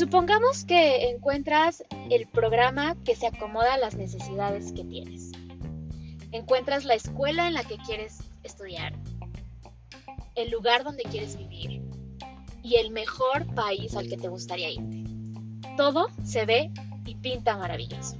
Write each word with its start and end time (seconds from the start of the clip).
Supongamos 0.00 0.64
que 0.64 1.10
encuentras 1.10 1.84
el 2.10 2.26
programa 2.26 2.96
que 3.04 3.14
se 3.14 3.26
acomoda 3.26 3.74
a 3.74 3.78
las 3.78 3.96
necesidades 3.96 4.72
que 4.72 4.84
tienes. 4.84 5.30
Encuentras 6.32 6.84
la 6.84 6.94
escuela 6.94 7.46
en 7.46 7.54
la 7.54 7.64
que 7.64 7.76
quieres 7.76 8.18
estudiar, 8.42 8.94
el 10.34 10.50
lugar 10.50 10.84
donde 10.84 11.02
quieres 11.04 11.36
vivir 11.36 11.82
y 12.62 12.76
el 12.76 12.90
mejor 12.90 13.54
país 13.54 13.94
al 13.94 14.08
que 14.08 14.16
te 14.16 14.28
gustaría 14.28 14.70
irte. 14.70 15.04
Todo 15.76 16.08
se 16.24 16.44
ve 16.44 16.70
y 17.04 17.14
pinta 17.16 17.56
maravilloso. 17.56 18.16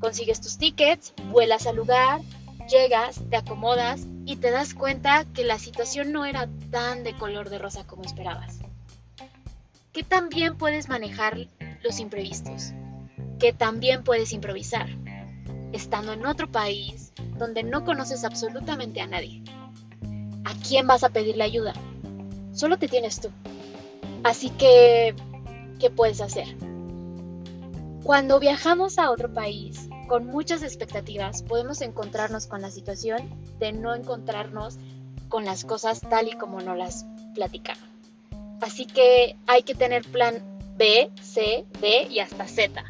Consigues 0.00 0.40
tus 0.40 0.58
tickets, 0.58 1.14
vuelas 1.30 1.66
al 1.66 1.76
lugar, 1.76 2.20
llegas, 2.68 3.20
te 3.30 3.36
acomodas 3.36 4.06
y 4.28 4.36
te 4.36 4.50
das 4.50 4.74
cuenta 4.74 5.24
que 5.24 5.42
la 5.42 5.58
situación 5.58 6.12
no 6.12 6.26
era 6.26 6.50
tan 6.70 7.02
de 7.02 7.14
color 7.14 7.48
de 7.48 7.58
rosa 7.58 7.86
como 7.86 8.02
esperabas. 8.02 8.58
Que 9.90 10.02
también 10.02 10.58
puedes 10.58 10.90
manejar 10.90 11.38
los 11.82 11.98
imprevistos, 11.98 12.74
que 13.38 13.54
también 13.54 14.04
puedes 14.04 14.34
improvisar, 14.34 14.86
estando 15.72 16.12
en 16.12 16.26
otro 16.26 16.52
país 16.52 17.14
donde 17.38 17.62
no 17.62 17.86
conoces 17.86 18.22
absolutamente 18.22 19.00
a 19.00 19.06
nadie. 19.06 19.42
¿A 20.44 20.52
quién 20.56 20.86
vas 20.86 21.04
a 21.04 21.08
pedirle 21.08 21.44
ayuda? 21.44 21.72
Solo 22.52 22.76
te 22.76 22.86
tienes 22.86 23.22
tú. 23.22 23.30
Así 24.24 24.50
que, 24.50 25.14
¿qué 25.80 25.88
puedes 25.88 26.20
hacer? 26.20 26.54
Cuando 28.08 28.40
viajamos 28.40 28.98
a 28.98 29.10
otro 29.10 29.34
país 29.34 29.86
con 30.06 30.24
muchas 30.24 30.62
expectativas, 30.62 31.42
podemos 31.42 31.82
encontrarnos 31.82 32.46
con 32.46 32.62
la 32.62 32.70
situación 32.70 33.28
de 33.58 33.72
no 33.72 33.94
encontrarnos 33.94 34.78
con 35.28 35.44
las 35.44 35.66
cosas 35.66 36.00
tal 36.00 36.26
y 36.26 36.32
como 36.32 36.62
nos 36.62 36.78
las 36.78 37.04
platicaron. 37.34 37.84
Así 38.62 38.86
que 38.86 39.36
hay 39.46 39.62
que 39.62 39.74
tener 39.74 40.04
plan 40.04 40.42
B, 40.78 41.10
C, 41.20 41.66
D 41.82 42.08
y 42.08 42.20
hasta 42.20 42.48
Z. 42.48 42.82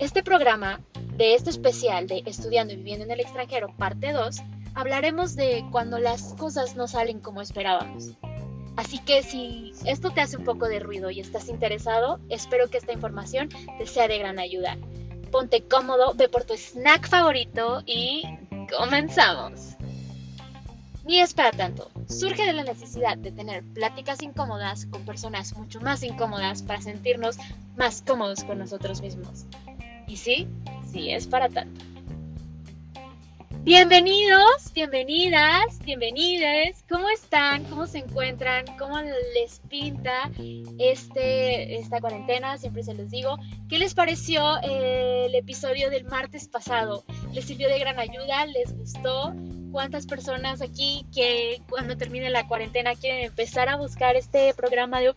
Este 0.00 0.24
programa 0.24 0.80
de 1.16 1.36
este 1.36 1.50
especial 1.50 2.08
de 2.08 2.24
Estudiando 2.26 2.72
y 2.72 2.78
Viviendo 2.78 3.04
en 3.04 3.12
el 3.12 3.20
extranjero, 3.20 3.72
parte 3.78 4.10
2, 4.10 4.42
hablaremos 4.74 5.36
de 5.36 5.64
cuando 5.70 6.00
las 6.00 6.34
cosas 6.34 6.74
no 6.74 6.88
salen 6.88 7.20
como 7.20 7.42
esperábamos. 7.42 8.14
Así 8.76 8.98
que 8.98 9.22
si 9.22 9.72
esto 9.84 10.10
te 10.10 10.20
hace 10.20 10.36
un 10.36 10.44
poco 10.44 10.66
de 10.66 10.78
ruido 10.78 11.10
y 11.10 11.20
estás 11.20 11.48
interesado, 11.48 12.20
espero 12.28 12.68
que 12.68 12.78
esta 12.78 12.92
información 12.92 13.48
te 13.78 13.86
sea 13.86 14.08
de 14.08 14.18
gran 14.18 14.38
ayuda. 14.38 14.78
Ponte 15.30 15.62
cómodo, 15.62 16.14
ve 16.14 16.28
por 16.28 16.44
tu 16.44 16.54
snack 16.54 17.08
favorito 17.08 17.82
y 17.86 18.22
comenzamos. 18.76 19.76
Ni 21.04 21.20
es 21.20 21.34
para 21.34 21.50
tanto. 21.50 21.90
Surge 22.08 22.46
de 22.46 22.52
la 22.52 22.64
necesidad 22.64 23.18
de 23.18 23.32
tener 23.32 23.64
pláticas 23.64 24.22
incómodas 24.22 24.86
con 24.86 25.04
personas 25.04 25.56
mucho 25.56 25.80
más 25.80 26.02
incómodas 26.02 26.62
para 26.62 26.80
sentirnos 26.80 27.36
más 27.76 28.02
cómodos 28.02 28.44
con 28.44 28.58
nosotros 28.58 29.02
mismos. 29.02 29.46
Y 30.06 30.16
sí, 30.16 30.48
sí 30.90 31.10
es 31.10 31.26
para 31.26 31.48
tanto. 31.48 31.91
Bienvenidos, 33.64 34.72
bienvenidas, 34.74 35.78
bienvenides. 35.84 36.84
¿Cómo 36.90 37.08
están? 37.08 37.62
¿Cómo 37.66 37.86
se 37.86 37.98
encuentran? 37.98 38.64
¿Cómo 38.76 38.98
les 39.00 39.60
pinta 39.68 40.32
este, 40.80 41.76
esta 41.76 42.00
cuarentena? 42.00 42.58
Siempre 42.58 42.82
se 42.82 42.92
los 42.94 43.08
digo. 43.08 43.38
¿Qué 43.68 43.78
les 43.78 43.94
pareció 43.94 44.58
el 44.62 45.32
episodio 45.36 45.90
del 45.90 46.06
martes 46.06 46.48
pasado? 46.48 47.04
¿Les 47.32 47.44
sirvió 47.44 47.68
de 47.68 47.78
gran 47.78 48.00
ayuda? 48.00 48.46
¿Les 48.46 48.76
gustó? 48.76 49.32
¿Cuántas 49.70 50.06
personas 50.06 50.60
aquí 50.60 51.06
que 51.14 51.62
cuando 51.70 51.96
termine 51.96 52.30
la 52.30 52.48
cuarentena 52.48 52.96
quieren 52.96 53.24
empezar 53.26 53.68
a 53.68 53.76
buscar 53.76 54.16
este 54.16 54.54
programa 54.54 54.98
de 54.98 55.06
au? 55.06 55.14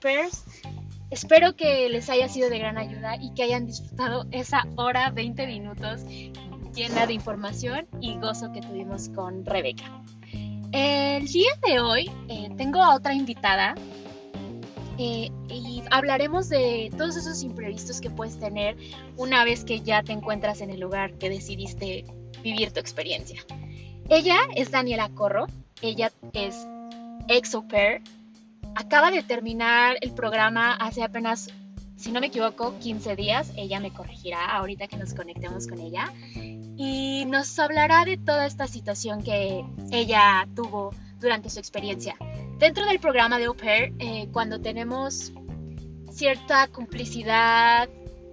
Espero 1.09 1.55
que 1.55 1.89
les 1.89 2.09
haya 2.09 2.29
sido 2.29 2.49
de 2.49 2.59
gran 2.59 2.77
ayuda 2.77 3.15
y 3.15 3.33
que 3.33 3.43
hayan 3.43 3.65
disfrutado 3.65 4.25
esa 4.31 4.65
hora 4.75 5.09
20 5.11 5.47
minutos 5.47 6.01
llena 6.75 7.07
de 7.07 7.13
información 7.13 7.87
y 8.01 8.17
gozo 8.17 8.51
que 8.51 8.61
tuvimos 8.61 9.09
con 9.09 9.45
Rebeca. 9.45 9.85
El 10.73 11.25
día 11.27 11.51
de 11.65 11.79
hoy 11.79 12.11
eh, 12.27 12.49
tengo 12.57 12.83
a 12.83 12.95
otra 12.95 13.13
invitada 13.13 13.75
eh, 14.97 15.31
y 15.49 15.83
hablaremos 15.89 16.49
de 16.49 16.91
todos 16.97 17.15
esos 17.15 17.43
imprevistos 17.43 18.01
que 18.01 18.09
puedes 18.09 18.37
tener 18.37 18.75
una 19.15 19.45
vez 19.45 19.63
que 19.63 19.79
ya 19.81 20.03
te 20.03 20.11
encuentras 20.11 20.59
en 20.59 20.69
el 20.69 20.81
lugar 20.81 21.13
que 21.13 21.29
decidiste 21.29 22.03
vivir 22.43 22.71
tu 22.71 22.81
experiencia. 22.81 23.41
Ella 24.09 24.37
es 24.55 24.69
Daniela 24.69 25.09
Corro, 25.09 25.47
ella 25.81 26.11
es 26.33 26.67
ex 27.29 27.57
pair, 27.69 28.01
acaba 28.75 29.11
de 29.11 29.23
terminar 29.23 29.95
el 30.01 30.11
programa 30.11 30.73
hace 30.73 31.03
apenas, 31.03 31.49
si 31.95 32.11
no 32.11 32.19
me 32.19 32.27
equivoco, 32.27 32.77
15 32.79 33.15
días, 33.15 33.53
ella 33.55 33.79
me 33.79 33.91
corregirá 33.91 34.45
ahorita 34.57 34.87
que 34.87 34.97
nos 34.97 35.13
conectemos 35.13 35.67
con 35.67 35.79
ella 35.79 36.11
y 36.77 37.25
nos 37.25 37.57
hablará 37.59 38.05
de 38.05 38.17
toda 38.17 38.45
esta 38.45 38.67
situación 38.67 39.23
que 39.23 39.65
ella 39.91 40.47
tuvo 40.55 40.93
durante 41.19 41.49
su 41.49 41.59
experiencia. 41.59 42.15
Dentro 42.59 42.85
del 42.85 42.99
programa 42.99 43.37
de 43.37 43.45
Au 43.45 43.55
Pair, 43.55 43.93
eh, 43.99 44.27
cuando 44.31 44.59
tenemos 44.59 45.31
cierta 46.11 46.67
complicidad, 46.67 47.89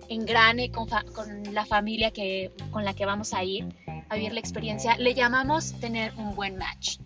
engrane 0.09 0.71
con, 0.71 0.89
con 0.89 1.55
la 1.55 1.65
familia 1.65 2.11
que, 2.11 2.53
con 2.71 2.85
la 2.85 2.95
que 2.95 3.07
vamos 3.07 3.33
a 3.35 3.43
ir 3.45 3.67
a 4.09 4.15
vivir 4.15 4.33
la 4.33 4.41
experiencia, 4.41 4.97
le 4.99 5.15
llamamos 5.15 5.73
tener 5.81 6.13
un 6.17 6.35
buen 6.35 6.57
match. 6.57 6.99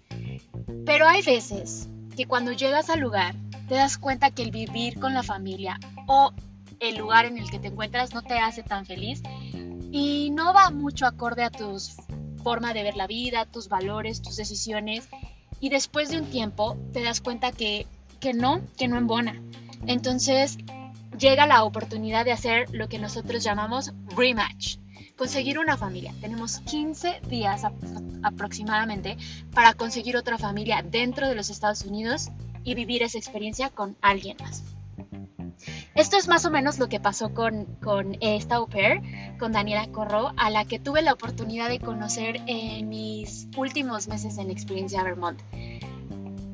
Pero 0.84 1.06
hay 1.06 1.22
veces 1.22 1.88
que 2.16 2.26
cuando 2.26 2.52
llegas 2.52 2.90
al 2.90 3.00
lugar 3.00 3.34
te 3.68 3.74
das 3.74 3.98
cuenta 3.98 4.30
que 4.30 4.42
el 4.42 4.50
vivir 4.50 4.98
con 4.98 5.14
la 5.14 5.22
familia 5.22 5.78
o 6.06 6.32
el 6.80 6.96
lugar 6.96 7.24
en 7.24 7.38
el 7.38 7.50
que 7.50 7.58
te 7.58 7.68
encuentras 7.68 8.14
no 8.14 8.22
te 8.22 8.38
hace 8.38 8.62
tan 8.62 8.86
feliz 8.86 9.22
y 9.98 10.28
no 10.28 10.52
va 10.52 10.68
mucho 10.68 11.06
acorde 11.06 11.42
a 11.42 11.48
tu 11.48 11.78
forma 12.42 12.74
de 12.74 12.82
ver 12.82 12.96
la 12.96 13.06
vida, 13.06 13.46
tus 13.46 13.70
valores, 13.70 14.20
tus 14.20 14.36
decisiones 14.36 15.08
y 15.58 15.70
después 15.70 16.10
de 16.10 16.18
un 16.18 16.26
tiempo 16.26 16.76
te 16.92 17.02
das 17.02 17.22
cuenta 17.22 17.50
que, 17.50 17.86
que 18.20 18.34
no, 18.34 18.60
que 18.76 18.88
no 18.88 18.98
embona. 18.98 19.40
Entonces 19.86 20.58
llega 21.18 21.46
la 21.46 21.64
oportunidad 21.64 22.26
de 22.26 22.32
hacer 22.32 22.68
lo 22.74 22.90
que 22.90 22.98
nosotros 22.98 23.42
llamamos 23.42 23.94
rematch, 24.14 24.76
conseguir 25.16 25.58
una 25.58 25.78
familia. 25.78 26.12
Tenemos 26.20 26.58
15 26.58 27.22
días 27.30 27.62
aproximadamente 28.22 29.16
para 29.54 29.72
conseguir 29.72 30.18
otra 30.18 30.36
familia 30.36 30.84
dentro 30.86 31.26
de 31.26 31.34
los 31.34 31.48
Estados 31.48 31.86
Unidos 31.86 32.28
y 32.64 32.74
vivir 32.74 33.02
esa 33.02 33.16
experiencia 33.16 33.70
con 33.70 33.96
alguien 34.02 34.36
más. 34.42 34.62
Esto 35.96 36.18
es 36.18 36.28
más 36.28 36.44
o 36.44 36.50
menos 36.50 36.78
lo 36.78 36.90
que 36.90 37.00
pasó 37.00 37.32
con, 37.32 37.64
con 37.82 38.18
esta 38.20 38.56
au 38.56 38.68
pair, 38.68 39.00
con 39.38 39.52
Daniela 39.52 39.88
Corro, 39.88 40.32
a 40.36 40.50
la 40.50 40.66
que 40.66 40.78
tuve 40.78 41.00
la 41.00 41.14
oportunidad 41.14 41.70
de 41.70 41.80
conocer 41.80 42.42
en 42.46 42.90
mis 42.90 43.48
últimos 43.56 44.06
meses 44.06 44.36
en 44.36 44.50
Experiencia 44.50 45.02
Vermont. 45.02 45.40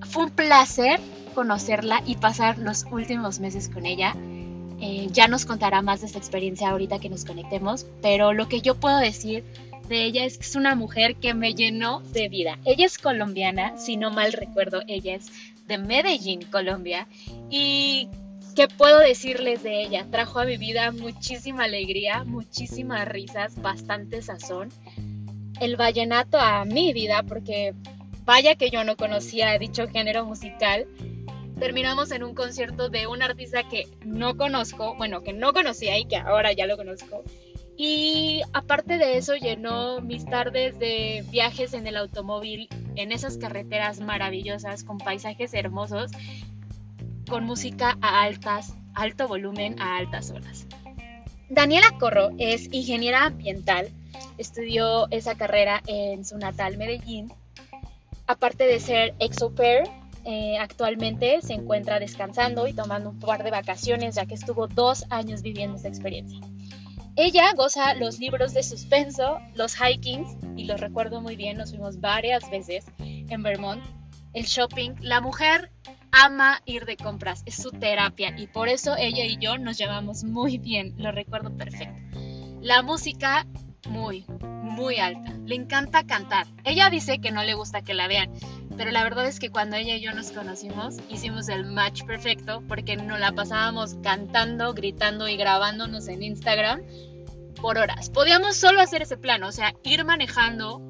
Fue 0.02 0.25
un 0.26 0.31
placer 0.31 1.00
conocerla 1.34 2.04
y 2.06 2.16
pasar 2.16 2.58
los 2.58 2.86
últimos 2.92 3.41
meses 3.41 3.69
con 3.69 3.84
ella. 3.84 4.14
Eh, 4.81 5.08
ya 5.10 5.26
nos 5.26 5.44
contará 5.44 5.82
más 5.82 6.02
de 6.02 6.06
esta 6.06 6.19
experiencia 6.19 6.70
ahorita 6.70 7.00
que 7.00 7.08
nos 7.08 7.25
conectemos, 7.25 7.84
pero 8.00 8.32
lo 8.32 8.48
que 8.48 8.60
yo 8.60 8.76
puedo 8.76 8.98
decir 8.98 9.44
de 9.88 10.04
ella 10.04 10.25
es 10.25 10.38
que 10.38 10.44
es 10.44 10.54
una 10.54 10.76
mujer 10.76 11.16
que 11.16 11.34
me 11.34 11.54
llenó 11.54 11.98
de 12.12 12.28
vida. 12.28 12.60
Ella 12.64 12.86
es 12.86 12.97
colombiana, 12.97 13.76
si 13.76 13.97
no 13.97 14.12
mal 14.12 14.32
recuerdo, 14.32 14.82
ella 14.86 15.16
es 15.16 15.32
de 15.66 15.78
Medellín, 15.78 16.42
Colombia, 16.50 17.08
y 17.50 18.08
¿Qué 18.54 18.68
puedo 18.68 18.98
decirles 18.98 19.62
de 19.62 19.82
ella? 19.82 20.06
Trajo 20.10 20.38
a 20.38 20.44
mi 20.44 20.58
vida 20.58 20.92
muchísima 20.92 21.64
alegría, 21.64 22.22
muchísimas 22.24 23.08
risas, 23.08 23.60
bastante 23.62 24.20
sazón. 24.20 24.68
El 25.58 25.76
vallenato 25.76 26.38
a 26.38 26.66
mi 26.66 26.92
vida, 26.92 27.22
porque 27.22 27.72
vaya 28.24 28.54
que 28.56 28.68
yo 28.68 28.84
no 28.84 28.96
conocía 28.96 29.58
dicho 29.58 29.88
género 29.88 30.26
musical. 30.26 30.87
Terminamos 31.58 32.10
en 32.10 32.25
un 32.25 32.34
concierto 32.34 32.90
de 32.90 33.06
un 33.06 33.22
artista 33.22 33.66
que 33.66 33.88
no 34.04 34.37
conozco, 34.37 34.96
bueno, 34.96 35.22
que 35.22 35.32
no 35.32 35.54
conocía 35.54 35.99
y 35.99 36.04
que 36.04 36.16
ahora 36.16 36.52
ya 36.52 36.66
lo 36.66 36.76
conozco. 36.76 37.22
Y 37.78 38.43
aparte 38.52 38.99
de 38.99 39.16
eso, 39.16 39.34
llenó 39.34 40.02
mis 40.02 40.26
tardes 40.26 40.78
de 40.78 41.25
viajes 41.31 41.72
en 41.72 41.87
el 41.87 41.96
automóvil, 41.96 42.69
en 42.96 43.12
esas 43.12 43.38
carreteras 43.38 44.00
maravillosas, 44.00 44.84
con 44.84 44.99
paisajes 44.99 45.54
hermosos 45.54 46.10
con 47.32 47.44
música 47.44 47.96
a 48.02 48.25
altas, 48.25 48.75
alto 48.93 49.26
volumen 49.26 49.81
a 49.81 49.96
altas 49.96 50.31
horas. 50.31 50.67
Daniela 51.49 51.96
Corro 51.99 52.29
es 52.37 52.69
ingeniera 52.75 53.25
ambiental, 53.25 53.88
estudió 54.37 55.11
esa 55.11 55.34
carrera 55.34 55.82
en 55.87 56.26
su 56.26 56.37
natal 56.37 56.76
Medellín. 56.76 57.32
Aparte 58.26 58.64
de 58.64 58.79
ser 58.81 59.14
ex 59.19 59.38
pair, 59.56 59.84
eh, 60.26 60.58
actualmente 60.58 61.40
se 61.40 61.55
encuentra 61.55 61.99
descansando 62.00 62.67
y 62.67 62.75
tomando 62.75 63.08
un 63.08 63.19
par 63.19 63.44
de 63.44 63.50
vacaciones 63.50 64.17
ya 64.17 64.26
que 64.26 64.35
estuvo 64.35 64.67
dos 64.67 65.06
años 65.08 65.40
viviendo 65.40 65.78
esa 65.78 65.88
experiencia. 65.88 66.38
Ella 67.17 67.50
goza 67.56 67.94
los 67.94 68.19
libros 68.19 68.52
de 68.52 68.62
suspenso, 68.62 69.38
los 69.55 69.75
hikings, 69.81 70.37
y 70.55 70.64
los 70.64 70.78
recuerdo 70.78 71.23
muy 71.23 71.37
bien, 71.37 71.56
nos 71.56 71.70
fuimos 71.70 71.99
varias 71.99 72.50
veces 72.50 72.85
en 72.99 73.43
Vermont 73.43 73.82
el 74.35 74.44
shopping. 74.44 74.96
La 75.00 75.23
mujer 75.23 75.70
ama 76.12 76.61
ir 76.67 76.85
de 76.85 76.97
compras, 76.97 77.43
es 77.47 77.56
su 77.56 77.70
terapia 77.70 78.35
y 78.38 78.47
por 78.47 78.69
eso 78.69 78.94
ella 78.97 79.25
y 79.25 79.38
yo 79.38 79.59
nos 79.59 79.79
llevamos 79.79 80.25
muy 80.25 80.59
bien, 80.59 80.94
lo 80.99 81.11
recuerdo 81.11 81.56
perfecto. 81.56 82.00
La 82.61 82.82
música 82.82 83.47
muy, 83.88 84.25
muy 84.62 84.99
alta, 84.99 85.32
le 85.44 85.56
encanta 85.56 86.06
cantar. 86.06 86.47
Ella 86.64 86.91
dice 86.91 87.19
que 87.19 87.32
no 87.32 87.43
le 87.43 87.55
gusta 87.55 87.82
que 87.82 87.94
la 87.94 88.06
vean, 88.06 88.31
pero 88.76 88.91
la 88.91 89.03
verdad 89.03 89.26
es 89.26 89.41
que 89.41 89.50
cuando 89.50 89.76
ella 89.76 89.97
y 89.97 90.00
yo 90.00 90.12
nos 90.12 90.31
conocimos 90.32 90.97
hicimos 91.09 91.49
el 91.49 91.64
match 91.64 92.05
perfecto 92.05 92.62
porque 92.69 92.97
nos 92.97 93.19
la 93.19 93.32
pasábamos 93.32 93.97
cantando, 94.03 94.75
gritando 94.75 95.29
y 95.29 95.37
grabándonos 95.37 96.09
en 96.09 96.23
Instagram 96.23 96.82
por 97.61 97.79
horas. 97.79 98.11
Podíamos 98.11 98.56
solo 98.56 98.81
hacer 98.81 99.03
ese 99.03 99.17
plan, 99.17 99.43
o 99.44 99.53
sea, 99.53 99.75
ir 99.82 100.05
manejando 100.05 100.82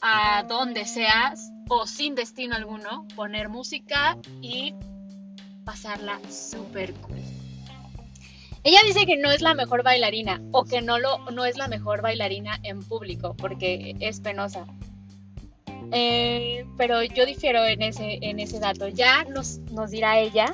a 0.00 0.44
donde 0.48 0.84
seas 0.84 1.50
o 1.68 1.86
sin 1.86 2.14
destino 2.14 2.54
alguno, 2.54 3.06
poner 3.16 3.48
música 3.48 4.16
y 4.40 4.74
pasarla 5.64 6.20
súper 6.30 6.94
cool. 6.94 7.18
Ella 8.62 8.80
dice 8.84 9.06
que 9.06 9.16
no 9.16 9.30
es 9.30 9.42
la 9.42 9.54
mejor 9.54 9.82
bailarina 9.82 10.42
o 10.52 10.64
que 10.64 10.82
no, 10.82 10.98
lo, 10.98 11.18
no 11.30 11.44
es 11.44 11.56
la 11.56 11.68
mejor 11.68 12.02
bailarina 12.02 12.58
en 12.64 12.80
público 12.80 13.34
porque 13.36 13.94
es 14.00 14.20
penosa. 14.20 14.66
Eh, 15.92 16.66
pero 16.76 17.02
yo 17.02 17.26
difiero 17.26 17.64
en 17.64 17.82
ese, 17.82 18.18
en 18.22 18.40
ese 18.40 18.58
dato. 18.58 18.88
Ya 18.88 19.24
nos, 19.24 19.58
nos 19.70 19.92
dirá 19.92 20.18
ella. 20.18 20.52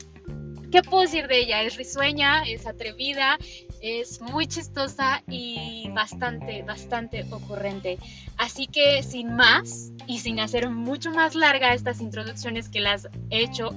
¿Qué 0.70 0.82
puedo 0.82 1.02
decir 1.02 1.26
de 1.26 1.38
ella? 1.38 1.62
Es 1.62 1.76
risueña, 1.76 2.42
es 2.42 2.66
atrevida, 2.66 3.38
es 3.82 4.20
muy 4.20 4.46
chistosa 4.46 5.22
y 5.26 5.90
bastante, 5.90 6.62
bastante 6.62 7.26
ocurrente. 7.30 7.98
Así 8.38 8.68
que 8.68 9.02
sin 9.02 9.34
más 9.34 9.92
y 10.06 10.20
sin 10.20 10.38
hacer 10.38 10.70
mucho 10.70 11.10
más 11.10 11.34
larga 11.34 11.74
estas 11.74 12.00
introducciones 12.00 12.68
que 12.68 12.80
las 12.80 13.08
he 13.30 13.42
hecho 13.42 13.70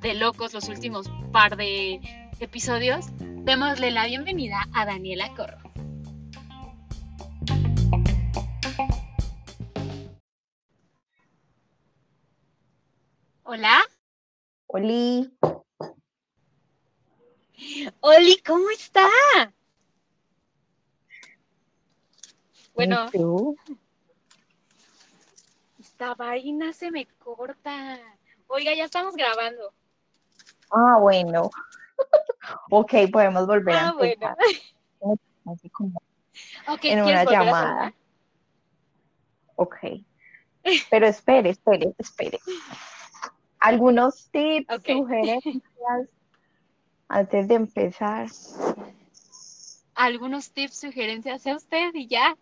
de 0.00 0.14
locos 0.14 0.52
los 0.52 0.68
últimos 0.68 1.08
par 1.32 1.56
de 1.56 2.00
episodios, 2.40 3.06
démosle 3.18 3.92
la 3.92 4.06
bienvenida 4.06 4.66
a 4.74 4.84
Daniela 4.84 5.32
Corro. 5.34 5.58
Hola. 13.44 13.82
Oli. 14.66 15.30
Oli, 18.00 18.38
¿cómo 18.46 18.70
está? 18.70 19.08
Bueno. 22.74 23.06
Esta 25.78 26.14
vaina 26.14 26.72
se 26.72 26.90
me 26.90 27.06
corta. 27.18 27.98
Oiga, 28.48 28.74
ya 28.74 28.84
estamos 28.84 29.14
grabando. 29.14 29.72
Ah, 30.70 30.98
bueno. 31.00 31.50
ok, 32.70 32.92
podemos 33.12 33.46
volver 33.46 33.74
ah, 33.74 33.88
a 33.88 33.90
empezar. 33.90 34.36
Bueno. 35.00 35.20
Así 35.46 35.68
como 35.70 36.00
okay, 36.68 36.92
en 36.92 37.02
una 37.02 37.24
llamada. 37.24 37.94
Ok. 39.56 39.76
Pero 40.90 41.06
espere, 41.06 41.50
espere, 41.50 41.94
espere. 41.98 42.40
Algunos 43.60 44.30
tips, 44.30 44.66
sugerencias 44.86 46.08
antes 47.08 47.48
de 47.48 47.54
empezar. 47.54 48.28
Algunos 49.94 50.50
tips, 50.50 50.80
sugerencias 50.80 51.46
a 51.46 51.56
usted 51.56 51.90
y 51.94 52.06
ya. 52.08 52.36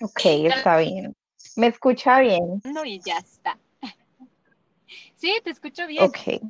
ok, 0.00 0.20
está 0.24 0.78
bien. 0.78 1.14
¿Me 1.56 1.66
escucha 1.66 2.20
bien? 2.20 2.62
No, 2.64 2.84
y 2.84 3.00
ya 3.00 3.18
está. 3.18 3.58
Sí, 5.16 5.32
te 5.44 5.50
escucho 5.50 5.86
bien. 5.86 6.04
Ok. 6.04 6.40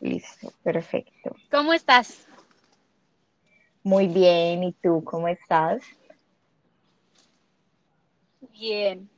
Listo, 0.00 0.52
perfecto. 0.62 1.34
¿Cómo 1.50 1.72
estás? 1.72 2.26
Muy 3.82 4.08
bien, 4.08 4.64
¿y 4.64 4.72
tú 4.72 5.02
cómo 5.04 5.28
estás? 5.28 5.82
Bien. 8.52 9.08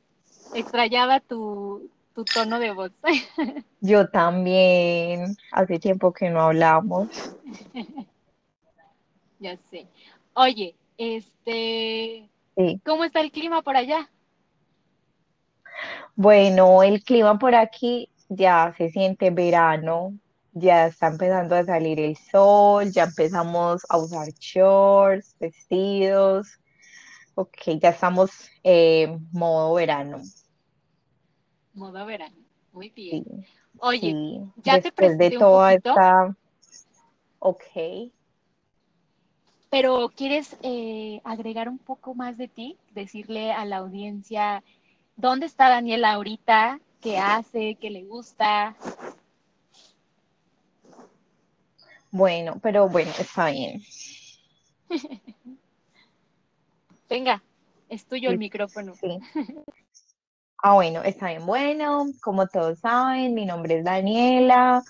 Extrañaba 0.53 1.19
tu, 1.19 1.89
tu 2.17 2.25
tono 2.25 2.57
de 2.57 2.71
voz. 2.71 2.91
Yo 3.79 4.09
también. 4.09 5.37
Hace 5.51 5.77
tiempo 5.77 6.11
que 6.11 6.31
no 6.31 6.41
hablamos. 6.41 7.09
ya 9.39 9.55
sé. 9.69 9.85
Oye, 10.33 10.75
este, 10.97 12.27
Sí. 12.55 12.81
¿cómo 12.83 13.03
está 13.03 13.21
el 13.21 13.31
clima 13.31 13.61
por 13.61 13.77
allá? 13.77 14.09
Bueno, 16.15 16.81
el 16.81 17.03
clima 17.03 17.37
por 17.37 17.53
aquí 17.53 18.09
ya 18.29 18.73
se 18.75 18.89
siente 18.89 19.29
verano, 19.29 20.17
ya 20.53 20.87
está 20.87 21.09
empezando 21.09 21.55
a 21.55 21.65
salir 21.65 21.99
el 21.99 22.17
sol, 22.17 22.91
ya 22.91 23.03
empezamos 23.03 23.85
a 23.89 23.97
usar 23.99 24.27
shorts, 24.39 25.35
vestidos. 25.39 26.47
Ok, 27.35 27.77
ya 27.79 27.89
estamos 27.89 28.31
en 28.63 29.29
modo 29.31 29.75
verano. 29.75 30.19
Modo 31.77 32.05
verano. 32.05 32.35
Muy 32.73 32.89
Sí, 33.09 33.23
bien. 33.23 33.47
Oye, 33.79 34.11
sí. 34.11 34.39
ya 34.63 34.79
te 34.79 34.91
Después 34.91 35.17
de 35.17 35.31
presenté 35.31 35.37
un 35.37 35.39
toda 35.39 35.71
poquito. 35.71 35.89
esta... 35.95 36.35
Ok. 37.39 37.63
pero 39.69 40.09
¿quieres 40.15 40.57
eh, 40.63 41.21
agregar 41.23 41.69
un 41.69 41.77
poco 41.77 42.13
más 42.15 42.37
de 42.37 42.47
ti? 42.47 42.77
Decirle 42.91 43.51
a 43.51 43.65
la 43.65 43.77
audiencia 43.77 44.63
dónde 45.17 45.45
está 45.45 45.69
Daniela 45.69 46.13
ahorita, 46.13 46.79
qué 47.01 47.17
hace, 47.17 47.75
qué 47.75 47.89
le 47.89 48.03
gusta. 48.03 48.75
Bueno, 52.11 52.59
pero 52.61 52.89
bueno, 52.89 53.11
está 53.19 53.49
bien. 53.51 53.81
Venga, 57.09 57.41
es 57.89 58.05
tuyo 58.05 58.29
el 58.29 58.37
micrófono. 58.37 58.93
Sí. 58.93 59.19
Ah, 60.63 60.73
bueno, 60.73 61.03
está 61.03 61.27
bien. 61.29 61.45
Bueno, 61.45 62.07
como 62.21 62.47
todos 62.47 62.79
saben, 62.79 63.33
mi 63.33 63.45
nombre 63.45 63.77
es 63.79 63.85
Daniela, 63.85 64.83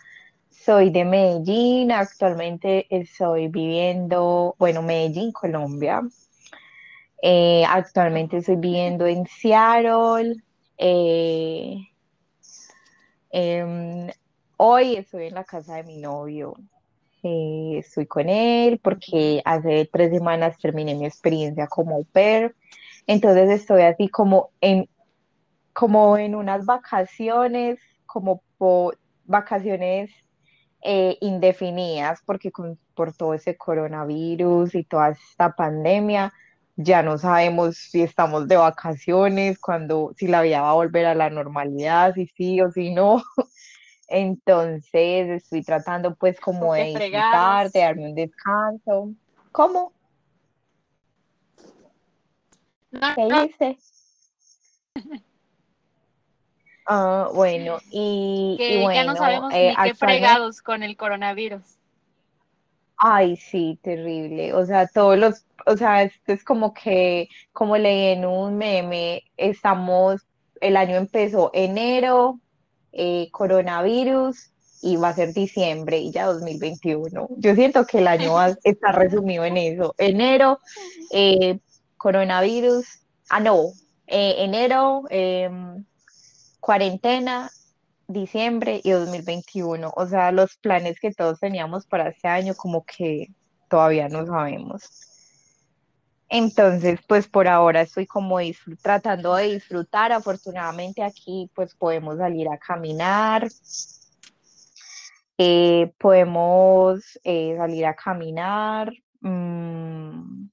soy 0.49 0.89
de 0.91 1.05
Medellín, 1.05 1.91
actualmente 1.91 2.87
estoy 2.89 3.47
viviendo, 3.49 4.55
bueno, 4.59 4.81
Medellín, 4.81 5.31
Colombia. 5.31 6.01
Eh, 7.21 7.63
actualmente 7.67 8.37
estoy 8.37 8.55
viviendo 8.57 9.05
en 9.07 9.25
Seattle. 9.27 10.35
eh, 10.77 11.77
em, 13.31 14.09
hoy 14.57 14.95
estoy 14.95 15.27
en 15.27 15.36
la 15.36 15.43
casa 15.43 15.75
de 15.75 15.83
mi 15.83 15.97
novio. 15.97 16.55
Eh, 17.24 17.77
estoy 17.79 18.05
con 18.07 18.29
él 18.29 18.79
porque 18.83 19.41
hace 19.45 19.89
tres 19.91 20.12
semanas 20.12 20.57
terminé 20.59 20.95
mi 20.95 21.05
experiencia 21.05 21.67
como 21.67 21.97
au. 21.97 22.05
Entonces 23.07 23.50
estoy 23.50 23.83
así 23.83 24.09
como 24.09 24.51
en 24.62 24.88
como 25.77 26.17
en 26.17 26.34
unas 26.34 26.65
vacaciones, 26.65 27.77
como 28.07 28.41
por 28.57 28.98
vacaciones 29.25 30.10
eh, 30.81 31.19
indefinidas, 31.22 32.19
porque 32.25 32.51
con- 32.51 32.79
por 32.96 33.13
todo 33.13 33.36
ese 33.36 33.55
coronavirus 33.55 34.74
y 34.74 34.84
toda 34.86 35.10
esta 35.10 35.51
pandemia, 35.51 36.34
ya 36.77 37.03
no 37.03 37.19
sabemos 37.19 37.77
si 37.77 38.01
estamos 38.01 38.48
de 38.48 38.57
vacaciones, 38.57 39.60
cuando, 39.60 40.15
si 40.17 40.25
la 40.25 40.41
vida 40.41 40.62
va 40.62 40.72
a 40.72 40.74
volver 40.74 41.05
a 41.05 41.13
la 41.13 41.29
normalidad, 41.29 42.15
si 42.15 42.25
sí 42.25 42.60
o 42.60 42.72
si 42.72 42.91
no. 42.91 43.22
Entonces 44.07 45.29
estoy 45.29 45.62
tratando 45.62 46.15
pues 46.15 46.39
como 46.39 46.74
de 46.74 46.86
disfrutar, 46.86 47.72
de 47.72 47.81
darme 47.81 48.10
un 48.10 48.15
descanso. 48.15 49.12
¿Cómo? 49.51 49.93
No, 52.89 53.13
¿Qué 53.13 53.25
no, 53.27 53.43
dice? 53.43 53.77
Ah, 56.88 57.29
bueno, 57.34 57.79
y, 57.91 58.56
y 58.60 58.88
que 58.88 58.96
ya 58.96 59.03
no 59.03 59.15
sabemos 59.15 59.53
eh, 59.53 59.75
ni 59.77 59.84
qué 59.89 59.96
fregados 59.96 60.62
con 60.62 60.84
el 60.84 60.96
coronavirus. 60.98 61.63
ay, 62.98 63.38
sí, 63.38 63.79
terrible. 63.84 64.53
O 64.53 64.65
sea, 64.65 64.88
todos 64.88 65.17
los, 65.17 65.46
o 65.65 65.77
sea, 65.77 66.03
esto 66.03 66.34
es 66.34 66.44
como 66.44 66.74
que, 66.74 67.29
como 67.53 67.77
leí 67.77 68.13
en 68.13 68.25
un 68.25 68.58
meme, 68.58 69.24
estamos, 69.38 70.22
el 70.62 70.77
año 70.77 70.96
empezó 70.98 71.51
enero, 71.53 72.39
eh, 72.94 73.29
coronavirus, 73.32 74.51
y 74.82 74.96
va 74.98 75.10
a 75.10 75.13
ser 75.15 75.34
diciembre 75.34 76.00
y 76.00 76.12
ya 76.12 76.27
2021. 76.27 77.29
Yo 77.38 77.56
siento 77.56 77.86
que 77.86 78.00
el 78.00 78.08
año 78.08 78.34
está 78.63 78.91
resumido 78.91 79.46
en 79.46 79.58
eso. 79.58 79.96
Enero, 79.98 80.60
eh, 81.12 81.60
coronavirus, 81.98 82.86
ah, 83.29 83.39
no, 83.39 83.74
eh, 84.08 84.36
enero, 84.39 85.03
em, 85.10 85.84
cuarentena, 86.67 87.50
diciembre 88.09 88.81
y 88.83 88.91
2021. 88.91 89.93
O 89.95 90.05
sea, 90.05 90.33
los 90.33 90.57
planes 90.57 91.00
que 91.00 91.13
todos 91.13 91.39
teníamos 91.39 91.88
para 91.88 92.09
este 92.09 92.27
año 92.27 92.55
como 92.55 92.83
que 92.83 93.29
todavía 93.69 94.09
no 94.09 94.25
sabemos. 94.25 94.83
Entonces, 96.27 97.00
pues 97.07 97.29
por 97.29 97.47
ahora 97.47 97.79
estoy 97.79 98.05
como 98.05 98.39
tratando 98.81 99.36
de 99.36 99.53
disfrutar. 99.53 100.12
Afortunadamente 100.12 101.03
aquí 101.03 101.50
pues 101.55 101.74
podemos 101.74 102.17
salir 102.17 102.50
a 102.50 102.57
caminar, 102.57 103.47
eh, 105.38 105.93
podemos 105.97 107.17
eh, 107.24 107.55
salir 107.57 107.86
a 107.86 107.95
caminar, 107.95 108.91
mm, 109.21 110.50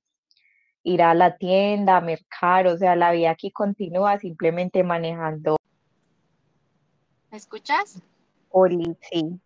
ir 0.84 1.02
a 1.02 1.12
la 1.12 1.36
tienda, 1.36 1.96
a 1.96 2.00
mercar, 2.00 2.68
o 2.68 2.78
sea, 2.78 2.94
la 2.94 3.10
vida 3.10 3.30
aquí 3.30 3.50
continúa 3.50 4.20
simplemente 4.20 4.84
manejando. 4.84 5.56
¿Me 7.34 7.38
escuchas? 7.38 8.00
Oli, 8.50 8.96
sí. 9.10 9.40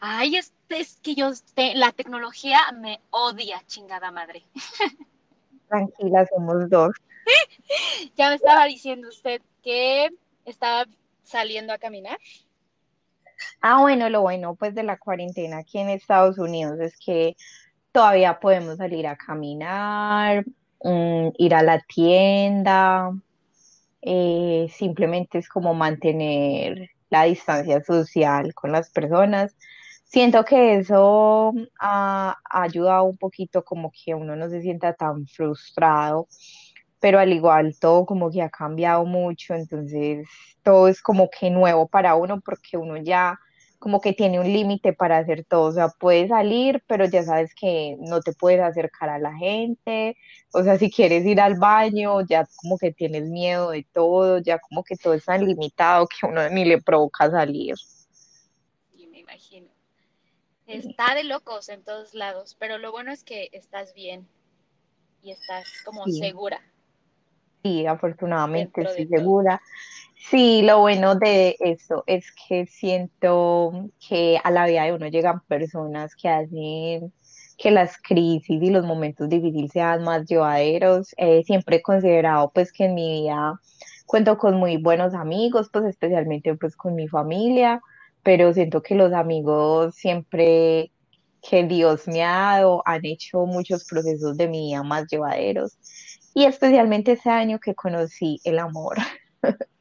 Ay, 0.00 0.36
es, 0.36 0.52
es 0.68 1.00
que 1.02 1.14
yo, 1.14 1.30
la 1.56 1.90
tecnología 1.92 2.60
me 2.78 3.00
odia, 3.08 3.62
chingada 3.66 4.10
madre. 4.10 4.42
Tranquila, 5.70 6.26
somos 6.26 6.68
dos. 6.68 6.94
ya 8.18 8.28
me 8.28 8.34
estaba 8.34 8.66
diciendo 8.66 9.08
usted 9.08 9.40
que 9.62 10.10
estaba 10.44 10.84
saliendo 11.22 11.72
a 11.72 11.78
caminar. 11.78 12.18
Ah, 13.62 13.80
bueno, 13.80 14.10
lo 14.10 14.20
bueno 14.20 14.54
pues 14.54 14.74
de 14.74 14.82
la 14.82 14.98
cuarentena 14.98 15.60
aquí 15.60 15.78
en 15.78 15.88
Estados 15.88 16.36
Unidos 16.36 16.78
es 16.80 16.98
que 16.98 17.34
todavía 17.92 18.40
podemos 18.40 18.76
salir 18.76 19.06
a 19.06 19.16
caminar, 19.16 20.44
mm, 20.82 21.28
ir 21.38 21.54
a 21.54 21.62
la 21.62 21.80
tienda, 21.80 23.10
eh, 24.02 24.66
simplemente 24.70 25.38
es 25.38 25.48
como 25.48 25.72
mantener 25.72 26.91
la 27.12 27.24
distancia 27.24 27.82
social 27.84 28.54
con 28.54 28.72
las 28.72 28.90
personas. 28.90 29.54
Siento 30.04 30.44
que 30.44 30.76
eso 30.78 31.52
ha, 31.78 32.36
ha 32.50 32.62
ayudado 32.62 33.04
un 33.04 33.18
poquito 33.18 33.64
como 33.64 33.92
que 33.92 34.14
uno 34.14 34.34
no 34.34 34.48
se 34.48 34.62
sienta 34.62 34.94
tan 34.94 35.26
frustrado 35.26 36.28
pero 37.02 37.18
al 37.18 37.32
igual 37.32 37.76
todo 37.80 38.06
como 38.06 38.30
que 38.30 38.42
ha 38.42 38.48
cambiado 38.48 39.04
mucho, 39.04 39.54
entonces 39.54 40.24
todo 40.62 40.86
es 40.86 41.02
como 41.02 41.28
que 41.30 41.50
nuevo 41.50 41.88
para 41.88 42.14
uno 42.14 42.40
porque 42.40 42.76
uno 42.76 42.96
ya 42.96 43.40
como 43.82 44.00
que 44.00 44.12
tiene 44.12 44.38
un 44.38 44.46
límite 44.46 44.92
para 44.92 45.18
hacer 45.18 45.44
todo, 45.44 45.62
o 45.62 45.72
sea, 45.72 45.88
puedes 45.88 46.28
salir, 46.28 46.84
pero 46.86 47.04
ya 47.04 47.24
sabes 47.24 47.52
que 47.52 47.96
no 47.98 48.20
te 48.20 48.32
puedes 48.32 48.60
acercar 48.60 49.08
a 49.08 49.18
la 49.18 49.34
gente, 49.34 50.16
o 50.52 50.62
sea, 50.62 50.78
si 50.78 50.88
quieres 50.88 51.26
ir 51.26 51.40
al 51.40 51.58
baño, 51.58 52.20
ya 52.20 52.46
como 52.54 52.78
que 52.78 52.92
tienes 52.92 53.28
miedo 53.28 53.70
de 53.70 53.84
todo, 53.92 54.38
ya 54.38 54.60
como 54.60 54.84
que 54.84 54.96
todo 54.96 55.14
es 55.14 55.24
tan 55.24 55.44
limitado 55.44 56.06
que 56.06 56.28
uno 56.28 56.48
ni 56.50 56.64
le 56.64 56.80
provoca 56.80 57.28
salir. 57.28 57.74
Sí, 57.76 59.08
me 59.08 59.18
imagino. 59.18 59.66
Está 60.68 61.16
de 61.16 61.24
locos 61.24 61.68
en 61.68 61.82
todos 61.82 62.14
lados, 62.14 62.56
pero 62.60 62.78
lo 62.78 62.92
bueno 62.92 63.10
es 63.10 63.24
que 63.24 63.48
estás 63.50 63.94
bien 63.94 64.28
y 65.24 65.32
estás 65.32 65.66
como 65.84 66.06
segura. 66.06 66.60
Sí, 67.64 67.84
afortunadamente 67.84 68.80
estoy 68.80 69.08
segura. 69.08 69.60
Sí, 70.30 70.62
lo 70.62 70.78
bueno 70.80 71.16
de 71.16 71.56
eso 71.60 72.04
es 72.06 72.26
que 72.48 72.66
siento 72.66 73.72
que 74.08 74.38
a 74.42 74.50
la 74.50 74.66
vida 74.66 74.84
de 74.84 74.92
uno 74.94 75.08
llegan 75.08 75.40
personas 75.46 76.14
que 76.16 76.28
hacen 76.28 77.12
que 77.58 77.70
las 77.70 77.98
crisis 77.98 78.62
y 78.62 78.70
los 78.70 78.84
momentos 78.86 79.28
difíciles 79.28 79.72
sean 79.72 80.04
más 80.04 80.26
llevaderos. 80.26 81.14
Eh, 81.18 81.42
siempre 81.44 81.76
he 81.76 81.82
considerado 81.82 82.50
pues 82.54 82.72
que 82.72 82.84
en 82.86 82.94
mi 82.94 83.22
vida 83.22 83.60
cuento 84.06 84.38
con 84.38 84.56
muy 84.56 84.76
buenos 84.78 85.12
amigos, 85.14 85.68
pues 85.72 85.84
especialmente 85.86 86.54
pues 86.56 86.76
con 86.76 86.94
mi 86.94 87.08
familia, 87.08 87.80
pero 88.22 88.52
siento 88.54 88.80
que 88.82 88.94
los 88.94 89.12
amigos 89.12 89.94
siempre 89.96 90.92
que 91.42 91.64
Dios 91.64 92.06
me 92.08 92.22
ha 92.24 92.56
dado 92.58 92.82
han 92.86 93.04
hecho 93.04 93.44
muchos 93.46 93.84
procesos 93.84 94.36
de 94.36 94.48
mi 94.48 94.68
vida 94.68 94.82
más 94.84 95.06
llevaderos 95.10 95.76
y 96.34 96.44
especialmente 96.44 97.12
ese 97.12 97.30
año 97.30 97.58
que 97.60 97.74
conocí 97.74 98.40
el 98.44 98.58
amor. 98.60 98.96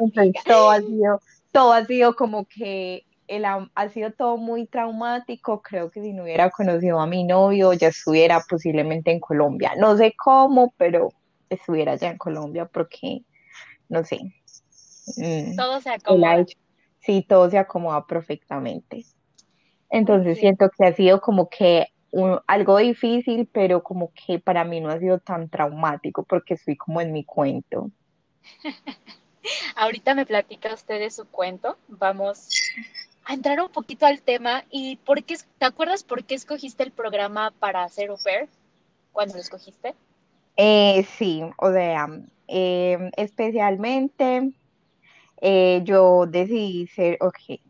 Entonces 0.00 0.44
todo 0.44 0.70
ha 0.70 0.80
sido, 0.80 1.20
todo 1.52 1.72
ha 1.72 1.84
sido 1.84 2.14
como 2.14 2.46
que 2.46 3.04
el, 3.28 3.44
ha 3.44 3.88
sido 3.88 4.12
todo 4.12 4.36
muy 4.36 4.66
traumático. 4.66 5.62
Creo 5.62 5.90
que 5.90 6.02
si 6.02 6.12
no 6.12 6.24
hubiera 6.24 6.50
conocido 6.50 7.00
a 7.00 7.06
mi 7.06 7.24
novio, 7.24 7.72
ya 7.72 7.88
estuviera 7.88 8.42
posiblemente 8.48 9.10
en 9.10 9.20
Colombia. 9.20 9.72
No 9.78 9.96
sé 9.96 10.14
cómo, 10.16 10.72
pero 10.76 11.10
estuviera 11.48 11.96
ya 11.96 12.10
en 12.10 12.18
Colombia 12.18 12.66
porque, 12.66 13.22
no 13.88 14.04
sé. 14.04 14.18
Mm, 15.16 15.56
todo 15.56 15.80
se 15.80 15.90
acomoda. 15.90 16.44
sí, 17.00 17.24
todo 17.28 17.50
se 17.50 17.58
acomoda 17.58 18.06
perfectamente. 18.06 19.04
Entonces 19.88 20.38
siento 20.38 20.68
que 20.76 20.84
ha 20.84 20.92
sido 20.94 21.20
como 21.20 21.48
que 21.48 21.86
algo 22.46 22.78
difícil, 22.78 23.48
pero 23.52 23.82
como 23.82 24.12
que 24.12 24.38
para 24.38 24.64
mí 24.64 24.80
no 24.80 24.88
ha 24.88 24.98
sido 24.98 25.18
tan 25.18 25.48
traumático 25.48 26.24
porque 26.24 26.54
estoy 26.54 26.76
como 26.76 27.00
en 27.00 27.12
mi 27.12 27.24
cuento. 27.24 27.90
Ahorita 29.76 30.14
me 30.14 30.26
platica 30.26 30.72
usted 30.74 30.98
de 30.98 31.10
su 31.10 31.26
cuento. 31.26 31.76
Vamos 31.88 32.48
a 33.24 33.34
entrar 33.34 33.60
un 33.60 33.68
poquito 33.68 34.06
al 34.06 34.22
tema. 34.22 34.64
¿Y 34.70 34.96
por 34.96 35.22
qué, 35.24 35.36
te 35.58 35.66
acuerdas 35.66 36.04
por 36.04 36.24
qué 36.24 36.34
escogiste 36.34 36.82
el 36.82 36.92
programa 36.92 37.52
para 37.58 37.84
hacer 37.84 38.10
au 38.10 38.16
pair? 38.22 38.48
¿Cuándo 39.12 39.34
lo 39.34 39.40
escogiste? 39.40 39.94
Eh, 40.56 41.06
sí, 41.18 41.42
o 41.58 41.70
sea, 41.70 42.08
em, 42.46 43.10
especialmente 43.16 44.52
eh, 45.40 45.80
yo 45.84 46.26
decidí 46.26 46.86
ser, 46.86 47.18
ok, 47.20 47.60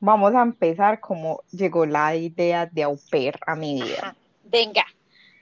vamos 0.00 0.34
a 0.34 0.42
empezar 0.42 1.00
como 1.00 1.42
llegó 1.50 1.86
la 1.86 2.14
idea 2.14 2.66
de 2.66 2.82
au 2.82 2.98
pair 3.10 3.38
a 3.46 3.54
mi 3.54 3.80
vida. 3.80 4.14
venga. 4.44 4.84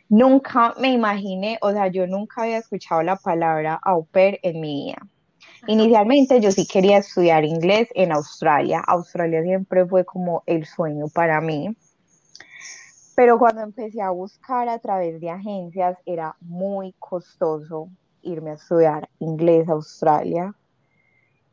Nunca 0.08 0.72
me 0.78 0.92
imaginé, 0.92 1.58
o 1.60 1.72
sea, 1.72 1.88
yo 1.88 2.06
nunca 2.06 2.42
había 2.42 2.58
escuchado 2.58 3.02
la 3.02 3.16
palabra 3.16 3.80
au 3.82 4.04
pair 4.04 4.38
en 4.42 4.60
mi 4.60 4.84
vida. 4.84 4.98
Inicialmente 5.68 6.40
yo 6.40 6.50
sí 6.50 6.66
quería 6.66 6.98
estudiar 6.98 7.44
inglés 7.44 7.88
en 7.94 8.12
Australia. 8.12 8.82
Australia 8.86 9.42
siempre 9.42 9.86
fue 9.86 10.04
como 10.04 10.42
el 10.46 10.64
sueño 10.66 11.08
para 11.08 11.40
mí. 11.40 11.76
Pero 13.14 13.38
cuando 13.38 13.62
empecé 13.62 14.02
a 14.02 14.10
buscar 14.10 14.68
a 14.68 14.78
través 14.78 15.20
de 15.20 15.30
agencias 15.30 15.96
era 16.04 16.36
muy 16.40 16.94
costoso 16.98 17.88
irme 18.22 18.50
a 18.50 18.54
estudiar 18.54 19.08
inglés 19.18 19.68
a 19.68 19.72
Australia. 19.72 20.54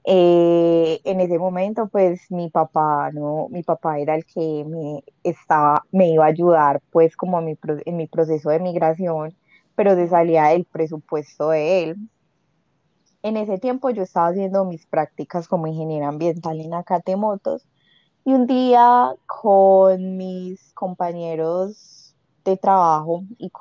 Eh, 0.05 0.99
en 1.05 1.21
ese 1.21 1.39
momento, 1.39 1.87
pues 1.87 2.29
mi 2.29 2.49
papá, 2.49 3.09
no, 3.13 3.47
mi 3.49 3.63
papá 3.63 3.99
era 3.99 4.15
el 4.15 4.25
que 4.25 4.65
me 4.67 5.03
estaba, 5.23 5.85
me 5.91 6.09
iba 6.09 6.25
a 6.25 6.27
ayudar, 6.27 6.81
pues 6.91 7.15
como 7.15 7.41
mi, 7.41 7.57
en 7.85 7.95
mi 7.95 8.07
proceso 8.07 8.49
de 8.49 8.59
migración, 8.59 9.33
pero 9.75 9.95
se 9.95 10.09
salía 10.09 10.51
el 10.51 10.65
presupuesto 10.65 11.51
de 11.51 11.83
él. 11.83 11.97
En 13.23 13.37
ese 13.37 13.57
tiempo 13.57 13.89
yo 13.89 14.03
estaba 14.03 14.27
haciendo 14.27 14.65
mis 14.65 14.85
prácticas 14.85 15.47
como 15.47 15.67
ingeniera 15.67 16.09
ambiental 16.09 16.59
en 16.59 16.73
Acatemotos 16.73 17.65
y 18.25 18.33
un 18.33 18.47
día 18.47 19.15
con 19.27 20.17
mis 20.17 20.73
compañeros 20.73 22.15
de 22.45 22.57
trabajo 22.57 23.23
y 23.37 23.51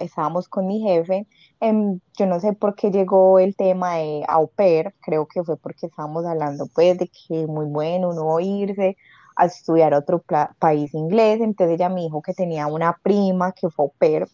estábamos 0.00 0.48
con 0.48 0.66
mi 0.66 0.80
jefe. 0.80 1.26
Em, 1.60 2.00
yo 2.18 2.26
no 2.26 2.40
sé 2.40 2.54
por 2.54 2.74
qué 2.74 2.90
llegó 2.90 3.38
el 3.38 3.56
tema 3.56 3.96
de 3.96 4.24
au 4.28 4.48
pair, 4.48 4.94
creo 5.02 5.26
que 5.26 5.44
fue 5.44 5.56
porque 5.58 5.86
estábamos 5.86 6.24
hablando 6.26 6.66
pues 6.74 6.98
de 6.98 7.08
que 7.08 7.46
muy 7.46 7.66
bueno 7.66 8.10
uno 8.10 8.40
irse 8.40 8.96
a 9.36 9.46
estudiar 9.46 9.94
otro 9.94 10.24
país 10.58 10.94
inglés, 10.94 11.40
entonces 11.42 11.74
ella 11.76 11.88
me 11.90 12.02
dijo 12.02 12.22
que 12.22 12.34
tenía 12.34 12.66
una 12.66 12.98
prima 13.02 13.52
que 13.52 13.68
fue 13.70 13.84
au 13.86 13.92
pair. 13.98 14.28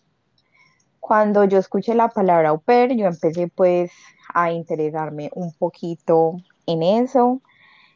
Cuando 1.07 1.45
yo 1.45 1.59
escuché 1.59 1.95
la 1.95 2.09
palabra 2.09 2.49
au 2.49 2.59
pair, 2.59 2.97
yo 2.97 3.07
empecé 3.07 3.47
pues 3.47 3.93
a 4.35 4.51
interesarme 4.51 5.31
un 5.35 5.53
poquito 5.53 6.37
en 6.67 6.83
eso 6.83 7.41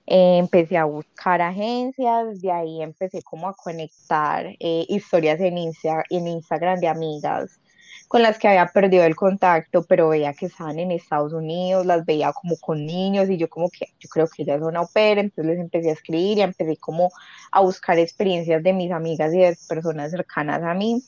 empecé 0.07 0.77
a 0.77 0.85
buscar 0.85 1.41
agencias, 1.41 2.41
de 2.41 2.51
ahí 2.51 2.83
empecé 2.83 3.23
como 3.23 3.49
a 3.49 3.55
conectar 3.55 4.47
eh, 4.59 4.85
historias 4.89 5.41
en, 5.41 5.57
en 5.57 6.27
Instagram 6.27 6.81
de 6.81 6.89
amigas 6.89 7.61
con 8.09 8.23
las 8.23 8.39
que 8.41 8.49
había 8.49 8.67
perdido 8.67 9.05
el 9.05 9.15
contacto, 9.15 9.85
pero 9.85 10.09
veía 10.09 10.33
que 10.33 10.47
estaban 10.47 10.81
en 10.81 10.91
Estados 10.91 11.33
Unidos, 11.33 11.87
las 11.87 12.05
veía 12.05 12.33
como 12.33 12.57
con 12.57 12.85
niños 12.85 13.31
y 13.31 13.37
yo 13.37 13.49
como 13.49 13.71
que 13.71 13.87
yo 14.01 14.09
creo 14.09 14.27
que 14.27 14.43
ellas 14.43 14.61
son 14.61 14.77
au 14.77 14.89
pair, 14.93 15.19
entonces 15.19 15.47
les 15.47 15.61
empecé 15.61 15.91
a 15.91 15.93
escribir 15.93 16.39
y 16.39 16.43
empecé 16.43 16.77
como 16.77 17.11
a 17.53 17.61
buscar 17.61 18.01
experiencias 18.01 18.65
de 18.65 18.73
mis 18.73 18.91
amigas 18.91 19.33
y 19.33 19.39
de 19.39 19.57
personas 19.69 20.11
cercanas 20.11 20.61
a 20.65 20.75
mí. 20.75 21.01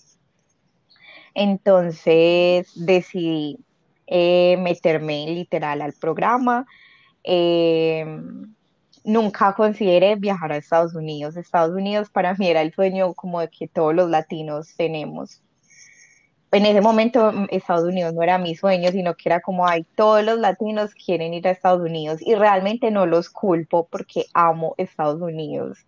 Entonces 1.34 2.70
decidí 2.74 3.58
eh, 4.06 4.56
meterme 4.58 5.26
literal 5.26 5.82
al 5.82 5.92
programa. 5.94 6.66
Eh, 7.24 8.04
nunca 9.04 9.54
consideré 9.54 10.16
viajar 10.16 10.52
a 10.52 10.56
Estados 10.56 10.94
Unidos. 10.94 11.36
Estados 11.36 11.74
Unidos 11.74 12.10
para 12.10 12.34
mí 12.34 12.48
era 12.48 12.62
el 12.62 12.72
sueño 12.72 13.14
como 13.14 13.40
de 13.40 13.48
que 13.48 13.68
todos 13.68 13.94
los 13.94 14.10
latinos 14.10 14.74
tenemos. 14.76 15.42
En 16.50 16.66
ese 16.66 16.82
momento 16.82 17.32
mm, 17.32 17.46
Estados 17.50 17.84
Unidos 17.84 18.12
no 18.14 18.22
era 18.22 18.38
mi 18.38 18.54
sueño, 18.54 18.90
sino 18.92 19.14
que 19.14 19.28
era 19.28 19.40
como, 19.40 19.66
ay, 19.66 19.86
todos 19.96 20.22
los 20.22 20.38
latinos 20.38 20.94
quieren 20.94 21.32
ir 21.32 21.48
a 21.48 21.50
Estados 21.50 21.80
Unidos 21.80 22.20
y 22.20 22.34
realmente 22.34 22.90
no 22.90 23.06
los 23.06 23.30
culpo 23.30 23.88
porque 23.90 24.26
amo 24.34 24.74
Estados 24.76 25.20
Unidos. 25.20 25.78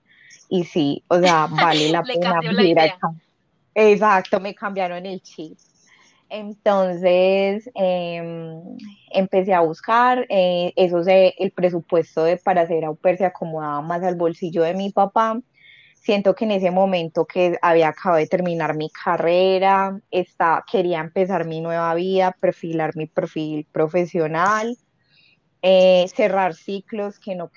Y 0.48 0.64
sí, 0.64 1.04
o 1.08 1.20
sea, 1.20 1.46
vale 1.50 1.90
la 1.90 2.02
pena 2.02 2.40
ir 2.62 2.80
acá. 2.80 3.14
Exacto, 3.74 4.40
me 4.40 4.54
cambiaron 4.54 5.04
el 5.06 5.20
chip. 5.20 5.58
Entonces 6.28 7.70
em, 7.74 8.60
empecé 9.10 9.54
a 9.54 9.60
buscar, 9.60 10.26
eh, 10.28 10.72
eso 10.76 11.02
se, 11.04 11.34
el 11.38 11.52
presupuesto 11.52 12.24
de, 12.24 12.38
para 12.38 12.62
hacer 12.62 12.84
au 12.84 12.96
pair 12.96 13.18
se 13.18 13.24
acomodaba 13.26 13.82
más 13.82 14.02
al 14.02 14.16
bolsillo 14.16 14.62
de 14.62 14.74
mi 14.74 14.90
papá. 14.90 15.40
Siento 15.94 16.34
que 16.34 16.44
en 16.44 16.52
ese 16.52 16.70
momento 16.70 17.24
que 17.26 17.58
había 17.62 17.88
acabado 17.88 18.18
de 18.18 18.26
terminar 18.26 18.76
mi 18.76 18.90
carrera, 18.90 19.98
está, 20.10 20.64
quería 20.70 21.00
empezar 21.00 21.46
mi 21.46 21.60
nueva 21.60 21.94
vida, 21.94 22.36
perfilar 22.40 22.96
mi 22.96 23.06
perfil 23.06 23.66
profesional, 23.72 24.76
eh, 25.62 26.06
cerrar 26.14 26.54
ciclos 26.54 27.18
que 27.18 27.34
no, 27.36 27.50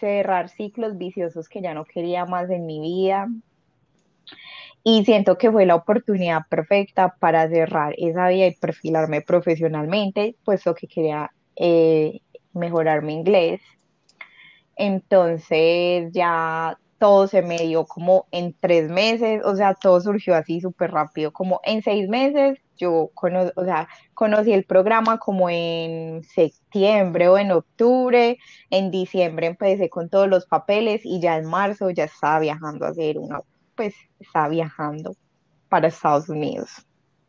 cerrar 0.00 0.48
ciclos 0.48 0.98
viciosos 0.98 1.48
que 1.48 1.62
ya 1.62 1.74
no 1.74 1.84
quería 1.84 2.24
más 2.26 2.50
en 2.50 2.66
mi 2.66 2.80
vida 2.80 3.28
y 4.84 5.04
siento 5.04 5.38
que 5.38 5.50
fue 5.50 5.66
la 5.66 5.76
oportunidad 5.76 6.42
perfecta 6.48 7.16
para 7.18 7.48
cerrar 7.48 7.94
esa 7.98 8.28
vida 8.28 8.46
y 8.46 8.54
perfilarme 8.56 9.20
profesionalmente, 9.20 10.36
puesto 10.44 10.74
que 10.74 10.88
quería 10.88 11.32
eh, 11.56 12.20
mejorar 12.52 13.02
mi 13.02 13.14
inglés. 13.14 13.60
Entonces 14.76 16.10
ya 16.12 16.78
todo 16.98 17.26
se 17.26 17.42
me 17.42 17.58
dio 17.58 17.84
como 17.84 18.26
en 18.30 18.54
tres 18.58 18.88
meses, 18.88 19.42
o 19.44 19.56
sea, 19.56 19.74
todo 19.74 20.00
surgió 20.00 20.34
así 20.36 20.60
súper 20.60 20.92
rápido, 20.92 21.32
como 21.32 21.60
en 21.64 21.82
seis 21.82 22.08
meses 22.08 22.58
yo 22.76 23.10
o 23.14 23.64
sea, 23.64 23.88
conocí 24.14 24.52
el 24.52 24.64
programa 24.64 25.18
como 25.18 25.48
en 25.50 26.22
septiembre 26.24 27.28
o 27.28 27.38
en 27.38 27.52
octubre, 27.52 28.38
en 28.70 28.90
diciembre 28.90 29.46
empecé 29.46 29.88
con 29.88 30.08
todos 30.08 30.28
los 30.28 30.46
papeles 30.46 31.02
y 31.04 31.20
ya 31.20 31.36
en 31.36 31.46
marzo 31.46 31.90
ya 31.90 32.04
estaba 32.04 32.40
viajando 32.40 32.86
a 32.86 32.90
hacer 32.90 33.18
una 33.18 33.40
pues 33.74 33.94
estaba 34.18 34.48
viajando 34.48 35.14
para 35.68 35.88
Estados 35.88 36.28
Unidos. 36.28 36.70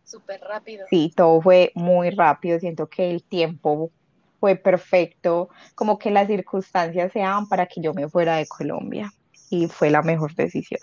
Súper 0.03 0.41
rápido. 0.41 0.85
Sí, 0.89 1.11
todo 1.15 1.41
fue 1.41 1.71
muy 1.75 2.09
rápido, 2.09 2.59
siento 2.59 2.87
que 2.87 3.09
el 3.09 3.23
tiempo 3.23 3.91
fue 4.39 4.55
perfecto, 4.55 5.49
como 5.73 5.97
que 5.97 6.11
las 6.11 6.27
circunstancias 6.27 7.13
se 7.13 7.19
daban 7.19 7.47
para 7.47 7.65
que 7.65 7.79
yo 7.81 7.93
me 7.93 8.09
fuera 8.09 8.35
de 8.35 8.45
Colombia 8.45 9.11
y 9.49 9.67
fue 9.67 9.89
la 9.89 10.01
mejor 10.01 10.35
decisión. 10.35 10.81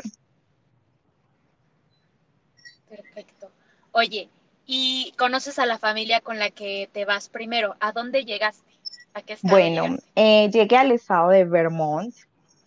Perfecto. 2.89 3.51
Oye, 3.93 4.31
¿y 4.67 5.13
conoces 5.19 5.59
a 5.59 5.67
la 5.67 5.79
familia 5.79 6.21
con 6.23 6.39
la 6.39 6.51
que 6.51 6.89
te 6.93 7.05
vas 7.05 7.29
primero? 7.29 7.77
¿A 7.81 7.93
dónde 7.93 8.25
llegaste? 8.25 8.73
¿A 9.13 9.23
qué 9.23 9.35
estado 9.35 9.55
Bueno, 9.55 9.99
eh, 10.15 10.49
llegué 10.51 10.77
al 10.77 10.93
estado 10.93 11.29
de 11.29 11.45
Vermont, 11.45 12.15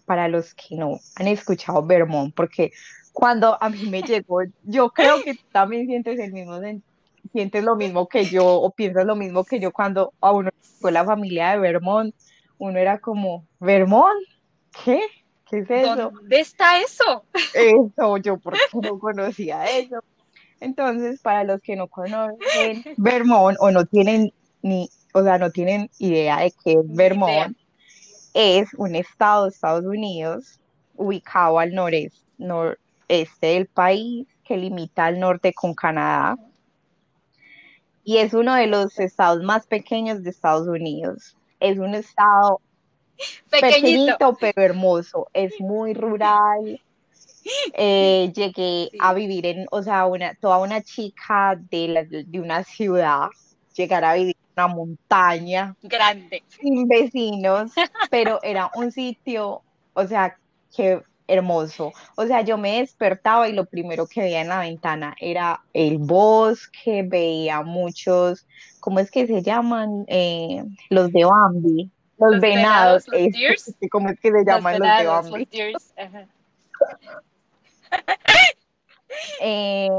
para 0.06 0.28
los 0.28 0.54
que 0.54 0.76
no 0.76 1.00
han 1.16 1.28
escuchado 1.28 1.86
Vermont, 1.86 2.34
porque 2.34 2.72
cuando 3.12 3.58
a 3.62 3.70
mí 3.70 3.86
me 3.90 4.02
llegó, 4.02 4.42
yo 4.64 4.90
creo 4.90 5.22
que 5.24 5.36
tú 5.36 5.44
también 5.52 5.86
sientes 5.86 6.20
el 6.20 6.34
mismo, 6.34 6.60
sientes 7.32 7.64
lo 7.64 7.76
mismo 7.76 8.08
que 8.08 8.26
yo 8.26 8.46
o 8.46 8.72
piensas 8.72 9.06
lo 9.06 9.16
mismo 9.16 9.44
que 9.44 9.60
yo 9.60 9.72
cuando 9.72 10.14
a 10.20 10.32
uno 10.32 10.50
fue 10.80 10.92
la 10.92 11.06
familia 11.06 11.52
de 11.52 11.60
Vermont, 11.60 12.14
uno 12.58 12.78
era 12.80 13.00
como, 13.00 13.46
¿Vermont? 13.60 14.24
¿Qué? 14.84 15.02
¿Qué 15.50 15.60
es 15.60 15.70
eso? 15.70 15.96
¿Dónde 15.96 16.40
está 16.40 16.80
eso? 16.80 17.26
Eso, 17.54 18.18
yo 18.18 18.38
porque 18.38 18.60
no 18.82 19.00
conocía 19.00 19.66
eso. 19.66 20.04
Entonces, 20.60 21.22
para 21.22 21.44
los 21.44 21.62
que 21.62 21.76
no 21.76 21.88
conocen 21.88 22.84
Vermont 22.98 23.58
o 23.60 23.70
no 23.70 23.86
tienen 23.86 24.34
ni, 24.62 24.90
o 25.14 25.22
sea, 25.24 25.38
no 25.38 25.52
tienen 25.52 25.90
idea 26.00 26.40
de 26.40 26.54
qué 26.64 26.72
es 26.74 26.96
Vermont, 26.96 27.56
es 28.34 28.74
un 28.76 28.96
estado 28.96 29.44
de 29.44 29.50
Estados 29.50 29.86
Unidos 29.86 30.60
ubicado 30.96 31.60
al 31.60 31.74
noreste, 31.74 32.20
noreste 32.38 33.48
del 33.48 33.68
país 33.68 34.28
que 34.44 34.58
limita 34.58 35.06
al 35.06 35.20
norte 35.20 35.54
con 35.54 35.74
Canadá 35.74 36.38
y 38.04 38.18
es 38.18 38.34
uno 38.34 38.56
de 38.56 38.68
los 38.68 39.00
estados 39.00 39.44
más 39.44 39.66
pequeños 39.66 40.24
de 40.24 40.30
Estados 40.30 40.68
Unidos. 40.68 41.38
Es 41.60 41.78
un 41.78 41.96
estado 41.96 42.60
pequeñito, 43.50 44.36
pero 44.40 44.62
hermoso. 44.62 45.30
Es 45.34 45.54
muy 45.60 45.94
rural. 45.94 46.82
Eh, 47.74 48.32
llegué 48.36 48.90
a 49.00 49.14
vivir 49.14 49.46
en, 49.46 49.68
o 49.72 49.82
sea, 49.84 50.06
una, 50.06 50.34
toda 50.36 50.60
una 50.60 50.82
chica 50.82 51.60
de, 51.70 52.26
de 52.28 52.40
una 52.40 52.64
ciudad, 52.64 53.28
llegar 53.76 54.04
a 54.06 54.14
vivir 54.14 54.38
una 54.56 54.68
montaña. 54.68 55.76
Grande. 55.84 56.44
Sin 56.48 56.88
vecinos, 56.88 57.72
pero 58.10 58.40
era 58.44 58.70
un 58.76 58.92
sitio, 58.92 59.62
o 59.94 60.08
sea, 60.08 60.38
que 60.76 61.02
hermoso. 61.28 61.92
O 62.16 62.26
sea, 62.26 62.42
yo 62.42 62.58
me 62.58 62.80
despertaba 62.80 63.48
y 63.48 63.54
lo 63.54 63.66
primero 63.66 64.08
que 64.08 64.22
veía 64.22 64.42
en 64.42 64.50
la 64.50 64.60
ventana 64.60 65.16
era 65.20 65.62
el 65.74 65.98
bosque, 65.98 67.04
veía 67.04 67.62
muchos, 67.62 68.46
¿cómo 68.80 69.00
es 69.00 69.10
que 69.10 69.28
se 69.28 69.42
llaman? 69.42 70.06
Eh, 70.08 70.64
los 70.90 71.12
de 71.12 71.26
Bambi. 71.26 71.90
Los, 72.20 72.40
venados, 72.40 73.06
¿cómo 73.92 74.10
es 74.10 74.20
que 74.20 74.32
se 74.32 74.46
llaman 74.46 74.80
los, 74.80 74.88
de 74.98 75.06
Bambi? 75.08 75.48
eh, 79.42 79.90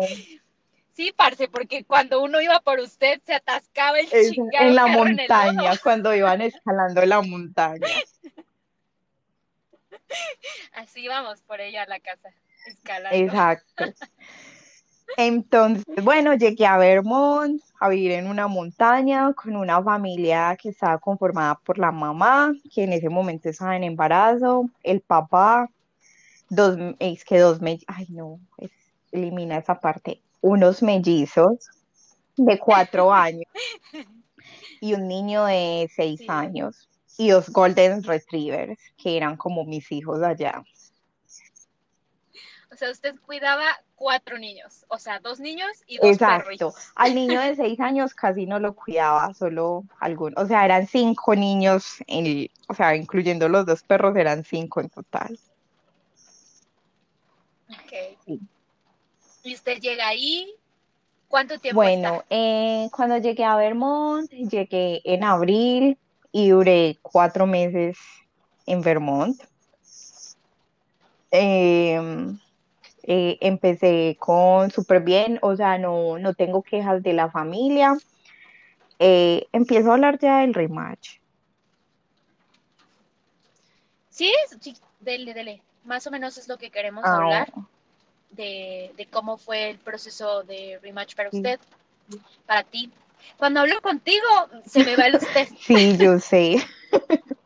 Sí, 0.95 1.13
parce, 1.17 1.49
porque 1.49 1.85
cuando 1.85 2.23
uno 2.23 2.41
iba 2.41 2.61
por 2.61 2.79
usted 2.79 3.21
se 3.27 3.35
atascaba 3.35 3.99
el 3.99 4.09
chingado 4.09 4.69
En 4.69 4.75
la 4.77 4.87
montaña, 4.87 5.77
cuando 5.83 6.15
iban 6.15 6.41
escalando 6.43 7.05
la 7.05 7.21
montaña. 7.21 7.87
Así 10.73 11.01
íbamos 11.03 11.41
por 11.43 11.61
ella 11.61 11.83
a 11.83 11.87
la 11.87 11.99
casa, 11.99 12.31
escalando. 12.67 13.19
Exacto. 13.19 13.85
Entonces, 15.17 15.85
bueno, 16.03 16.35
llegué 16.35 16.67
a 16.67 16.79
Vermont 16.79 17.61
a 17.81 17.89
vivir 17.89 18.13
en 18.13 18.27
una 18.27 18.49
montaña 18.49 19.33
con 19.35 19.57
una 19.57 19.83
familia 19.83 20.57
que 20.61 20.71
estaba 20.71 20.99
conformada 20.99 21.57
por 21.57 21.79
la 21.79 21.93
mamá, 21.93 22.53
que 22.73 22.85
en 22.85 22.93
ese 22.93 23.09
momento 23.11 23.49
estaba 23.49 23.77
en 23.77 23.85
embarazo, 23.85 24.71
el 24.83 25.01
papá, 25.01 25.69
dos, 26.49 26.77
es 26.99 27.25
que 27.25 27.39
dos, 27.39 27.61
me, 27.61 27.79
ay 27.87 28.07
no, 28.11 28.41
elimina 29.13 29.59
esa 29.59 29.79
parte, 29.79 30.21
unos 30.45 30.83
mellizos 30.83 31.71
de 32.37 32.59
cuatro 32.59 33.13
años 33.15 33.49
y 34.79 34.93
un 34.93 35.09
niño 35.09 35.47
de 35.47 35.91
seis 35.97 36.21
años 36.29 36.87
y 37.17 37.31
dos 37.31 37.49
golden 37.49 38.03
retrievers 38.03 38.79
que 38.99 39.17
eran 39.17 39.39
como 39.39 39.65
mis 39.65 39.91
hijos 39.91 40.23
allá. 40.23 40.63
O 42.71 42.77
sea, 42.77 42.91
usted 42.91 43.15
cuidaba 43.25 43.65
cuatro 43.95 44.37
niños, 44.37 44.85
o 44.89 44.99
sea, 44.99 45.19
dos 45.19 45.41
niños 45.41 45.71
y 45.87 45.97
dos 45.97 46.11
Exacto. 46.11 46.75
Al 46.95 47.15
niño 47.15 47.41
de 47.41 47.57
seis 47.57 47.81
años 47.81 48.13
casi 48.13 48.45
no 48.45 48.59
lo 48.59 48.75
cuidaba, 48.75 49.33
solo 49.33 49.85
algunos. 49.99 50.45
O 50.45 50.47
sea, 50.47 50.67
eran 50.67 50.87
cinco 50.87 51.35
niños, 51.35 52.03
en, 52.07 52.51
o 52.69 52.75
sea, 52.75 52.95
incluyendo 52.97 53.49
los 53.49 53.65
dos 53.65 53.83
perros, 53.83 54.15
eran 54.17 54.45
cinco 54.45 54.83
en 54.83 54.91
total. 54.91 55.39
Ok. 57.71 58.14
¿Y 59.45 59.55
usted 59.55 59.79
llega 59.79 60.09
ahí? 60.09 60.53
¿Cuánto 61.29 61.59
tiempo 61.59 61.77
Bueno, 61.77 62.25
eh, 62.31 62.89
cuando 62.91 63.19
llegué 63.19 63.45
a 63.45 63.57
Vermont, 63.57 64.31
llegué 64.31 65.03
en 65.05 65.23
abril 65.23 65.99
y 66.33 66.49
duré 66.49 66.99
cuatro 67.03 67.47
meses 67.47 67.99
en 68.65 68.81
Vermont. 68.81 69.39
Em, 71.31 72.39
eh, 73.03 73.37
empecé 73.43 74.17
con 74.19 74.71
súper 74.71 75.03
bien, 75.03 75.39
o 75.43 75.55
sea, 75.55 75.77
no, 75.77 76.19
no 76.19 76.33
tengo 76.33 76.63
quejas 76.63 77.03
de 77.03 77.13
la 77.13 77.31
familia. 77.31 77.99
Eh, 78.99 79.47
empiezo 79.53 79.91
a 79.91 79.95
hablar 79.95 80.19
ya 80.19 80.39
del 80.39 80.55
rematch. 80.55 81.19
Sí, 84.09 84.33
sí, 84.59 84.75
dele, 85.01 85.35
dele. 85.35 85.61
Más 85.85 86.07
o 86.07 86.11
menos 86.11 86.39
es 86.39 86.49
lo 86.49 86.57
que 86.57 86.71
queremos 86.71 87.05
ah, 87.05 87.17
hablar 87.17 87.53
de, 88.35 89.09
cómo 89.11 89.37
fue 89.37 89.71
el 89.71 89.79
proceso 89.79 90.43
de 90.43 90.79
rematch 90.83 91.15
para 91.15 91.31
usted, 91.31 91.59
para 92.47 92.63
ti. 92.65 92.91
Cuando 93.37 93.61
hablo 93.61 93.81
contigo, 93.81 94.27
se 94.67 94.85
me 94.85 94.97
va 94.97 95.07
el 95.07 95.17
usted. 95.23 95.49
Sí, 95.61 95.97
yo 95.97 96.19
sé. 96.19 96.57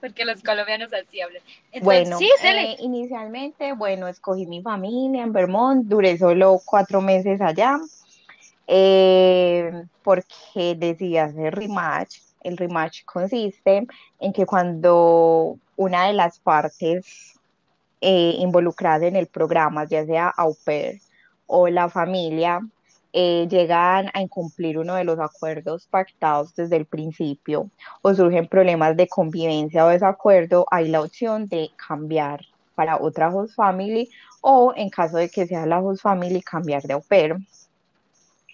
Porque 0.00 0.24
los 0.24 0.42
colombianos 0.42 0.92
así 0.92 1.20
hablan. 1.22 1.42
bueno, 1.80 2.18
eh, 2.20 2.76
inicialmente, 2.80 3.72
bueno, 3.72 4.06
escogí 4.06 4.46
mi 4.46 4.60
familia 4.60 5.22
en 5.22 5.32
Vermont, 5.32 5.86
duré 5.86 6.18
solo 6.18 6.60
cuatro 6.64 7.00
meses 7.00 7.40
allá, 7.40 7.78
eh, 8.66 9.72
porque 10.02 10.74
decidí 10.76 11.16
hacer 11.16 11.54
rematch. 11.54 12.18
El 12.42 12.58
rematch 12.58 13.04
consiste 13.04 13.86
en 14.20 14.32
que 14.32 14.44
cuando 14.44 15.56
una 15.76 16.06
de 16.08 16.12
las 16.12 16.38
partes 16.38 17.31
eh, 18.02 18.36
en 18.40 19.16
el 19.16 19.26
programa, 19.28 19.84
ya 19.84 20.04
sea 20.04 20.28
au 20.36 20.54
pair 20.64 21.00
o 21.46 21.68
la 21.68 21.88
familia, 21.88 22.60
eh, 23.12 23.46
llegan 23.48 24.10
a 24.14 24.22
incumplir 24.22 24.78
uno 24.78 24.94
de 24.94 25.04
los 25.04 25.18
acuerdos 25.20 25.86
pactados 25.86 26.54
desde 26.56 26.76
el 26.76 26.86
principio 26.86 27.70
o 28.00 28.14
surgen 28.14 28.48
problemas 28.48 28.96
de 28.96 29.06
convivencia 29.06 29.84
o 29.84 29.88
desacuerdo, 29.88 30.66
hay 30.70 30.88
la 30.88 31.02
opción 31.02 31.46
de 31.46 31.70
cambiar 31.76 32.40
para 32.74 32.96
otra 32.96 33.28
host 33.28 33.54
family 33.54 34.08
o 34.40 34.72
en 34.74 34.88
caso 34.88 35.18
de 35.18 35.28
que 35.28 35.46
sea 35.46 35.66
la 35.66 35.80
host 35.80 36.02
family, 36.02 36.42
cambiar 36.42 36.82
de 36.82 36.94
au 36.94 37.02
pair. 37.02 37.36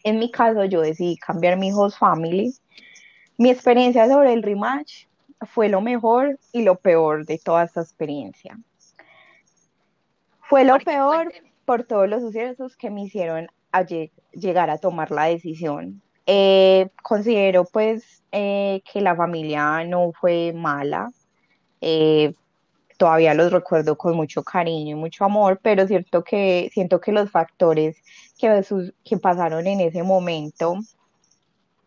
En 0.05 0.19
mi 0.19 0.31
caso, 0.31 0.65
yo 0.65 0.81
decidí 0.83 1.17
cambiar 1.17 1.57
mi 1.57 1.73
host 1.73 1.99
family. 1.99 2.53
Mi 3.39 3.51
experiencia 3.51 4.09
sobre 4.09 4.33
el 4.33 4.43
rematch 4.43 5.07
fue 5.47 5.69
lo 5.69 5.81
mejor 5.81 6.39
y 6.53 6.63
lo 6.63 6.75
peor 6.75 7.25
de 7.25 7.39
toda 7.39 7.65
esta 7.65 7.81
experiencia. 7.81 8.59
Fue 10.49 10.65
lo 10.65 10.79
peor 10.79 11.33
por 11.67 11.85
todos 11.85 12.09
los 12.09 12.23
sucesos 12.23 12.75
que 12.75 12.89
me 12.89 13.03
hicieron 13.03 13.49
llegar 14.33 14.71
a 14.71 14.79
tomar 14.79 15.11
la 15.11 15.25
decisión. 15.25 16.01
Eh, 16.25 16.89
considero 17.03 17.67
pues 17.67 18.23
eh, 18.33 18.81
que 18.91 19.03
la 19.03 19.15
familia 19.15 19.85
no 19.85 20.11
fue 20.19 20.55
mala. 20.55 21.11
Eh, 21.83 22.33
todavía 22.97 23.35
los 23.35 23.53
recuerdo 23.53 23.99
con 23.99 24.17
mucho 24.17 24.43
cariño 24.43 24.97
y 24.97 24.99
mucho 24.99 25.27
amor, 25.27 25.61
pero 25.63 25.87
cierto 25.87 26.25
que 26.25 26.71
siento 26.73 26.99
que 26.99 27.13
los 27.13 27.31
factores 27.31 27.97
que, 28.39 28.65
que 29.05 29.19
pasaron 29.19 29.67
en 29.67 29.81
ese 29.81 30.03
momento 30.03 30.79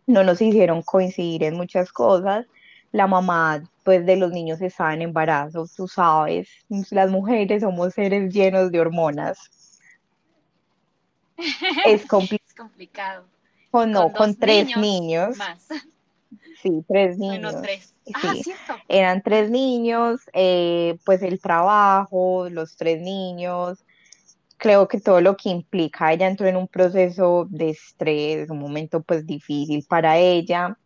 no 0.05 0.23
nos 0.23 0.39
hicieron 0.39 0.83
coincidir 0.83 1.43
en 1.43 1.55
muchas 1.55 1.91
cosas. 1.91 2.45
La 2.91 3.07
mamá 3.07 3.63
pues 3.83 4.05
de 4.05 4.15
los 4.15 4.31
niños 4.31 4.61
estaba 4.61 4.93
en 4.93 5.01
embarazo, 5.01 5.67
tú 5.75 5.87
sabes, 5.87 6.49
las 6.91 7.09
mujeres 7.09 7.61
somos 7.61 7.93
seres 7.93 8.33
llenos 8.33 8.71
de 8.71 8.79
hormonas. 8.79 9.39
Es, 11.85 12.05
complicado. 12.07 13.25
Con, 13.71 13.91
no, 13.91 14.11
con, 14.11 14.35
tres 14.35 14.75
niños. 14.77 15.37
Sí, 16.61 16.83
tres 16.87 17.17
niños. 17.17 17.55
Ah, 18.13 18.35
Eran 18.87 19.21
tres 19.21 19.49
niños, 19.49 20.21
eh, 20.33 20.97
pues 21.05 21.21
el 21.21 21.39
trabajo, 21.39 22.49
los 22.49 22.75
tres 22.75 23.01
niños, 23.01 23.83
creo 24.61 24.87
que 24.87 24.99
todo 24.99 25.21
lo 25.21 25.35
que 25.35 25.49
implica, 25.49 26.13
ella 26.13 26.27
entró 26.27 26.45
en 26.45 26.55
un 26.55 26.67
proceso 26.67 27.47
de 27.49 27.71
estrés, 27.71 28.49
un 28.51 28.59
momento 28.59 29.01
pues 29.01 29.25
difícil 29.25 29.83
para 29.89 30.19
ella, 30.19 30.77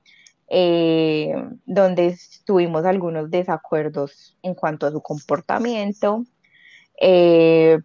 eh, 0.47 1.33
donde 1.65 2.17
tuvimos 2.45 2.85
algunos 2.85 3.29
desacuerdos 3.31 4.37
en 4.43 4.53
cuanto 4.53 4.85
a 4.85 4.91
su 4.91 5.01
comportamiento. 5.01 6.23
Eh, 6.99 7.79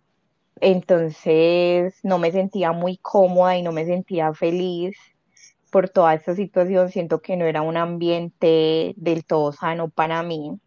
entonces 0.61 1.95
no 2.03 2.19
me 2.19 2.33
sentía 2.33 2.73
muy 2.73 2.99
cómoda 2.99 3.57
y 3.57 3.63
no 3.63 3.73
me 3.73 3.87
sentía 3.87 4.33
feliz 4.35 4.97
por 5.71 5.89
toda 5.89 6.15
esta 6.15 6.35
situación, 6.35 6.91
siento 6.91 7.23
que 7.23 7.37
no 7.37 7.47
era 7.47 7.63
un 7.63 7.77
ambiente 7.77 8.93
del 8.97 9.25
todo 9.25 9.53
sano 9.53 9.89
para 9.89 10.23
mí. 10.23 10.59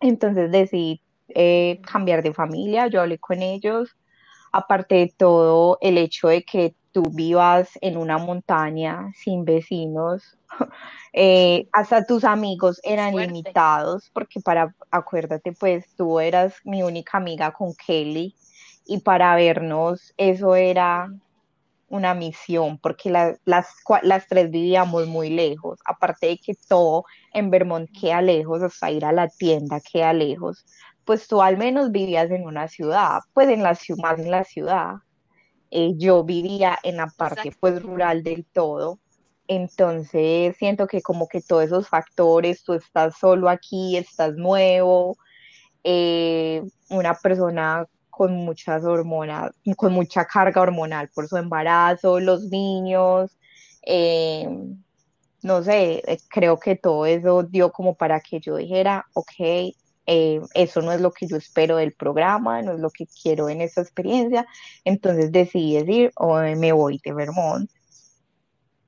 Entonces 0.00 0.50
decidí 0.50 1.00
eh, 1.28 1.80
cambiar 1.90 2.22
de 2.22 2.34
familia, 2.34 2.86
yo 2.88 3.00
hablé 3.00 3.18
con 3.18 3.42
ellos, 3.42 3.96
aparte 4.52 4.96
de 4.96 5.14
todo 5.16 5.78
el 5.80 5.98
hecho 5.98 6.28
de 6.28 6.44
que 6.44 6.76
tú 6.92 7.02
vivas 7.12 7.70
en 7.80 7.96
una 7.96 8.18
montaña 8.18 9.10
sin 9.16 9.44
vecinos, 9.44 10.38
eh, 11.12 11.68
hasta 11.72 12.04
tus 12.04 12.24
amigos 12.24 12.80
eran 12.82 13.16
limitados, 13.16 14.10
porque 14.12 14.40
para, 14.40 14.74
acuérdate, 14.90 15.52
pues 15.52 15.86
tú 15.96 16.20
eras 16.20 16.54
mi 16.64 16.82
única 16.82 17.18
amiga 17.18 17.52
con 17.52 17.74
Kelly 17.74 18.34
y 18.86 19.00
para 19.00 19.34
vernos 19.34 20.12
eso 20.16 20.54
era 20.56 21.08
una 21.88 22.14
misión, 22.14 22.78
porque 22.78 23.10
las, 23.10 23.38
las 23.44 24.26
tres 24.28 24.50
vivíamos 24.50 25.06
muy 25.06 25.30
lejos, 25.30 25.78
aparte 25.84 26.26
de 26.26 26.38
que 26.38 26.54
todo 26.68 27.04
en 27.32 27.50
Vermont 27.50 27.88
queda 27.98 28.20
lejos, 28.20 28.62
hasta 28.62 28.90
ir 28.90 29.04
a 29.04 29.12
la 29.12 29.28
tienda 29.28 29.80
queda 29.80 30.12
lejos, 30.12 30.64
pues 31.04 31.28
tú 31.28 31.40
al 31.42 31.56
menos 31.56 31.92
vivías 31.92 32.30
en 32.30 32.46
una 32.46 32.68
ciudad, 32.68 33.20
pues 33.32 33.48
en 33.48 33.62
la 33.62 33.74
ciudad, 33.74 34.02
más 34.02 34.18
en 34.18 34.30
la 34.30 34.44
ciudad. 34.44 34.94
Eh, 35.70 35.92
yo 35.96 36.24
vivía 36.24 36.78
en 36.82 36.96
la 36.96 37.08
parte 37.16 37.52
pues 37.60 37.82
rural 37.82 38.22
del 38.22 38.44
todo, 38.44 38.98
entonces 39.48 40.56
siento 40.56 40.86
que 40.86 41.02
como 41.02 41.28
que 41.28 41.40
todos 41.42 41.64
esos 41.64 41.88
factores, 41.88 42.64
tú 42.64 42.74
estás 42.74 43.18
solo 43.18 43.48
aquí, 43.48 43.96
estás 43.96 44.34
nuevo, 44.36 45.16
eh, 45.84 46.62
una 46.90 47.14
persona 47.14 47.86
con 48.10 48.34
muchas 48.36 48.84
hormonas, 48.84 49.52
con 49.76 49.92
mucha 49.92 50.24
carga 50.24 50.60
hormonal 50.60 51.10
por 51.14 51.28
su 51.28 51.36
embarazo, 51.36 52.20
los 52.20 52.44
niños, 52.44 53.36
eh, 53.86 54.48
no 55.42 55.62
sé, 55.62 56.02
eh, 56.06 56.18
creo 56.30 56.58
que 56.58 56.76
todo 56.76 57.06
eso 57.06 57.42
dio 57.42 57.72
como 57.72 57.94
para 57.94 58.20
que 58.20 58.40
yo 58.40 58.56
dijera, 58.56 59.06
ok, 59.14 59.74
eh, 60.06 60.40
eso 60.54 60.80
no 60.82 60.92
es 60.92 61.00
lo 61.00 61.12
que 61.12 61.26
yo 61.26 61.36
espero 61.36 61.76
del 61.76 61.92
programa, 61.92 62.62
no 62.62 62.72
es 62.72 62.80
lo 62.80 62.90
que 62.90 63.06
quiero 63.06 63.48
en 63.48 63.60
esta 63.60 63.80
experiencia, 63.80 64.46
entonces 64.84 65.32
decidí 65.32 65.74
decir, 65.76 66.12
me 66.56 66.72
voy 66.72 67.00
de 67.04 67.12
Vermont. 67.12 67.70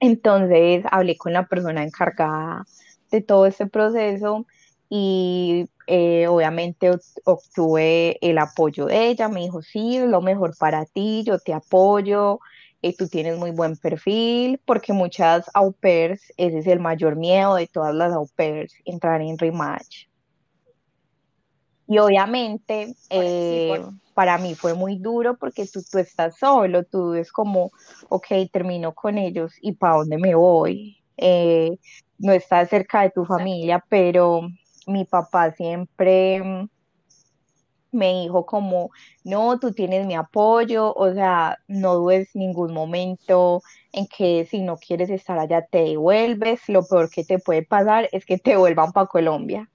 Entonces 0.00 0.84
hablé 0.90 1.16
con 1.16 1.32
la 1.32 1.46
persona 1.46 1.82
encargada 1.82 2.64
de 3.10 3.22
todo 3.22 3.46
este 3.46 3.66
proceso 3.66 4.46
y 4.88 5.68
eh, 5.86 6.26
obviamente 6.28 6.90
obtuve 7.24 8.18
el 8.20 8.38
apoyo 8.38 8.86
de 8.86 9.08
ella, 9.08 9.28
me 9.28 9.40
dijo, 9.40 9.62
sí, 9.62 9.98
lo 9.98 10.20
mejor 10.20 10.56
para 10.58 10.84
ti, 10.86 11.24
yo 11.24 11.38
te 11.38 11.52
apoyo, 11.54 12.40
eh, 12.82 12.94
tú 12.96 13.08
tienes 13.08 13.38
muy 13.38 13.50
buen 13.52 13.76
perfil, 13.76 14.60
porque 14.64 14.92
muchas 14.92 15.46
au 15.54 15.72
pairs, 15.72 16.32
ese 16.36 16.58
es 16.58 16.66
el 16.66 16.80
mayor 16.80 17.16
miedo 17.16 17.56
de 17.56 17.66
todas 17.66 17.94
las 17.94 18.12
au 18.12 18.28
pairs, 18.36 18.74
entrar 18.84 19.20
en 19.22 19.38
rematch. 19.38 20.06
Y 21.88 21.98
obviamente 21.98 22.94
eh, 23.10 23.80
para 24.14 24.38
mí 24.38 24.54
fue 24.54 24.74
muy 24.74 24.98
duro 24.98 25.36
porque 25.36 25.66
tú, 25.66 25.82
tú 25.90 25.98
estás 25.98 26.38
solo, 26.38 26.84
tú 26.84 27.14
es 27.14 27.30
como, 27.30 27.70
ok, 28.08 28.26
termino 28.52 28.92
con 28.92 29.18
ellos 29.18 29.52
y 29.60 29.72
¿para 29.72 29.98
dónde 29.98 30.18
me 30.18 30.34
voy? 30.34 30.96
no 32.18 32.32
estás 32.32 32.68
cerca 32.68 33.02
de 33.02 33.10
tu 33.10 33.24
familia, 33.24 33.82
pero 33.88 34.42
mi 34.86 35.04
papá 35.04 35.52
siempre 35.52 36.42
mm, 36.42 36.68
me 37.92 38.12
dijo 38.22 38.44
como, 38.46 38.90
no, 39.24 39.58
tú 39.58 39.72
tienes 39.72 40.06
mi 40.06 40.14
apoyo, 40.14 40.92
o 40.94 41.12
sea, 41.12 41.58
no 41.68 41.94
dudes 41.94 42.30
ningún 42.34 42.72
momento 42.72 43.62
en 43.92 44.06
que 44.06 44.46
si 44.50 44.60
no 44.60 44.76
quieres 44.76 45.10
estar 45.10 45.38
allá 45.38 45.66
te 45.66 45.78
devuelves, 45.78 46.60
lo 46.68 46.84
peor 46.86 47.10
que 47.10 47.24
te 47.24 47.38
puede 47.38 47.62
pasar 47.62 48.08
es 48.12 48.24
que 48.26 48.38
te 48.38 48.56
vuelvan 48.56 48.92
para 48.92 49.06
Colombia. 49.06 49.68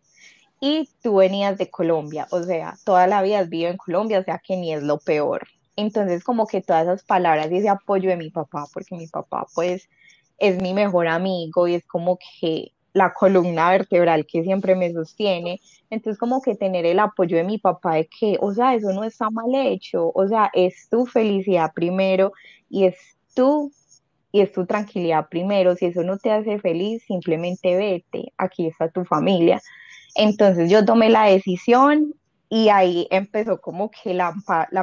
Y 0.63 0.87
tú 1.01 1.15
venías 1.15 1.57
de 1.57 1.71
Colombia, 1.71 2.27
o 2.29 2.43
sea, 2.43 2.77
toda 2.85 3.07
la 3.07 3.23
vida 3.23 3.39
has 3.39 3.49
vivido 3.49 3.71
en 3.71 3.77
Colombia, 3.77 4.19
o 4.19 4.23
sea 4.23 4.39
que 4.45 4.55
ni 4.55 4.71
es 4.73 4.83
lo 4.83 4.99
peor. 4.99 5.47
Entonces, 5.75 6.23
como 6.23 6.45
que 6.45 6.61
todas 6.61 6.83
esas 6.83 7.03
palabras 7.03 7.51
y 7.51 7.57
ese 7.57 7.69
apoyo 7.69 8.09
de 8.11 8.17
mi 8.17 8.29
papá, 8.29 8.65
porque 8.71 8.95
mi 8.95 9.07
papá 9.07 9.47
pues 9.55 9.89
es 10.37 10.61
mi 10.61 10.73
mejor 10.75 11.07
amigo 11.07 11.67
y 11.67 11.73
es 11.75 11.85
como 11.87 12.19
que 12.39 12.73
la 12.93 13.11
columna 13.13 13.71
vertebral 13.71 14.27
que 14.27 14.43
siempre 14.43 14.75
me 14.75 14.93
sostiene. 14.93 15.59
Entonces, 15.89 16.19
como 16.19 16.41
que 16.41 16.55
tener 16.55 16.85
el 16.85 16.99
apoyo 16.99 17.37
de 17.37 17.43
mi 17.43 17.57
papá 17.57 17.95
de 17.95 18.07
que, 18.07 18.37
o 18.39 18.53
sea, 18.53 18.75
eso 18.75 18.91
no 18.93 19.03
está 19.03 19.31
mal 19.31 19.53
hecho, 19.55 20.11
o 20.13 20.27
sea, 20.27 20.51
es 20.53 20.87
tu 20.89 21.07
felicidad 21.07 21.71
primero 21.73 22.33
y 22.69 22.85
es 22.85 22.95
tu 23.33 23.71
y 24.31 24.41
es 24.41 24.51
tu 24.51 24.65
tranquilidad 24.65 25.27
primero. 25.29 25.75
Si 25.75 25.85
eso 25.87 26.03
no 26.03 26.17
te 26.17 26.31
hace 26.31 26.59
feliz, 26.59 27.03
simplemente 27.05 27.75
vete, 27.75 28.31
aquí 28.37 28.67
está 28.67 28.89
tu 28.89 29.03
familia. 29.05 29.61
Entonces 30.15 30.69
yo 30.69 30.85
tomé 30.85 31.09
la 31.09 31.25
decisión 31.25 32.13
y 32.49 32.69
ahí 32.69 33.07
empezó 33.11 33.61
como 33.61 33.89
que 33.89 34.13
la, 34.13 34.33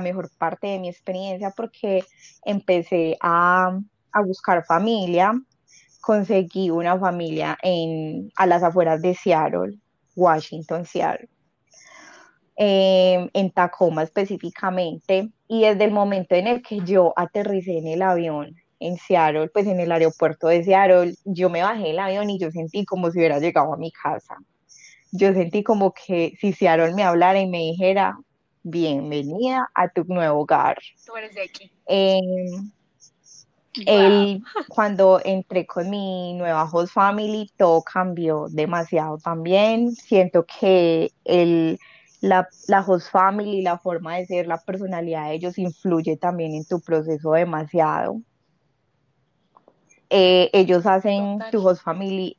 mejor 0.00 0.30
parte 0.38 0.68
de 0.68 0.78
mi 0.78 0.88
experiencia 0.88 1.52
porque 1.56 2.02
empecé 2.44 3.16
a, 3.20 3.78
a 4.12 4.22
buscar 4.22 4.64
familia, 4.64 5.32
conseguí 6.00 6.70
una 6.70 6.98
familia 6.98 7.58
en, 7.62 8.30
a 8.36 8.46
las 8.46 8.62
afueras 8.62 9.02
de 9.02 9.14
Seattle, 9.14 9.78
Washington, 10.16 10.86
Seattle, 10.86 11.28
em, 12.56 13.28
en 13.34 13.50
Tacoma 13.50 14.02
específicamente, 14.02 15.30
y 15.46 15.62
desde 15.62 15.84
el 15.84 15.92
momento 15.92 16.34
en 16.34 16.46
el 16.46 16.62
que 16.62 16.80
yo 16.80 17.12
aterricé 17.16 17.78
en 17.78 17.88
el 17.88 18.00
avión 18.00 18.56
en 18.80 18.96
Seattle, 18.96 19.48
pues 19.48 19.66
en 19.66 19.80
el 19.80 19.92
aeropuerto 19.92 20.48
de 20.48 20.64
Seattle, 20.64 21.14
yo 21.24 21.50
me 21.50 21.62
bajé 21.62 21.88
del 21.88 21.98
avión 21.98 22.30
y 22.30 22.38
yo 22.38 22.50
sentí 22.50 22.84
como 22.84 23.10
si 23.10 23.18
hubiera 23.18 23.38
llegado 23.38 23.74
a 23.74 23.76
mi 23.76 23.92
casa. 23.92 24.36
Yo 25.12 25.32
sentí 25.32 25.62
como 25.62 25.92
que 25.92 26.34
si 26.40 26.52
Seattle 26.52 26.94
me 26.94 27.02
hablara 27.02 27.40
y 27.40 27.46
me 27.46 27.58
dijera, 27.58 28.18
bienvenida 28.62 29.70
a 29.74 29.88
tu 29.88 30.04
nuevo 30.04 30.40
hogar. 30.40 30.78
Tú 31.06 31.16
eres 31.16 31.34
de 31.34 31.42
aquí. 31.42 31.72
Em, 31.86 32.70
el, 33.86 34.42
cuando 34.68 35.20
entré 35.24 35.66
con 35.66 35.88
mi 35.88 36.34
nueva 36.34 36.68
host 36.70 36.92
family, 36.92 37.50
todo 37.56 37.82
cambió 37.82 38.48
demasiado 38.50 39.18
también. 39.18 39.92
Siento 39.92 40.44
que 40.44 41.10
el, 41.24 41.78
la, 42.20 42.48
la, 42.66 42.80
host 42.80 43.10
family, 43.10 43.62
la 43.62 43.78
forma 43.78 44.16
de 44.16 44.26
ser, 44.26 44.46
la 44.46 44.58
personalidad 44.58 45.28
de 45.28 45.34
ellos 45.34 45.58
influye 45.58 46.16
también 46.16 46.54
en 46.54 46.66
tu 46.66 46.80
proceso 46.80 47.32
demasiado. 47.32 48.20
Eh, 50.10 50.50
ellos 50.52 50.86
hacen, 50.86 51.38
tu 51.50 51.66
host 51.66 51.82
family 51.82 52.36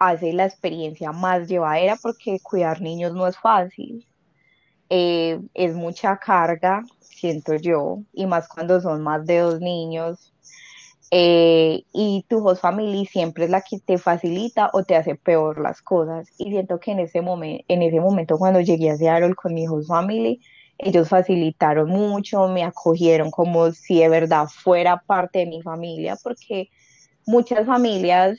hace 0.00 0.32
la 0.34 0.46
experiencia 0.46 1.12
más 1.12 1.48
llevadera 1.48 1.96
porque 2.02 2.40
cuidar 2.42 2.82
niños 2.82 3.14
no 3.14 3.28
es 3.28 3.38
fácil. 3.38 4.06
eh, 4.90 5.40
es 5.54 5.74
mucha 5.74 6.18
carga, 6.18 6.82
siento 7.00 7.56
yo, 7.56 8.00
y 8.12 8.26
más 8.26 8.48
cuando 8.48 8.80
son 8.80 9.02
más 9.02 9.26
de 9.26 9.38
dos 9.40 9.60
niños. 9.60 10.34
eh, 11.12 11.84
y 11.92 12.24
tu 12.28 12.46
host 12.46 12.62
family 12.62 13.06
siempre 13.06 13.44
es 13.46 13.50
la 13.50 13.62
que 13.62 13.80
te 13.80 13.98
facilita 13.98 14.70
o 14.74 14.84
te 14.84 14.96
hace 14.96 15.16
peor 15.16 15.60
las 15.60 15.82
cosas. 15.82 16.28
Y 16.38 16.50
siento 16.50 16.80
que 16.80 16.92
en 16.92 17.00
ese 17.00 17.20
momento, 17.22 17.64
en 17.68 17.82
ese 17.82 18.00
momento 18.00 18.38
cuando 18.38 18.60
llegué 18.60 18.90
a 18.90 18.96
Seattle 18.96 19.34
con 19.34 19.54
mi 19.54 19.66
host 19.68 19.88
family, 19.88 20.40
ellos 20.78 21.08
facilitaron 21.08 21.88
mucho, 21.90 22.48
me 22.48 22.64
acogieron 22.64 23.30
como 23.32 23.72
si 23.72 24.00
de 24.00 24.08
verdad 24.08 24.46
fuera 24.48 25.02
parte 25.06 25.40
de 25.40 25.46
mi 25.46 25.62
familia, 25.62 26.16
porque 26.22 26.70
muchas 27.26 27.66
familias, 27.66 28.38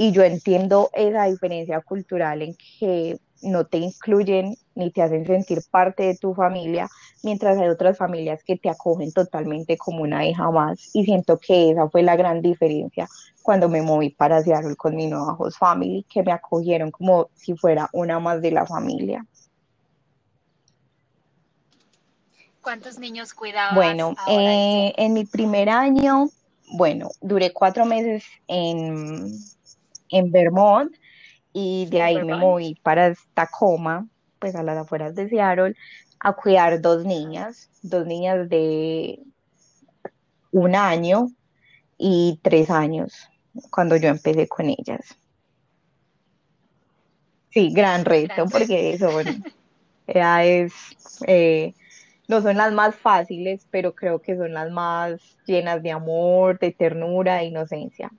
y 0.00 0.12
yo 0.12 0.22
entiendo 0.22 0.90
esa 0.94 1.24
diferencia 1.24 1.80
cultural 1.80 2.40
en 2.40 2.56
que 2.78 3.18
no 3.42 3.66
te 3.66 3.78
incluyen 3.78 4.56
ni 4.76 4.90
te 4.92 5.02
hacen 5.02 5.26
sentir 5.26 5.58
parte 5.70 6.04
de 6.04 6.16
tu 6.16 6.34
familia, 6.34 6.88
mientras 7.24 7.58
hay 7.58 7.68
otras 7.68 7.98
familias 7.98 8.42
que 8.44 8.56
te 8.56 8.70
acogen 8.70 9.12
totalmente 9.12 9.76
como 9.76 10.02
una 10.02 10.24
hija 10.24 10.50
más. 10.52 10.90
Y 10.94 11.04
siento 11.04 11.38
que 11.38 11.72
esa 11.72 11.88
fue 11.88 12.02
la 12.04 12.14
gran 12.14 12.40
diferencia 12.42 13.08
cuando 13.42 13.68
me 13.68 13.82
moví 13.82 14.10
para 14.10 14.40
Seattle 14.40 14.76
con 14.76 14.94
mi 14.94 15.08
nueva 15.08 15.34
host 15.36 15.58
family, 15.58 16.06
que 16.08 16.22
me 16.22 16.30
acogieron 16.32 16.92
como 16.92 17.28
si 17.34 17.56
fuera 17.56 17.90
una 17.92 18.20
más 18.20 18.40
de 18.40 18.52
la 18.52 18.66
familia. 18.66 19.26
¿Cuántos 22.62 22.98
niños 22.98 23.34
cuidabas 23.34 23.74
Bueno, 23.74 24.14
eh, 24.28 24.92
en 24.96 25.12
mi 25.12 25.24
primer 25.24 25.70
año, 25.70 26.28
bueno, 26.72 27.08
duré 27.20 27.52
cuatro 27.52 27.84
meses 27.84 28.24
en, 28.46 29.32
en 30.10 30.30
Vermont 30.30 30.94
y 31.52 31.86
de 31.86 32.02
ahí 32.02 32.22
me 32.22 32.36
moví 32.36 32.74
para 32.82 33.14
Tacoma, 33.34 34.06
pues 34.38 34.54
a 34.54 34.62
las 34.62 34.76
afueras 34.78 35.14
de 35.14 35.28
Seattle, 35.28 35.74
a 36.20 36.32
cuidar 36.32 36.80
dos 36.80 37.04
niñas, 37.04 37.70
dos 37.82 38.06
niñas 38.06 38.48
de 38.48 39.20
un 40.52 40.74
año 40.74 41.28
y 41.96 42.38
tres 42.42 42.70
años, 42.70 43.28
cuando 43.70 43.96
yo 43.96 44.08
empecé 44.08 44.46
con 44.48 44.66
ellas. 44.68 45.16
Sí, 47.50 47.70
gran 47.72 48.04
reto, 48.04 48.34
Gran 48.34 48.50
reto. 48.50 48.58
porque 48.58 48.98
son 48.98 49.24
edades, 50.06 50.72
eh, 51.26 51.74
no 52.28 52.42
son 52.42 52.56
las 52.56 52.72
más 52.72 52.94
fáciles, 52.94 53.66
pero 53.70 53.94
creo 53.94 54.20
que 54.20 54.36
son 54.36 54.52
las 54.52 54.70
más 54.70 55.20
llenas 55.46 55.82
de 55.82 55.92
amor, 55.92 56.58
de 56.58 56.72
ternura, 56.72 57.36
de 57.36 57.44
inocencia. 57.46 58.10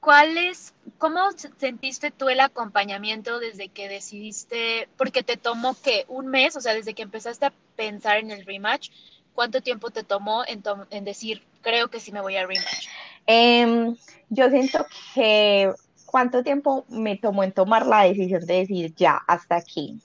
¿Cuál 0.00 0.38
es, 0.38 0.74
cómo 0.98 1.30
se- 1.32 1.50
sentiste 1.58 2.10
tú 2.10 2.28
el 2.30 2.40
acompañamiento 2.40 3.38
desde 3.38 3.68
que 3.68 3.88
decidiste, 3.88 4.88
porque 4.96 5.22
te 5.22 5.36
tomó 5.36 5.76
que 5.80 6.04
un 6.08 6.28
mes, 6.28 6.56
o 6.56 6.60
sea, 6.60 6.74
desde 6.74 6.94
que 6.94 7.02
empezaste 7.02 7.46
a 7.46 7.52
pensar 7.76 8.16
en 8.18 8.30
el 8.30 8.44
rematch, 8.46 8.90
¿cuánto 9.34 9.60
tiempo 9.60 9.90
te 9.90 10.02
tomó 10.04 10.44
en, 10.46 10.62
en 10.90 11.04
decir, 11.04 11.42
creo 11.62 11.88
que 11.90 12.00
sí 12.00 12.12
me 12.12 12.20
voy 12.22 12.36
a 12.36 12.46
rematch? 12.46 12.88
Em, 13.26 13.96
yo 14.28 14.50
siento 14.50 14.86
que 15.14 15.72
cuánto 16.06 16.42
tiempo 16.42 16.84
me 16.88 17.16
tomó 17.16 17.44
en 17.44 17.52
tomar 17.52 17.86
la 17.86 18.02
decisión 18.04 18.44
de 18.46 18.54
decir 18.54 18.94
ya, 18.96 19.20
hasta 19.26 19.56
aquí. 19.56 20.00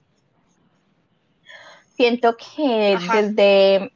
Siento 1.96 2.36
que 2.38 2.98
Ajá, 2.98 3.22
desde 3.22 3.92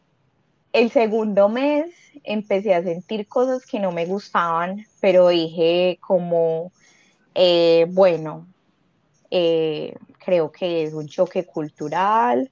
el 0.73 0.91
segundo 0.91 1.49
mes 1.49 1.93
empecé 2.23 2.73
a 2.75 2.83
sentir 2.83 3.27
cosas 3.27 3.65
que 3.65 3.79
no 3.79 3.91
me 3.91 4.05
gustaban, 4.05 4.85
pero 4.99 5.29
dije 5.29 5.97
como, 6.01 6.71
eh, 7.33 7.87
bueno, 7.89 8.47
eh, 9.31 9.95
creo 10.19 10.51
que 10.51 10.83
es 10.83 10.93
un 10.93 11.07
choque 11.07 11.45
cultural, 11.45 12.51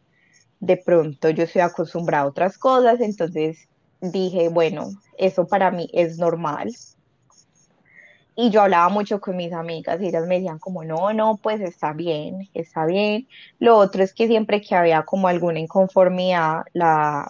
de 0.59 0.77
pronto 0.77 1.29
yo 1.29 1.43
estoy 1.43 1.61
acostumbrada 1.61 2.23
a 2.23 2.27
otras 2.27 2.57
cosas, 2.57 2.99
entonces 3.01 3.67
dije, 4.01 4.49
bueno, 4.49 4.89
eso 5.17 5.47
para 5.47 5.71
mí 5.71 5.89
es 5.93 6.17
normal. 6.17 6.73
Y 8.39 8.51
yo 8.51 8.61
hablaba 8.61 8.89
mucho 8.89 9.19
con 9.19 9.35
mis 9.35 9.51
amigas 9.51 9.99
y 9.99 10.07
ellas 10.07 10.27
me 10.27 10.35
decían 10.35 10.59
como, 10.59 10.83
no, 10.83 11.11
no, 11.11 11.37
pues 11.37 11.59
está 11.59 11.93
bien, 11.93 12.47
está 12.53 12.85
bien. 12.85 13.27
Lo 13.59 13.77
otro 13.77 14.03
es 14.03 14.13
que 14.13 14.27
siempre 14.27 14.61
que 14.61 14.75
había 14.75 15.03
como 15.03 15.27
alguna 15.27 15.59
inconformidad, 15.59 16.61
la, 16.73 17.27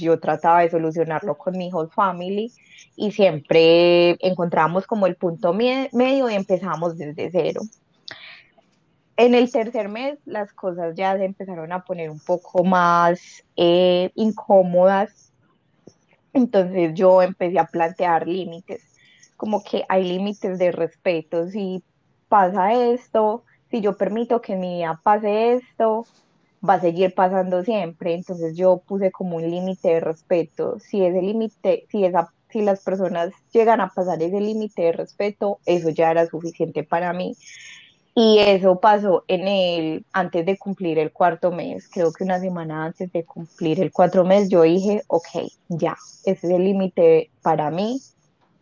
yo 0.00 0.18
trataba 0.20 0.60
de 0.60 0.70
solucionarlo 0.70 1.36
con 1.36 1.56
mi 1.56 1.72
whole 1.72 1.90
family 1.90 2.52
y 2.96 3.12
siempre 3.12 4.16
encontramos 4.20 4.86
como 4.86 5.06
el 5.06 5.16
punto 5.16 5.52
medio 5.52 6.30
y 6.30 6.34
empezamos 6.34 6.96
desde 6.96 7.30
cero. 7.30 7.62
En 9.16 9.34
el 9.34 9.50
tercer 9.50 9.88
mes 9.88 10.18
las 10.24 10.52
cosas 10.52 10.94
ya 10.96 11.16
se 11.16 11.24
empezaron 11.24 11.72
a 11.72 11.84
poner 11.84 12.10
un 12.10 12.20
poco 12.20 12.64
más 12.64 13.44
eh, 13.56 14.10
incómodas 14.14 15.24
entonces 16.34 16.92
yo 16.94 17.22
empecé 17.22 17.58
a 17.58 17.66
plantear 17.66 18.26
límites, 18.26 18.82
como 19.36 19.62
que 19.62 19.84
hay 19.88 20.04
límites 20.04 20.58
de 20.58 20.72
respeto. 20.72 21.48
Si 21.48 21.82
pasa 22.28 22.74
esto, 22.74 23.44
si 23.70 23.80
yo 23.80 23.96
permito 23.96 24.42
que 24.42 24.56
mi 24.56 24.78
vida 24.78 25.00
pase 25.02 25.54
esto, 25.54 26.06
va 26.68 26.74
a 26.74 26.80
seguir 26.80 27.14
pasando 27.14 27.62
siempre. 27.64 28.14
Entonces 28.14 28.56
yo 28.56 28.78
puse 28.78 29.10
como 29.10 29.36
un 29.36 29.50
límite 29.50 29.88
de 29.88 30.00
respeto. 30.00 30.78
Si 30.80 31.04
ese 31.04 31.22
límite, 31.22 31.86
si 31.90 32.04
esa, 32.04 32.32
si 32.50 32.62
las 32.62 32.82
personas 32.82 33.30
llegan 33.52 33.80
a 33.80 33.90
pasar 33.90 34.22
ese 34.22 34.40
límite 34.40 34.82
de 34.82 34.92
respeto, 34.92 35.58
eso 35.66 35.90
ya 35.90 36.10
era 36.10 36.26
suficiente 36.26 36.82
para 36.82 37.12
mí. 37.12 37.36
Y 38.16 38.38
eso 38.38 38.78
pasó 38.78 39.24
en 39.26 39.48
el, 39.48 40.06
antes 40.12 40.46
de 40.46 40.56
cumplir 40.56 41.00
el 41.00 41.10
cuarto 41.10 41.50
mes, 41.50 41.88
creo 41.88 42.12
que 42.12 42.22
una 42.22 42.38
semana 42.38 42.84
antes 42.84 43.10
de 43.10 43.24
cumplir 43.24 43.80
el 43.80 43.90
cuarto 43.90 44.24
mes, 44.24 44.48
yo 44.48 44.62
dije, 44.62 45.02
ok, 45.08 45.50
ya, 45.68 45.96
ese 46.24 46.46
es 46.46 46.52
el 46.52 46.62
límite 46.62 47.30
para 47.42 47.72
mí, 47.72 48.00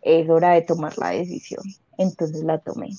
es 0.01 0.31
hora 0.31 0.53
de 0.53 0.63
tomar 0.63 0.97
la 0.97 1.11
decisión. 1.11 1.63
Entonces 1.99 2.43
la 2.45 2.59
tomé. 2.59 2.93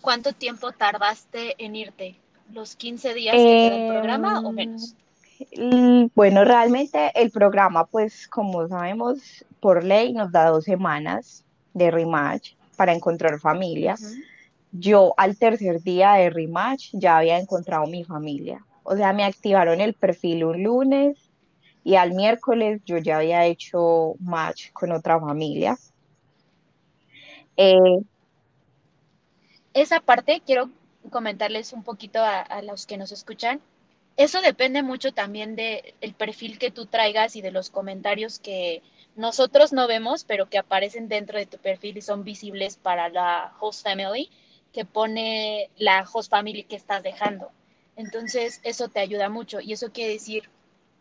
¿Cuánto 0.00 0.32
tiempo 0.32 0.72
tardaste 0.72 1.62
en 1.64 1.76
irte? 1.76 2.16
¿Los 2.52 2.76
15 2.76 3.14
días 3.14 3.46
que 3.46 3.56
da 3.56 3.68
el 3.68 3.82
programa 3.82 4.40
o 4.44 4.52
Em, 4.52 4.54
menos? 4.54 4.96
bueno, 6.14 6.44
realmente 6.44 7.10
el 7.14 7.30
programa, 7.30 7.86
pues 7.86 8.28
como 8.28 8.66
sabemos, 8.68 9.44
por 9.60 9.84
ley 9.84 10.12
nos 10.12 10.32
da 10.32 10.46
dos 10.50 10.64
semanas 10.64 11.44
de 11.74 11.90
rematch 11.90 12.52
para 12.76 12.92
encontrar 12.94 13.38
familia. 13.40 13.96
Yo 14.72 15.14
al 15.16 15.36
tercer 15.38 15.82
día 15.82 16.12
de 16.14 16.30
rematch 16.30 16.90
ya 16.92 17.18
había 17.18 17.38
encontrado 17.38 17.86
mi 17.86 18.04
familia. 18.04 18.64
O 18.82 18.96
sea, 18.96 19.12
me 19.12 19.24
activaron 19.24 19.80
el 19.80 19.94
perfil 19.94 20.44
un 20.44 20.62
lunes 20.62 21.30
y 21.84 21.96
al 21.96 22.12
miércoles 22.14 22.82
yo 22.84 22.98
ya 22.98 23.18
había 23.18 23.44
hecho 23.46 24.14
match 24.20 24.70
con 24.72 24.92
otra 24.92 25.18
familia. 25.20 25.78
Eh, 27.56 27.76
Esa 29.72 30.00
parte 30.00 30.42
quiero 30.44 30.70
comentarles 31.10 31.72
un 31.72 31.82
poquito 31.82 32.20
a, 32.22 32.62
los 32.62 32.86
que 32.86 32.96
nos 32.96 33.12
escuchan. 33.12 33.60
Eso 34.16 34.42
depende 34.42 34.82
mucho 34.82 35.12
también 35.12 35.56
de 35.56 35.94
el 36.00 36.14
perfil 36.14 36.58
que 36.58 36.70
tú 36.70 36.86
traigas 36.86 37.36
y 37.36 37.40
de 37.40 37.52
los 37.52 37.70
comentarios 37.70 38.38
que 38.38 38.82
nosotros 39.16 39.72
no 39.72 39.86
vemos, 39.86 40.24
pero 40.24 40.48
que 40.48 40.58
aparecen 40.58 41.08
dentro 41.08 41.38
de 41.38 41.46
tu 41.46 41.58
perfil 41.58 41.96
y 41.96 42.02
son 42.02 42.24
visibles 42.24 42.76
para 42.76 43.08
la 43.08 43.54
host 43.60 43.84
family, 43.84 44.28
que 44.72 44.84
pone 44.84 45.70
la 45.76 46.06
host 46.12 46.30
family 46.30 46.64
que 46.64 46.76
estás 46.76 47.02
dejando. 47.02 47.50
Entonces, 47.96 48.60
eso 48.64 48.88
te 48.88 49.00
ayuda 49.00 49.28
mucho 49.28 49.60
y 49.60 49.72
eso 49.72 49.92
quiere 49.92 50.14
decir, 50.14 50.50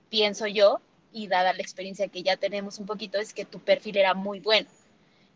pienso 0.10 0.48
yo, 0.48 0.80
y 1.12 1.28
dada 1.28 1.54
la 1.54 1.62
experiencia 1.62 2.08
que 2.08 2.24
ya 2.24 2.38
tenemos 2.38 2.80
un 2.80 2.86
poquito, 2.86 3.18
es 3.20 3.34
que 3.34 3.46
tu 3.46 3.60
perfil 3.60 3.98
era 3.98 4.14
muy 4.14 4.40
bueno, 4.40 4.68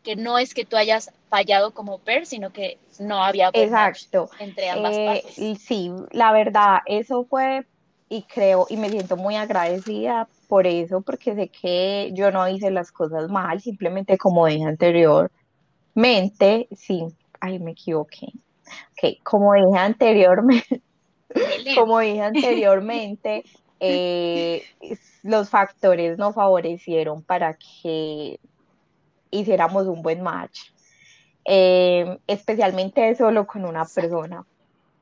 que 0.04 0.16
no 0.16 0.38
es 0.38 0.54
que 0.54 0.66
tú 0.66 0.78
hayas 0.78 1.12
fallado 1.30 1.74
como 1.74 2.00
per, 2.00 2.26
sino 2.26 2.52
que 2.52 2.78
no 3.00 3.24
había 3.24 3.52
exacto. 3.54 4.30
entre 4.38 4.70
ambas 4.70 5.00
Eh, 5.00 5.00
partes. 5.00 5.58
sí, 5.60 5.92
la 6.12 6.32
verdad, 6.34 6.80
eso 6.86 7.26
fue 7.26 7.66
y 8.10 8.24
creo 8.28 8.68
y 8.70 8.78
me 8.78 8.90
siento 8.90 9.18
muy 9.18 9.36
agradecida 9.36 10.30
por 10.48 10.68
eso, 10.68 11.02
porque 11.02 11.36
sé 11.36 11.50
que 11.50 12.12
yo 12.14 12.32
no 12.32 12.48
hice 12.48 12.70
las 12.72 12.92
cosas 12.92 13.30
mal, 13.30 13.60
simplemente 13.62 14.18
como 14.18 14.46
dije 14.48 14.66
anteriormente, 14.66 15.32
sí, 16.76 17.06
ay, 17.40 17.60
me 17.60 17.72
equivoqué. 17.72 18.28
Ok, 18.94 19.20
como 19.24 19.54
dije 19.54 19.78
anteriormente, 19.80 20.84
como 21.76 22.00
dije 22.00 22.22
anteriormente, 22.22 23.44
eh, 23.80 24.68
los 25.24 25.50
factores 25.50 26.18
no 26.18 26.34
favorecieron 26.34 27.24
para 27.24 27.58
que 27.58 28.40
hiciéramos 29.40 29.88
un 29.88 30.02
buen 30.02 30.22
match, 30.22 30.60
Eh, 31.46 32.20
especialmente 32.28 33.16
solo 33.16 33.46
con 33.46 33.66
una 33.66 33.84
persona, 33.86 34.46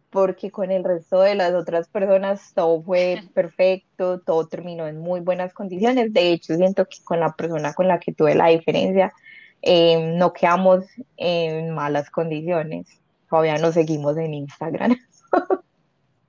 porque 0.09 0.49
con 0.49 0.71
el 0.71 0.83
resto 0.83 1.21
de 1.21 1.35
las 1.35 1.53
otras 1.53 1.87
personas 1.87 2.53
todo 2.55 2.81
fue 2.81 3.21
perfecto, 3.35 4.19
todo 4.21 4.47
terminó 4.47 4.87
en 4.87 4.99
muy 4.99 5.19
buenas 5.21 5.53
condiciones. 5.53 6.13
De 6.13 6.31
hecho, 6.31 6.55
siento 6.55 6.85
que 6.85 6.97
con 7.03 7.19
la 7.19 7.33
persona 7.35 7.73
con 7.73 7.87
la 7.87 7.99
que 7.99 8.13
tuve 8.13 8.35
la 8.35 8.47
diferencia 8.47 9.13
eh, 9.61 10.15
no 10.17 10.33
quedamos 10.33 10.85
en 11.17 11.71
malas 11.75 12.09
condiciones. 12.09 12.87
Todavía 13.29 13.57
nos 13.57 13.75
seguimos 13.75 14.17
en 14.17 14.33
Instagram. 14.33 14.97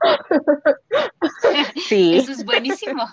Sí, 1.89 2.17
Eso 2.17 2.33
es 2.33 2.45
buenísimo. 2.45 3.05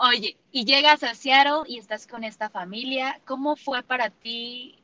Oye, 0.00 0.36
y 0.52 0.64
llegas 0.64 1.02
a 1.02 1.12
Seattle 1.16 1.62
y 1.66 1.76
estás 1.76 2.06
con 2.06 2.22
esta 2.22 2.48
familia. 2.48 3.20
¿Cómo 3.24 3.56
fue 3.56 3.82
para 3.82 4.10
ti? 4.10 4.78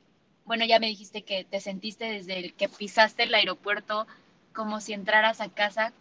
Bueno, 0.45 0.65
ya 0.65 0.81
me 0.81 0.89
dijiste 0.89 1.23
que 1.23 1.45
te 1.45 1.61
sentiste 1.61 2.07
desde 2.07 2.41
el 2.41 2.55
que 2.55 2.69
pisaste 2.69 3.23
el 3.23 3.35
aeropuerto 3.35 4.09
como 4.53 4.81
si 4.81 4.93
entraras 4.93 5.41
a 5.41 5.49
casa. 5.51 5.93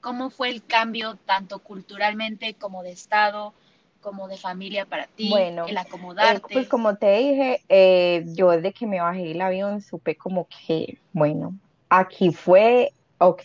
¿Cómo 0.00 0.30
fue 0.30 0.48
el 0.48 0.64
cambio 0.64 1.18
tanto 1.26 1.58
culturalmente 1.58 2.54
como 2.54 2.84
de 2.84 2.92
estado, 2.92 3.52
como 4.00 4.28
de 4.28 4.36
familia 4.36 4.86
para 4.86 5.08
ti, 5.08 5.28
bueno, 5.28 5.66
el 5.66 5.76
eh, 5.76 5.80
pues 5.80 5.86
acomodarte? 5.86 6.68
como 6.68 6.96
te 6.96 7.18
dije, 7.18 7.60
eh, 7.68 8.24
yo 8.28 8.50
desde 8.50 8.72
que 8.72 8.86
me 8.86 9.00
bajé 9.00 9.24
del 9.24 9.40
avión 9.40 9.82
supe 9.82 10.16
como 10.16 10.46
que, 10.46 10.98
bueno, 11.12 11.58
aquí 11.88 12.32
fue, 12.32 12.92
ok, 13.18 13.42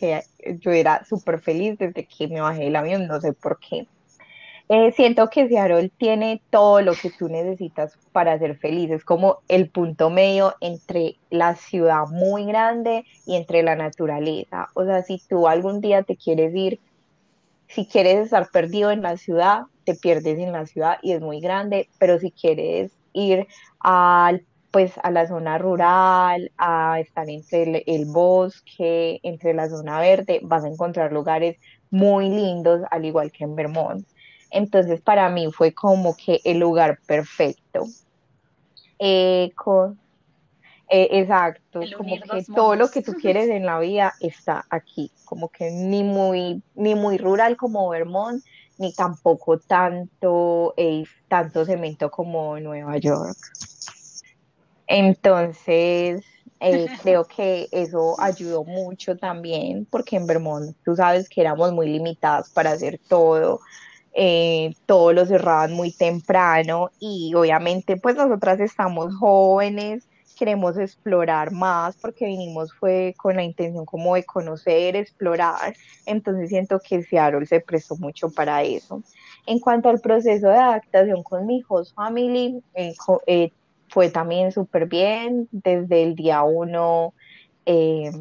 yo 0.60 0.71
era 0.71 1.03
súper 1.06 1.39
feliz 1.39 1.75
desde 1.80 2.06
que 2.06 2.27
me 2.27 2.41
bajé 2.41 2.65
del 2.65 2.75
avión, 2.75 3.08
no 3.08 3.19
sé 3.19 3.34
por 3.34 3.60
qué. 3.60 3.88
Eh, 4.69 4.91
siento 4.91 5.30
que 5.30 5.47
Seattle 5.47 5.89
tiene 5.97 6.41
todo 6.49 6.82
lo 6.82 6.93
que 6.93 7.10
tú 7.10 7.30
necesitas 7.30 7.97
para 8.12 8.38
ser 8.38 8.58
feliz. 8.58 8.91
Es 8.91 9.06
como 9.06 9.38
el 9.47 9.69
punto 9.69 10.10
medio 10.10 10.56
entre 10.60 11.15
la 11.30 11.56
ciudad 11.56 12.08
muy 12.10 12.45
grande 12.45 13.06
y 13.25 13.38
entre 13.38 13.63
la 13.63 13.75
naturaleza. 13.75 14.67
O 14.73 14.84
sea, 14.84 15.03
si 15.03 15.21
tú 15.30 15.47
algún 15.47 15.80
día 15.80 16.03
te 16.03 16.17
quieres 16.17 16.53
ir, 16.53 16.82
si 17.69 17.86
quieres 17.86 18.17
estar 18.25 18.49
perdido 18.51 18.91
en 18.91 19.01
la 19.01 19.17
ciudad, 19.17 19.62
te 19.86 19.95
pierdes 19.95 20.38
en 20.39 20.51
la 20.51 20.65
ciudad 20.65 20.97
y 21.01 21.13
es 21.13 21.21
muy 21.21 21.39
grande, 21.39 21.89
pero 21.97 22.19
si 22.19 22.32
quieres 22.32 22.91
ir 23.13 23.47
al, 23.80 24.45
pues, 24.71 24.93
a 25.01 25.12
la 25.12 25.27
zona 25.27 25.58
rural, 25.58 26.51
a 26.58 26.99
estar 26.99 27.30
entre 27.30 27.84
el 27.88 28.06
bosque, 28.06 29.19
entre 29.23 29.53
la 29.53 29.69
zona 29.69 29.99
verde, 29.99 30.41
vas 30.43 30.65
a 30.65 30.67
encontrar 30.67 31.13
lugares 31.13 31.58
muy 31.89 32.30
lindos, 32.30 32.82
al 32.91 33.06
igual 33.06 33.32
que 33.32 33.45
en 33.45 33.56
Vermont. 33.56 34.06
Entonces, 34.51 35.01
para 35.01 35.29
mí 35.29 35.51
fue 35.51 35.73
como 35.73 36.15
que 36.15 36.39
el 36.43 36.60
lugar 36.60 36.99
perfecto. 37.05 37.86
Eh, 38.99 39.51
con- 39.55 39.99
eh, 40.89 41.10
exacto, 41.12 41.81
El 41.81 41.95
como 41.95 42.19
que 42.19 42.43
todo 42.55 42.75
lo 42.75 42.89
que 42.89 43.01
tú 43.01 43.13
quieres 43.13 43.49
en 43.49 43.65
la 43.65 43.79
vida 43.79 44.13
está 44.21 44.65
aquí, 44.69 45.12
como 45.25 45.49
que 45.49 45.69
ni 45.69 46.03
muy, 46.03 46.63
ni 46.75 46.95
muy 46.95 47.17
rural 47.17 47.57
como 47.57 47.89
Vermont, 47.89 48.41
ni 48.77 48.93
tampoco 48.93 49.60
tanto, 49.60 50.73
eh, 50.77 51.03
tanto 51.27 51.65
cemento 51.65 52.10
como 52.10 52.57
Nueva 52.60 52.97
York. 52.97 53.38
Entonces, 54.88 56.23
eh, 56.60 56.88
creo 57.03 57.25
que 57.27 57.67
eso 57.71 58.15
ayudó 58.19 58.63
mucho 58.63 59.17
también, 59.17 59.86
porque 59.91 60.15
en 60.15 60.25
Vermont 60.25 60.75
tú 60.83 60.95
sabes 60.95 61.27
que 61.29 61.41
éramos 61.41 61.73
muy 61.73 61.89
limitadas 61.89 62.49
para 62.53 62.71
hacer 62.71 62.99
todo, 63.10 63.60
eh, 64.19 64.73
todo 64.88 65.13
lo 65.13 65.27
cerraban 65.27 65.73
muy 65.73 65.91
temprano 65.91 66.89
y 66.99 67.34
obviamente 67.36 67.97
pues 67.97 68.15
nosotras 68.15 68.60
estamos 68.60 69.15
jóvenes, 69.15 70.08
queremos 70.38 70.75
explorar 70.77 71.51
más 71.51 71.95
porque 71.97 72.25
vinimos 72.25 72.73
fue 72.73 73.13
con 73.17 73.36
la 73.36 73.43
intención 73.43 73.86
como 73.86 74.15
de 74.15 74.23
conocer, 74.23 74.95
explorar, 74.95 75.75
entonces 76.08 76.49
siento 76.49 76.80
que 76.80 77.03
Seattle 77.03 77.45
se 77.45 77.60
prestó 77.60 77.95
mucho 77.97 78.32
para 78.32 78.63
eso. 78.63 79.03
En 79.45 79.60
cuanto 79.60 79.89
al 79.89 79.99
proceso 79.99 80.47
de 80.47 80.58
adaptación 80.58 81.21
con 81.21 81.45
mi 81.45 81.63
host 81.67 81.93
family, 81.95 82.60
eh, 82.73 82.95
eh, 83.27 83.51
fue 83.89 84.10
también 84.10 84.51
súper 84.51 84.88
bien. 84.88 85.47
Desde 85.51 86.03
el 86.03 86.15
día 86.15 86.43
uno, 86.43 87.13
eh, 87.65 88.12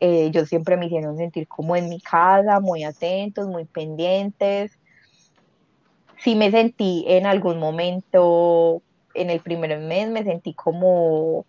eh, 0.00 0.24
ellos 0.26 0.48
siempre 0.48 0.76
me 0.76 0.86
hicieron 0.86 1.16
sentir 1.16 1.46
como 1.48 1.76
en 1.76 1.88
mi 1.88 2.00
casa, 2.00 2.60
muy 2.60 2.84
atentos, 2.84 3.46
muy 3.46 3.64
pendientes. 3.64 4.72
Sí 6.18 6.34
me 6.34 6.50
sentí 6.50 7.04
en 7.08 7.26
algún 7.26 7.58
momento, 7.58 8.82
en 9.14 9.30
el 9.30 9.40
primer 9.40 9.78
mes 9.78 10.08
me 10.08 10.24
sentí 10.24 10.54
como 10.54 11.44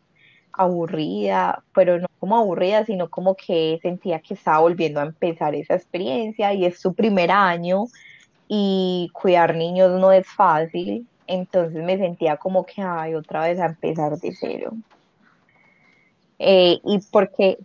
aburrida, 0.52 1.64
pero 1.74 2.00
no 2.00 2.08
como 2.20 2.38
aburrida, 2.38 2.86
sino 2.86 3.10
como 3.10 3.36
que 3.36 3.80
sentía 3.82 4.20
que 4.20 4.34
estaba 4.34 4.60
volviendo 4.60 5.00
a 5.00 5.04
empezar 5.04 5.56
esa 5.56 5.76
experiencia 5.76 6.54
y 6.54 6.66
es 6.66 6.80
su 6.80 6.94
primer 6.94 7.32
año 7.32 7.86
y 8.48 9.10
cuidar 9.14 9.56
niños 9.56 10.00
no 10.00 10.12
es 10.12 10.28
fácil, 10.28 11.06
entonces 11.28 11.84
me 11.84 11.98
sentía 11.98 12.38
como 12.38 12.66
que, 12.66 12.82
ay, 12.82 13.14
otra 13.14 13.42
vez 13.42 13.60
a 13.60 13.66
empezar 13.66 14.18
de 14.18 14.34
cero. 14.34 14.74
Eh, 16.40 16.80
y 16.84 17.00
porque, 17.12 17.58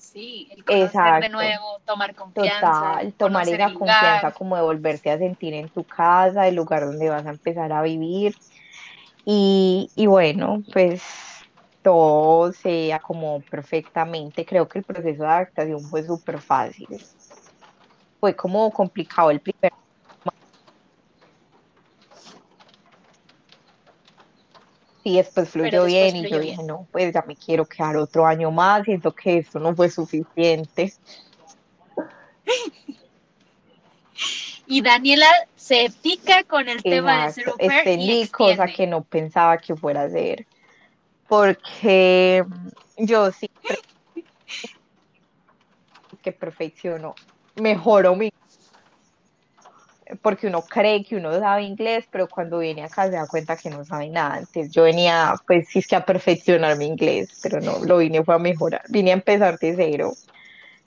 Sí, 0.00 0.48
el 0.50 0.64
conocer 0.64 1.22
de 1.22 1.28
nuevo, 1.28 1.80
tomar 1.86 2.14
confianza, 2.14 2.70
total, 2.70 3.14
tomar 3.14 3.48
esa 3.48 3.68
lugar, 3.68 3.74
confianza 3.74 4.32
como 4.32 4.56
de 4.56 4.62
volverte 4.62 5.10
a 5.10 5.18
sentir 5.18 5.54
en 5.54 5.68
tu 5.70 5.84
casa, 5.84 6.48
el 6.48 6.54
lugar 6.54 6.86
donde 6.86 7.08
vas 7.10 7.26
a 7.26 7.30
empezar 7.30 7.72
a 7.72 7.82
vivir. 7.82 8.34
Y, 9.26 9.90
y 9.94 10.06
bueno, 10.06 10.62
pues 10.72 11.02
todo 11.82 12.52
se 12.52 12.92
acomodó 12.92 13.42
perfectamente. 13.50 14.44
Creo 14.46 14.68
que 14.68 14.78
el 14.80 14.84
proceso 14.84 15.22
de 15.22 15.28
adaptación 15.28 15.80
fue 15.90 16.04
súper 16.04 16.40
fácil. 16.40 16.88
Fue 18.18 18.34
como 18.34 18.70
complicado 18.72 19.30
el 19.30 19.40
primer 19.40 19.72
Sí, 25.02 25.16
después 25.16 25.48
fluyó 25.48 25.84
después 25.84 26.12
bien 26.12 26.16
y 26.16 26.30
yo 26.30 26.40
dije, 26.40 26.62
no, 26.62 26.86
pues 26.90 27.14
ya 27.14 27.24
me 27.26 27.34
quiero 27.34 27.64
quedar 27.64 27.96
otro 27.96 28.26
año 28.26 28.50
más, 28.50 28.84
siento 28.84 29.14
que 29.14 29.38
esto 29.38 29.58
no 29.58 29.74
fue 29.74 29.90
suficiente. 29.90 30.92
Y 34.66 34.82
Daniela 34.82 35.26
se 35.56 35.90
pica 36.00 36.44
con 36.44 36.68
el 36.68 36.80
tema 36.80 37.26
de 37.26 37.32
ser 37.32 37.48
Exacto, 37.48 37.64
au 37.64 37.84
pair 37.84 37.98
y 37.98 38.28
cosa 38.28 38.68
que 38.68 38.86
no 38.86 39.02
pensaba 39.02 39.58
que 39.58 39.74
fuera 39.74 40.02
a 40.02 40.04
hacer, 40.04 40.46
porque 41.26 42.44
yo 42.96 43.32
siempre 43.32 43.78
que 46.22 46.30
perfecciono, 46.30 47.16
mejoro 47.56 48.14
mi, 48.14 48.30
porque 50.22 50.46
uno 50.46 50.62
cree 50.62 51.04
que 51.04 51.16
uno 51.16 51.38
sabe 51.38 51.62
inglés, 51.62 52.06
pero 52.10 52.28
cuando 52.28 52.58
viene 52.58 52.82
acá 52.84 53.04
se 53.04 53.12
da 53.12 53.26
cuenta 53.26 53.56
que 53.56 53.70
no 53.70 53.84
sabe 53.84 54.08
nada. 54.08 54.38
Entonces 54.38 54.70
yo 54.70 54.84
venía, 54.84 55.34
pues 55.46 55.68
sí 55.68 55.80
es 55.80 55.86
que 55.86 55.96
a 55.96 56.04
perfeccionar 56.04 56.76
mi 56.76 56.86
inglés, 56.86 57.38
pero 57.42 57.60
no, 57.60 57.78
lo 57.84 57.98
vine 57.98 58.24
fue 58.24 58.34
a 58.34 58.38
mejorar, 58.38 58.82
vine 58.88 59.10
a 59.10 59.14
empezar 59.14 59.58
de 59.58 59.74
cero. 59.76 60.12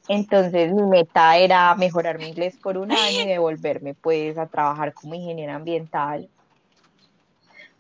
Entonces 0.08 0.74
mi 0.74 0.84
meta 0.84 1.38
era 1.38 1.76
mejorar 1.76 2.18
mi 2.20 2.28
inglés 2.28 2.58
por 2.62 2.78
un 2.78 2.92
año 2.92 3.24
y 3.24 3.28
devolverme 3.28 3.94
pues 3.96 4.38
a 4.38 4.48
trabajar 4.48 4.94
como 4.94 5.16
ingeniera 5.16 5.56
ambiental, 5.56 6.30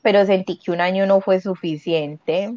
pero 0.01 0.25
sentí 0.25 0.60
que 0.60 0.71
un 0.71 0.82
año 0.82 1.06
no 1.06 1.21
fue 1.21 1.39
suficiente, 1.41 2.53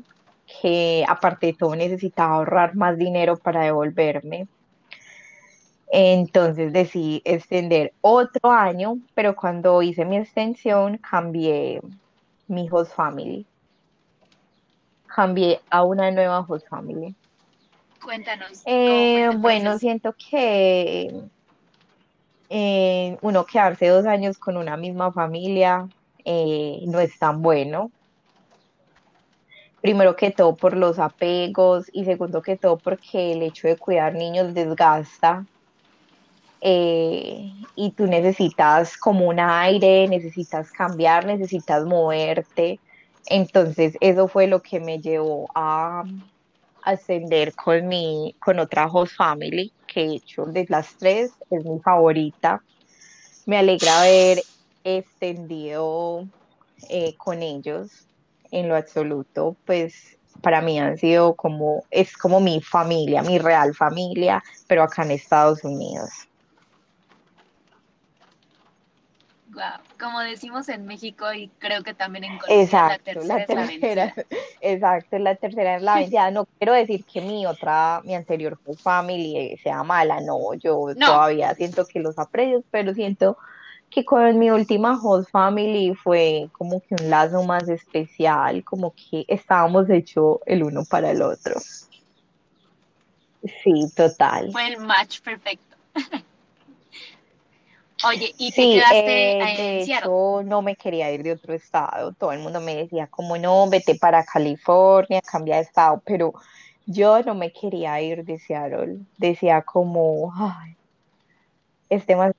que 0.61 1.05
aparte 1.09 1.47
de 1.47 1.53
todo 1.55 1.75
necesitaba 1.77 2.35
ahorrar 2.37 2.75
más 2.75 2.99
dinero 2.99 3.37
para 3.39 3.65
devolverme. 3.65 4.49
Entonces 5.89 6.73
decidí 6.73 7.23
extender 7.25 7.93
otro 8.01 8.51
año, 8.51 8.99
pero 9.15 9.37
cuando 9.37 9.83
hice 9.83 10.05
mi 10.05 10.17
extensión 10.17 10.99
cambié 10.99 11.81
mi 12.49 12.69
host 12.71 12.93
family, 12.95 13.47
cambié 15.07 15.61
a 15.71 15.85
una 15.85 16.11
nueva 16.11 16.41
host 16.41 16.69
family. 16.69 17.15
Cuéntanos 18.03 18.63
Eh, 18.67 19.27
este 19.27 19.37
bueno, 19.39 19.79
siento 19.79 20.15
que 20.31 21.13
eh, 22.49 23.17
uno 23.23 23.45
quedarse 23.45 23.89
dos 23.89 24.07
años 24.07 24.39
con 24.39 24.57
una 24.57 24.77
misma 24.77 25.13
familia 25.13 25.89
eh, 26.25 26.81
no 26.87 26.99
es 27.01 27.17
tan 27.19 27.43
bueno. 27.43 27.91
Primero 29.81 30.17
que 30.17 30.33
todo 30.33 30.57
por 30.57 30.77
los 30.77 30.99
apegos 30.99 31.87
y 31.93 32.05
segundo 32.05 32.43
que 32.43 32.57
todo 32.57 32.77
porque 32.77 33.33
el 33.33 33.43
hecho 33.43 33.69
de 33.69 33.77
cuidar 33.77 34.15
niños 34.15 34.53
desgasta 34.53 35.47
eh, 36.69 37.53
y 37.77 37.93
tú 37.95 38.07
necesitas 38.09 38.97
como 38.99 39.29
un 39.29 39.39
aire, 39.39 40.09
necesitas 40.09 40.73
cambiar, 40.73 41.25
necesitas 41.25 41.85
moverte. 41.85 42.81
Entonces 43.27 43.97
eso 44.01 44.27
fue 44.29 44.49
lo 44.49 44.61
que 44.63 44.81
me 44.81 44.99
llevó 45.01 45.49
a 45.55 46.03
ascender 46.83 47.55
con 47.55 47.89
mi, 47.89 48.37
con 48.41 48.59
otra 48.61 48.87
host 48.89 49.15
family, 49.17 49.73
que 49.87 50.01
de 50.09 50.15
hecho 50.17 50.45
de 50.47 50.67
las 50.69 50.97
tres 50.99 51.37
es 51.51 51.65
mi 51.65 51.81
favorita. 51.85 52.61
Me 53.47 53.59
alegra 53.59 54.01
haber 54.01 54.43
extendido 54.85 56.25
eh, 56.91 57.15
con 57.19 57.43
ellos 57.43 58.09
en 58.51 58.69
lo 58.69 58.77
absoluto, 58.77 59.59
pues 59.67 59.95
para 60.43 60.63
mí 60.63 60.79
han 60.81 60.99
sido 60.99 61.37
como, 61.37 61.85
es 61.91 62.17
como 62.17 62.41
mi 62.41 62.61
familia, 62.63 63.23
mi 63.23 63.39
real 63.39 63.75
familia, 63.75 64.43
pero 64.69 64.83
acá 64.83 65.05
en 65.05 65.13
Estados 65.13 65.65
Unidos. 65.65 66.11
Wow. 69.46 69.46
Como 69.99 70.21
decimos 70.21 70.69
en 70.69 70.87
México 70.87 71.33
y 71.33 71.49
creo 71.59 71.83
que 71.83 71.95
también 71.95 72.25
en 72.25 72.39
Colombia, 72.39 72.63
Exacto, 72.65 73.23
la 73.27 73.37
tercera, 73.37 73.37
la 73.37 73.43
es 73.43 73.49
la 73.49 73.67
tercera, 73.67 74.15
vencida. 74.15 74.27
exacto, 74.61 75.19
la 75.19 75.35
tercera 75.37 75.77
es 75.77 75.83
la 75.83 75.95
vencida. 75.99 76.31
No 76.31 76.47
quiero 76.59 76.75
decir 76.75 77.05
que 77.05 77.21
mi 77.21 77.47
otra, 77.47 78.03
mi 78.05 78.15
anterior 78.15 78.59
host 78.65 78.83
family 78.83 79.57
sea 79.63 79.83
mala, 79.83 80.21
no, 80.21 80.55
yo 80.55 80.93
No, 80.97 81.07
todavía 81.07 81.55
siento 81.55 81.87
que 81.87 82.01
los 82.01 82.19
aprecio, 82.19 82.63
pero 82.71 82.93
siento 82.95 83.39
que 83.89 84.05
con 84.05 84.39
mi 84.39 84.51
última 84.51 84.99
host 85.03 85.31
family 85.31 85.95
fue 85.95 86.51
como 86.53 86.81
que 86.81 86.95
un 87.03 87.09
lazo 87.09 87.43
más 87.45 87.69
especial, 87.69 88.63
como 88.65 88.93
que 88.93 89.25
estábamos 89.29 89.89
hechos 89.89 90.39
el 90.47 90.63
uno 90.65 90.85
para 90.85 91.11
el 91.13 91.23
otro. 91.23 91.55
Sí, 93.63 93.91
total. 93.95 94.51
fue 94.53 94.67
el 94.69 94.79
match 94.79 95.21
perfecto. 95.21 95.77
Oye, 98.05 98.33
¿y 98.39 98.51
te 98.53 98.57
Sí, 98.63 98.69
quedaste 98.69 99.37
eh, 99.41 99.41
en 99.43 99.83
hecho 99.83 100.43
no 100.45 100.63
me 100.63 100.77
quería 100.77 101.13
ir 101.13 101.23
de 101.23 101.33
otro 101.33 101.55
estado. 101.55 102.13
Todo 102.15 102.33
el 102.33 102.41
mundo 102.41 102.61
me 102.61 102.77
decía 102.77 103.07
como 103.09 103.37
no, 103.39 103.69
vete 103.69 103.97
para 103.97 104.25
California, 104.25 105.21
cambia 105.23 105.57
de 105.57 105.63
estado, 105.63 106.03
pero 106.05 106.33
yo 106.87 107.23
no 107.23 107.35
me 107.35 107.53
quería 107.53 108.01
ir 108.03 108.25
de 108.25 108.39
Seattle. 108.39 108.99
Decía 109.19 109.63
como, 109.63 110.33
ay, 110.37 110.77
este 111.89 112.17
más 112.17 112.33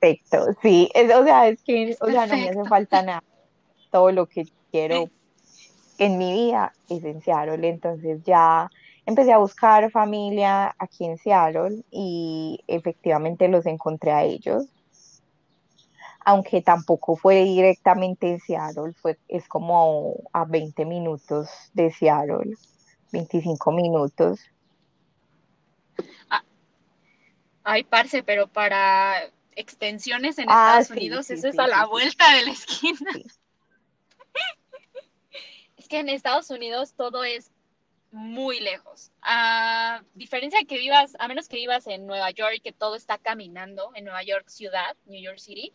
perfecto. 0.00 0.46
Sí, 0.62 0.90
es- 0.94 1.14
o 1.14 1.24
sea, 1.24 1.48
es 1.48 1.62
que, 1.64 1.92
Es 1.92 2.00
o 2.00 2.10
sea, 2.10 2.26
no 2.26 2.36
me 2.38 2.50
hace 2.50 2.66
falta 2.66 3.02
nada. 3.02 3.22
Todo 3.90 4.12
lo 4.12 4.26
que 4.28 4.44
quiero 4.70 5.06
en 5.98 6.18
mi 6.18 6.32
vida 6.32 6.74
es 6.88 7.04
en 7.04 7.20
Seattle. 7.22 7.68
Entonces 7.68 8.22
ya 8.24 8.68
empecé 9.06 9.32
a 9.32 9.38
buscar 9.38 9.90
familia 9.90 10.74
aquí 10.78 11.06
en 11.06 11.18
Seattle 11.18 11.84
y 11.90 12.60
efectivamente 12.68 13.48
los 13.48 13.66
encontré 13.66 14.12
a 14.12 14.24
ellos. 14.24 14.66
Aunque 16.24 16.62
tampoco 16.62 17.16
fue 17.16 17.44
directamente 17.44 18.28
en 18.28 18.40
Seattle, 18.40 18.92
fue, 18.94 19.18
es 19.28 19.46
como 19.46 20.14
a 20.32 20.44
20 20.44 20.84
minutos 20.86 21.48
de 21.74 21.90
Seattle, 21.90 22.54
25 23.12 23.72
minutos. 23.72 24.40
Ah, 26.30 26.42
ay, 27.62 27.84
parce, 27.84 28.22
pero 28.22 28.48
para 28.48 29.30
extensiones 29.54 30.38
en 30.38 30.46
Ah, 30.48 30.78
Estados 30.80 30.86
sí, 30.88 30.92
Unidos, 30.94 31.26
sí, 31.26 31.34
eso 31.34 31.48
es 31.48 31.58
a 31.58 31.66
la 31.66 31.86
vuelta 31.86 32.34
de 32.34 32.46
la 32.46 32.50
esquina. 32.52 33.10
Es 35.76 35.88
que 35.88 35.98
en 35.98 36.08
Estados 36.08 36.48
Unidos 36.48 36.94
todo 36.96 37.24
es 37.24 37.50
muy 38.10 38.58
lejos. 38.60 39.12
A 39.20 40.02
diferencia 40.14 40.58
de 40.58 40.64
que 40.64 40.78
vivas, 40.78 41.14
a 41.18 41.28
menos 41.28 41.46
que 41.46 41.56
vivas 41.56 41.86
en 41.88 42.06
Nueva 42.06 42.30
York, 42.30 42.60
que 42.64 42.72
todo 42.72 42.94
está 42.94 43.18
caminando, 43.18 43.90
en 43.94 44.04
Nueva 44.04 44.22
York 44.22 44.48
ciudad, 44.48 44.96
New 45.04 45.20
York 45.20 45.38
City, 45.38 45.72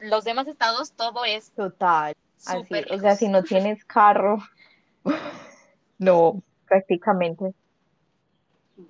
los 0.00 0.24
demás 0.24 0.46
estados 0.46 0.92
todo 0.92 1.24
es 1.24 1.50
Total, 1.52 2.14
así, 2.46 2.74
o 2.90 2.98
sea, 2.98 3.16
si 3.16 3.28
no 3.28 3.42
tienes 3.42 3.84
carro, 3.84 4.38
no, 5.98 6.42
prácticamente 6.68 7.52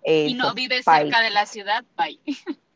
Y 0.05 0.35
no 0.35 0.47
eso, 0.47 0.55
vives 0.55 0.85
cerca 0.85 1.21
de 1.21 1.31
la 1.31 1.47
ciudad, 1.47 1.85
bye. 1.97 2.21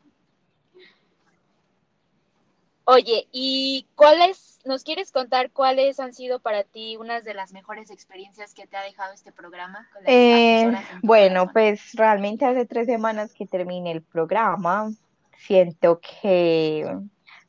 Oye, 2.85 3.27
¿y 3.31 3.85
cuáles, 3.95 4.59
nos 4.65 4.83
quieres 4.83 5.11
contar 5.11 5.51
cuáles 5.51 5.99
han 5.99 6.13
sido 6.13 6.39
para 6.39 6.63
ti 6.63 6.97
unas 6.97 7.23
de 7.23 7.33
las 7.33 7.53
mejores 7.53 7.91
experiencias 7.91 8.53
que 8.53 8.67
te 8.67 8.75
ha 8.75 8.81
dejado 8.83 9.13
este 9.13 9.31
programa 9.31 9.87
con 9.93 10.03
Eh, 10.07 10.65
bueno, 11.03 11.45
corazón? 11.45 11.53
pues 11.53 11.93
realmente 11.93 12.45
hace 12.45 12.65
tres 12.65 12.87
semanas 12.87 13.33
que 13.33 13.45
terminé 13.45 13.91
el 13.91 14.01
programa. 14.01 14.91
Siento 15.37 16.01
que 16.01 16.85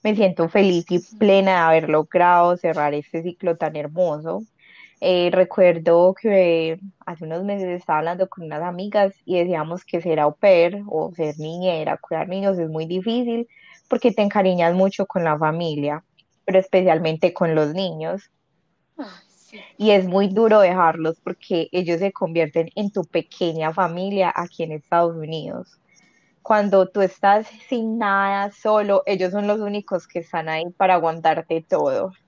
me 0.02 0.16
siento 0.16 0.48
feliz 0.48 0.86
y 0.90 0.98
plena 1.16 1.52
de 1.52 1.58
haber 1.58 1.88
logrado 1.88 2.56
cerrar 2.56 2.94
este 2.94 3.22
ciclo 3.22 3.56
tan 3.56 3.76
hermoso. 3.76 4.44
Eh, 5.00 5.30
recuerdo 5.32 6.14
que 6.14 6.78
hace 7.06 7.24
unos 7.24 7.42
meses 7.42 7.68
estaba 7.68 7.98
hablando 7.98 8.28
con 8.28 8.44
unas 8.44 8.62
amigas 8.62 9.12
y 9.24 9.38
decíamos 9.38 9.84
que 9.84 10.00
ser 10.00 10.20
au 10.20 10.34
pair 10.34 10.82
o 10.86 11.12
ser 11.12 11.38
niñera, 11.38 11.96
cuidar 11.96 12.28
niños 12.28 12.58
es 12.58 12.68
muy 12.68 12.86
difícil 12.86 13.48
porque 13.88 14.12
te 14.12 14.22
encariñas 14.22 14.74
mucho 14.74 15.06
con 15.06 15.24
la 15.24 15.36
familia, 15.36 16.04
pero 16.44 16.58
especialmente 16.58 17.32
con 17.32 17.54
los 17.54 17.74
niños. 17.74 18.30
Sí. 19.26 19.60
Y 19.76 19.90
es 19.90 20.06
muy 20.06 20.28
duro 20.28 20.60
dejarlos 20.60 21.20
porque 21.20 21.68
ellos 21.72 21.98
se 21.98 22.12
convierten 22.12 22.70
en 22.74 22.90
tu 22.90 23.04
pequeña 23.04 23.72
familia 23.72 24.32
aquí 24.34 24.62
en 24.62 24.72
Estados 24.72 25.16
Unidos. 25.16 25.78
Cuando 26.42 26.88
tú 26.88 27.02
estás 27.02 27.46
sin 27.68 27.98
nada, 27.98 28.50
solo, 28.50 29.02
ellos 29.06 29.32
son 29.32 29.46
los 29.46 29.60
únicos 29.60 30.06
que 30.06 30.20
están 30.20 30.48
ahí 30.48 30.64
para 30.76 30.94
aguantarte 30.94 31.64
todo. 31.68 32.12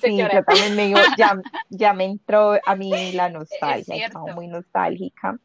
Sí, 0.00 0.16
yo 0.16 0.44
también 0.44 0.74
me 0.74 0.86
digo, 0.86 1.00
ya, 1.16 1.40
ya 1.68 1.92
me 1.92 2.04
entró 2.04 2.54
a 2.64 2.76
mí 2.76 2.90
la 3.12 3.28
nostalgia, 3.28 3.96
estaba 3.96 4.34
muy 4.34 4.48
nostálgica. 4.48 5.38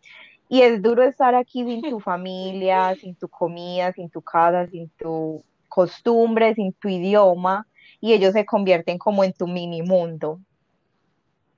Y 0.49 0.61
es 0.61 0.81
duro 0.81 1.03
estar 1.03 1.35
aquí 1.35 1.65
sin 1.65 1.81
tu 1.81 1.99
familia, 1.99 2.95
sin 2.95 3.15
tu 3.15 3.27
comida, 3.27 3.91
sin 3.93 4.09
tu 4.09 4.21
casa, 4.21 4.67
sin 4.67 4.89
tu 4.91 5.43
costumbre, 5.67 6.55
sin 6.55 6.73
tu 6.73 6.87
idioma, 6.87 7.67
y 7.99 8.13
ellos 8.13 8.33
se 8.33 8.45
convierten 8.45 8.97
como 8.97 9.23
en 9.23 9.33
tu 9.33 9.45
mini 9.45 9.81
mundo. 9.81 10.39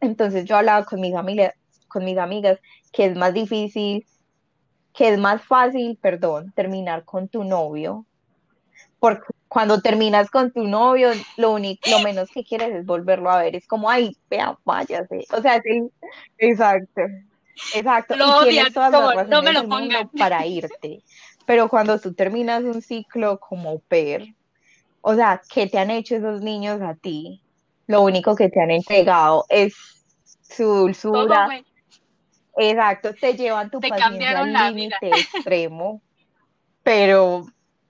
Entonces 0.01 0.45
yo 0.45 0.57
hablaba 0.57 0.85
con 0.85 0.99
mis 1.01 1.13
amigas, 1.13 1.53
con 1.89 2.05
mis 2.05 2.19
amigas 2.19 2.59
que 2.93 3.07
es 3.07 3.17
más 3.17 3.33
difícil, 3.35 4.07
que 4.93 5.09
es 5.13 5.19
más 5.19 5.43
fácil, 5.45 5.97
perdón, 6.01 6.51
terminar 6.55 7.05
con 7.05 7.29
tu 7.29 7.43
novio, 7.43 8.07
porque 8.99 9.23
cuando 9.47 9.81
terminas 9.81 10.29
con 10.29 10.51
tu 10.51 10.65
novio, 10.67 11.13
lo 11.37 11.51
único, 11.51 11.81
lo 11.89 11.99
menos 11.99 12.29
que 12.31 12.43
quieres 12.43 12.73
es 12.75 12.85
volverlo 12.85 13.29
a 13.31 13.41
ver, 13.41 13.55
es 13.55 13.67
como, 13.67 13.89
ay, 13.89 14.17
vea, 14.29 14.57
váyase. 14.65 15.25
O 15.31 15.41
sea, 15.41 15.61
el- 15.63 15.91
exacto, 16.37 17.01
exacto, 17.71 18.15
y 18.19 18.19
Lo 18.19 18.35
tienes 18.35 18.67
odian, 18.67 18.73
todas 18.73 18.91
las 18.91 19.27
no 19.29 19.41
me 19.41 19.53
lo 19.53 19.63
pongan. 19.67 20.09
para 20.17 20.45
irte, 20.47 21.03
pero 21.45 21.69
cuando 21.69 21.99
tú 21.99 22.13
terminas 22.13 22.63
un 22.63 22.81
ciclo 22.81 23.39
como 23.39 23.79
pair, 23.81 24.35
o 25.01 25.15
sea, 25.15 25.41
¿qué 25.49 25.67
te 25.67 25.79
han 25.79 25.91
hecho 25.91 26.15
esos 26.17 26.41
niños 26.41 26.81
a 26.81 26.95
ti? 26.95 27.43
Lo 27.87 28.01
único 28.03 28.35
que 28.35 28.49
te 28.49 28.61
han 28.61 28.71
entregado 28.71 29.45
es 29.49 29.75
su 30.41 30.65
dulzura. 30.65 31.53
Exacto, 32.59 33.13
te 33.13 33.33
llevan 33.33 33.69
tu 33.69 33.79
Te 33.79 33.89
al 33.91 34.53
límite 34.53 35.09
extremo, 35.09 36.01
pero 36.83 37.45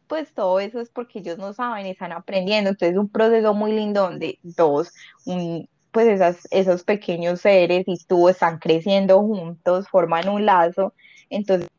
pues 0.07 0.33
todo 0.33 0.59
eso 0.59 0.79
es 0.79 0.89
porque 0.89 1.19
ellos 1.19 1.37
no 1.37 1.53
saben, 1.53 1.85
están 1.85 2.11
aprendiendo, 2.11 2.71
entonces 2.71 2.93
es 2.93 2.99
un 2.99 3.09
proceso 3.09 3.53
muy 3.53 3.71
lindo 3.73 4.01
donde 4.01 4.39
dos, 4.41 4.91
un, 5.25 5.69
pues 5.91 6.07
esas, 6.07 6.47
esos 6.51 6.83
pequeños 6.83 7.41
seres 7.41 7.83
y 7.87 7.97
tú 8.05 8.27
están 8.29 8.57
creciendo 8.57 9.19
juntos, 9.19 9.87
forman 9.87 10.27
un 10.29 10.45
lazo, 10.45 10.93
entonces 11.29 11.69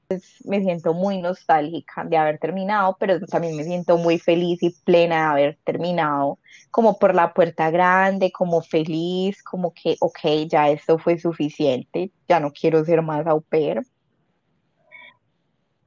me 0.44 0.60
siento 0.60 0.94
muy 0.94 1.18
nostálgica 1.18 2.04
de 2.04 2.16
haber 2.16 2.38
terminado, 2.38 2.96
pero 2.98 3.20
también 3.26 3.56
me 3.56 3.64
siento 3.64 3.96
muy 3.96 4.18
feliz 4.18 4.62
y 4.62 4.70
plena 4.84 5.16
de 5.16 5.30
haber 5.30 5.58
terminado, 5.64 6.38
como 6.70 6.98
por 6.98 7.14
la 7.14 7.32
puerta 7.32 7.70
grande, 7.70 8.32
como 8.32 8.62
feliz, 8.62 9.42
como 9.42 9.72
que, 9.72 9.96
ok, 10.00 10.20
ya 10.48 10.68
esto 10.70 10.98
fue 10.98 11.18
suficiente, 11.18 12.12
ya 12.28 12.40
no 12.40 12.52
quiero 12.52 12.84
ser 12.84 13.02
más 13.02 13.26
au 13.26 13.40
pair. 13.40 13.82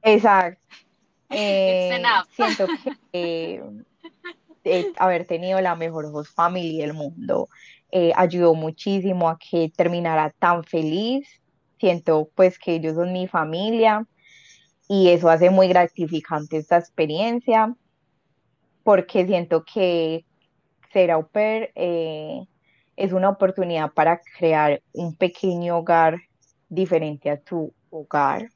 Exacto. 0.02 0.60
Eh, 1.30 2.02
siento 2.36 2.66
que 2.66 2.92
eh, 3.12 3.62
eh, 4.64 4.92
haber 4.98 5.26
tenido 5.26 5.60
la 5.60 5.74
mejor 5.74 6.06
host 6.06 6.34
family 6.34 6.78
del 6.78 6.94
mundo 6.94 7.48
eh, 7.96 8.12
ayudó 8.16 8.54
muchísimo 8.54 9.28
a 9.28 9.38
que 9.38 9.70
terminara 9.76 10.30
tan 10.30 10.64
feliz. 10.64 11.28
Siento 11.84 12.30
pues 12.34 12.58
que 12.58 12.76
ellos 12.76 12.94
son 12.94 13.12
mi 13.12 13.28
familia 13.28 14.06
y 14.88 15.10
eso 15.10 15.28
hace 15.28 15.50
muy 15.50 15.68
gratificante 15.68 16.56
esta 16.56 16.78
experiencia 16.78 17.76
porque 18.82 19.26
siento 19.26 19.62
que 19.70 20.24
ser 20.94 21.10
au 21.10 21.28
pair 21.28 21.72
eh, 21.74 22.40
es 22.96 23.12
una 23.12 23.28
oportunidad 23.28 23.92
para 23.92 24.18
crear 24.38 24.80
un 24.94 25.14
pequeño 25.14 25.76
hogar 25.76 26.22
diferente 26.70 27.28
a 27.28 27.36
tu 27.38 27.74
hogar, 27.90 28.48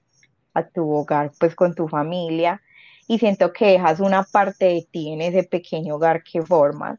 a 0.54 0.66
tu 0.66 0.90
hogar 0.90 1.30
pues 1.38 1.54
con 1.54 1.74
tu 1.74 1.86
familia 1.86 2.62
y 3.06 3.18
siento 3.18 3.52
que 3.52 3.72
dejas 3.72 4.00
una 4.00 4.22
parte 4.22 4.64
de 4.64 4.88
ti 4.90 5.12
en 5.12 5.20
ese 5.20 5.42
pequeño 5.42 5.96
hogar 5.96 6.22
que 6.22 6.40
formas. 6.40 6.98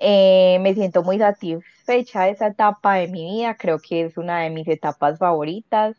Eh, 0.00 0.58
me 0.62 0.72
siento 0.72 1.02
muy 1.02 1.18
satisfecha 1.18 1.77
de 1.94 2.00
esa 2.00 2.46
etapa 2.46 2.94
de 2.94 3.08
mi 3.08 3.24
vida, 3.24 3.56
creo 3.56 3.78
que 3.78 4.04
es 4.04 4.16
una 4.16 4.40
de 4.40 4.50
mis 4.50 4.68
etapas 4.68 5.18
favoritas, 5.18 5.96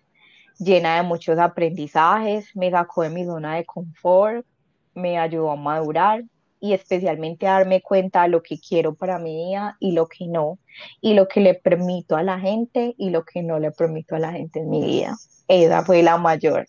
llena 0.59 0.97
de 0.97 1.03
muchos 1.03 1.39
aprendizajes, 1.39 2.55
me 2.55 2.71
sacó 2.71 3.03
de 3.03 3.09
mi 3.09 3.25
zona 3.25 3.55
de 3.55 3.65
confort, 3.65 4.45
me 4.93 5.17
ayudó 5.17 5.51
a 5.51 5.55
madurar 5.55 6.23
y 6.59 6.73
especialmente 6.73 7.47
a 7.47 7.53
darme 7.53 7.81
cuenta 7.81 8.23
de 8.23 8.29
lo 8.29 8.43
que 8.43 8.59
quiero 8.59 8.93
para 8.93 9.17
mi 9.17 9.33
vida 9.35 9.77
y 9.79 9.93
lo 9.93 10.07
que 10.07 10.27
no, 10.27 10.59
y 10.99 11.13
lo 11.13 11.27
que 11.27 11.39
le 11.39 11.55
permito 11.55 12.15
a 12.15 12.23
la 12.23 12.39
gente 12.39 12.95
y 12.97 13.09
lo 13.09 13.23
que 13.23 13.41
no 13.41 13.59
le 13.59 13.71
permito 13.71 14.15
a 14.15 14.19
la 14.19 14.31
gente 14.33 14.59
en 14.59 14.69
mi 14.69 14.83
vida. 14.83 15.15
Esa 15.47 15.83
fue 15.83 16.03
la 16.03 16.17
mayor 16.17 16.67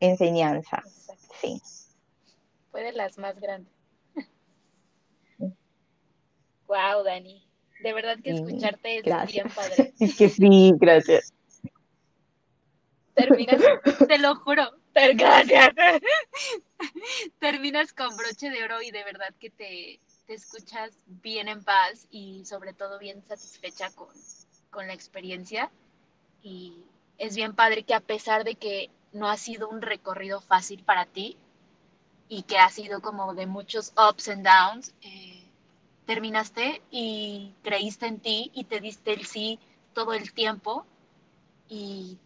enseñanza. 0.00 0.82
Sí. 1.40 1.60
Fue 2.70 2.82
de 2.82 2.92
las 2.92 3.18
más 3.18 3.38
grandes. 3.40 3.72
Wow, 6.66 7.04
Dani. 7.04 7.51
De 7.82 7.92
verdad 7.92 8.18
que 8.22 8.30
escucharte 8.30 8.98
es 8.98 9.32
bien 9.32 9.48
padre. 9.48 9.92
Es 10.00 10.16
que 10.16 10.28
sí, 10.28 10.72
gracias. 10.76 11.32
Terminas, 13.14 13.60
te 14.08 14.18
lo 14.18 14.34
juro, 14.36 14.70
gracias. 14.94 15.70
Terminas 17.38 17.92
con 17.92 18.16
broche 18.16 18.48
de 18.50 18.64
oro 18.64 18.80
y 18.80 18.90
de 18.90 19.04
verdad 19.04 19.34
que 19.38 19.50
te, 19.50 20.00
te 20.26 20.34
escuchas 20.34 20.92
bien 21.06 21.48
en 21.48 21.62
paz 21.62 22.06
y 22.10 22.44
sobre 22.46 22.72
todo 22.72 22.98
bien 22.98 23.22
satisfecha 23.26 23.90
con, 23.90 24.08
con 24.70 24.86
la 24.86 24.94
experiencia. 24.94 25.70
Y 26.42 26.84
es 27.18 27.36
bien 27.36 27.54
padre 27.54 27.82
que 27.82 27.94
a 27.94 28.00
pesar 28.00 28.44
de 28.44 28.54
que 28.54 28.90
no 29.12 29.28
ha 29.28 29.36
sido 29.36 29.68
un 29.68 29.82
recorrido 29.82 30.40
fácil 30.40 30.82
para 30.82 31.04
ti 31.04 31.36
y 32.28 32.44
que 32.44 32.58
ha 32.58 32.70
sido 32.70 33.02
como 33.02 33.34
de 33.34 33.46
muchos 33.46 33.92
ups 33.96 34.28
and 34.28 34.46
downs, 34.46 34.94
eh, 35.02 35.41
terminaste 36.06 36.82
y 36.90 37.52
creíste 37.62 38.06
en 38.06 38.20
ti 38.20 38.50
y 38.54 38.64
te 38.64 38.80
diste 38.80 39.12
el 39.12 39.26
sí 39.26 39.58
todo 39.94 40.12
el 40.14 40.32
tiempo 40.32 40.84
y 41.68 42.18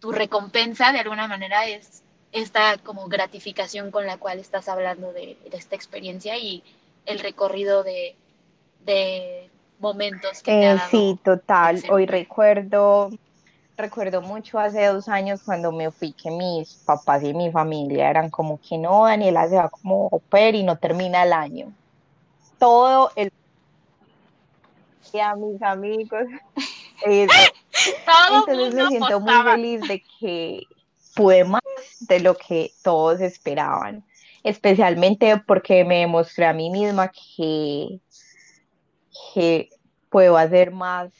tu 0.00 0.12
recompensa 0.12 0.92
de 0.92 1.00
alguna 1.00 1.28
manera 1.28 1.66
es 1.66 2.02
esta 2.32 2.76
como 2.78 3.08
gratificación 3.08 3.90
con 3.90 4.06
la 4.06 4.18
cual 4.18 4.38
estás 4.38 4.68
hablando 4.68 5.12
de, 5.12 5.38
esta 5.52 5.76
experiencia 5.76 6.36
y 6.36 6.62
el 7.06 7.20
recorrido 7.20 7.82
de, 7.84 8.16
momentos 9.80 10.42
que 10.42 10.50
te 10.52 10.66
ha 10.66 10.74
eh, 10.74 10.80
Sí, 10.90 11.18
total. 11.22 11.82
Hoy 11.90 12.06
recuerdo 12.06 13.10
recuerdo 13.76 14.20
mucho 14.20 14.58
hace 14.58 14.86
dos 14.86 15.08
años 15.08 15.40
cuando 15.44 15.70
me 15.70 15.92
fui 15.92 16.12
que 16.12 16.30
mis 16.30 16.74
papás 16.84 17.22
y 17.22 17.32
mi 17.32 17.52
familia 17.52 18.10
eran 18.10 18.28
como 18.28 18.58
que 18.60 18.76
no, 18.76 19.04
Daniela 19.04 19.48
se 19.48 19.54
va 19.54 19.68
como 19.68 20.06
oper 20.08 20.56
y 20.56 20.64
no 20.64 20.76
termina 20.78 21.22
el 21.22 21.32
año. 21.32 21.72
Todo 22.58 23.10
el 23.16 23.32
a 25.22 25.36
mis 25.36 25.62
amigos. 25.62 26.26
Entonces 27.04 28.74
me 28.74 28.88
siento 28.88 29.20
muy 29.20 29.42
feliz 29.44 29.80
de 29.88 30.02
que 30.20 30.62
pude 31.14 31.44
más 31.44 31.62
de 32.00 32.20
lo 32.20 32.34
que 32.36 32.72
todos 32.82 33.20
esperaban, 33.20 34.04
especialmente 34.42 35.42
porque 35.46 35.84
me 35.84 36.00
demostré 36.00 36.46
a 36.46 36.52
mí 36.52 36.70
misma 36.70 37.08
que, 37.08 38.00
que 39.32 39.70
puedo 40.10 40.36
hacer 40.36 40.70
más 40.70 41.10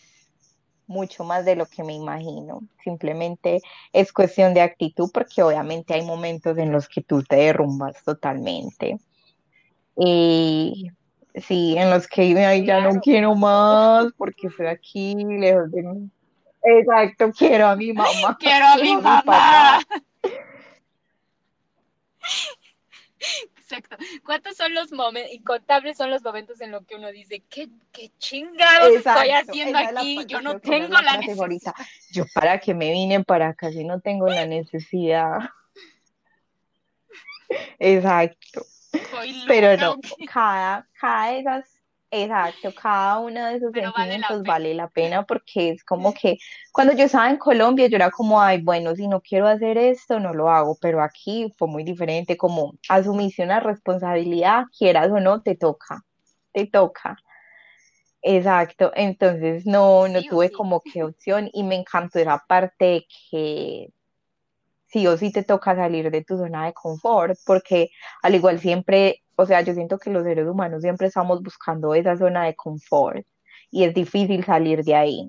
mucho 0.86 1.22
más 1.22 1.44
de 1.44 1.54
lo 1.54 1.66
que 1.66 1.84
me 1.84 1.94
imagino. 1.94 2.62
Simplemente 2.82 3.60
es 3.92 4.10
cuestión 4.10 4.54
de 4.54 4.62
actitud 4.62 5.10
porque 5.12 5.42
obviamente 5.42 5.92
hay 5.92 6.02
momentos 6.02 6.56
en 6.56 6.72
los 6.72 6.88
que 6.88 7.02
tú 7.02 7.22
te 7.22 7.36
derrumbas 7.36 8.02
totalmente. 8.04 8.98
Y 9.96 10.90
sí, 11.40 11.76
en 11.76 11.90
los 11.90 12.06
que 12.06 12.34
ya 12.64 12.80
no 12.80 13.00
quiero 13.00 13.34
más 13.34 14.08
porque 14.16 14.48
estoy 14.48 14.66
aquí 14.66 15.14
lejos 15.14 15.70
de 15.70 15.82
mí. 15.82 16.10
Exacto, 16.62 17.32
quiero 17.32 17.68
a 17.68 17.76
mi 17.76 17.92
mamá. 17.94 18.36
Quiero 18.40 18.66
a 18.66 18.76
mi 18.76 18.96
mamá. 18.96 19.80
Exacto. 23.56 23.96
¿Cuántos 24.24 24.56
son 24.56 24.72
los 24.74 24.92
momentos, 24.92 25.32
incontables 25.34 25.96
son 25.96 26.10
los 26.10 26.22
momentos 26.22 26.60
en 26.60 26.70
los 26.70 26.86
que 26.86 26.96
uno 26.96 27.10
dice, 27.10 27.42
qué, 27.50 27.68
qué 27.92 28.10
chingados 28.18 28.96
estoy 28.96 29.30
haciendo 29.30 29.78
aquí? 29.78 30.24
Yo 30.26 30.40
no 30.40 30.58
tengo 30.58 30.98
la 31.00 31.18
necesidad. 31.18 31.74
Yo 32.12 32.24
para 32.34 32.58
que 32.58 32.74
me 32.74 32.90
vine 32.92 33.22
para 33.24 33.48
acá 33.48 33.70
si 33.70 33.84
no 33.84 34.00
tengo 34.00 34.26
la 34.28 34.46
necesidad. 34.46 35.38
Exacto. 37.78 38.64
Pero 39.46 39.76
no, 39.76 39.96
cada, 40.26 40.88
cada 40.98 41.32
de 41.32 41.40
esas 41.40 41.78
Exacto, 42.10 42.72
cada 42.74 43.18
uno 43.18 43.44
de 43.46 43.56
esos 43.56 43.72
sentimientos 43.72 44.42
vale 44.42 44.72
la, 44.72 44.88
pena 44.88 45.24
porque 45.26 45.70
es 45.70 45.84
como 45.84 46.14
que 46.14 46.38
cuando 46.72 46.94
yo 46.94 47.04
estaba 47.04 47.28
en 47.28 47.36
Colombia 47.36 47.86
yo 47.86 47.96
era 47.96 48.10
como, 48.10 48.40
ay, 48.40 48.62
bueno, 48.62 48.94
si 48.96 49.06
no 49.06 49.20
quiero 49.20 49.46
hacer 49.46 49.76
esto, 49.76 50.18
no 50.18 50.32
lo 50.32 50.48
hago, 50.48 50.78
pero 50.80 51.02
aquí 51.02 51.52
fue 51.58 51.68
muy 51.68 51.84
diferente, 51.84 52.38
como 52.38 52.72
asumiste 52.88 53.42
una 53.42 53.60
responsabilidad, 53.60 54.64
quieras 54.76 55.10
o 55.10 55.20
no, 55.20 55.42
te 55.42 55.54
toca, 55.54 56.02
te 56.52 56.66
toca. 56.66 57.18
Exacto, 58.22 58.90
entonces 58.94 59.66
no, 59.66 60.08
no 60.08 60.22
tuve 60.22 60.50
como 60.50 60.80
que 60.80 61.04
opción 61.04 61.50
y 61.52 61.62
me 61.62 61.76
encantó 61.76 62.18
esa 62.18 62.42
parte 62.48 62.84
de 62.84 63.06
que 63.30 63.92
sí 64.88 65.06
o 65.06 65.16
sí 65.16 65.32
te 65.32 65.42
toca 65.44 65.76
salir 65.76 66.10
de 66.10 66.24
tu 66.24 66.36
zona 66.36 66.66
de 66.66 66.72
confort, 66.72 67.38
porque 67.44 67.90
al 68.22 68.34
igual 68.34 68.58
siempre 68.58 69.22
o 69.40 69.46
sea, 69.46 69.60
yo 69.60 69.72
siento 69.72 70.00
que 70.00 70.10
los 70.10 70.24
seres 70.24 70.48
humanos 70.48 70.82
siempre 70.82 71.06
estamos 71.06 71.40
buscando 71.40 71.94
esa 71.94 72.16
zona 72.16 72.46
de 72.46 72.56
confort 72.56 73.24
y 73.70 73.84
es 73.84 73.94
difícil 73.94 74.44
salir 74.44 74.82
de 74.82 74.96
ahí. 74.96 75.28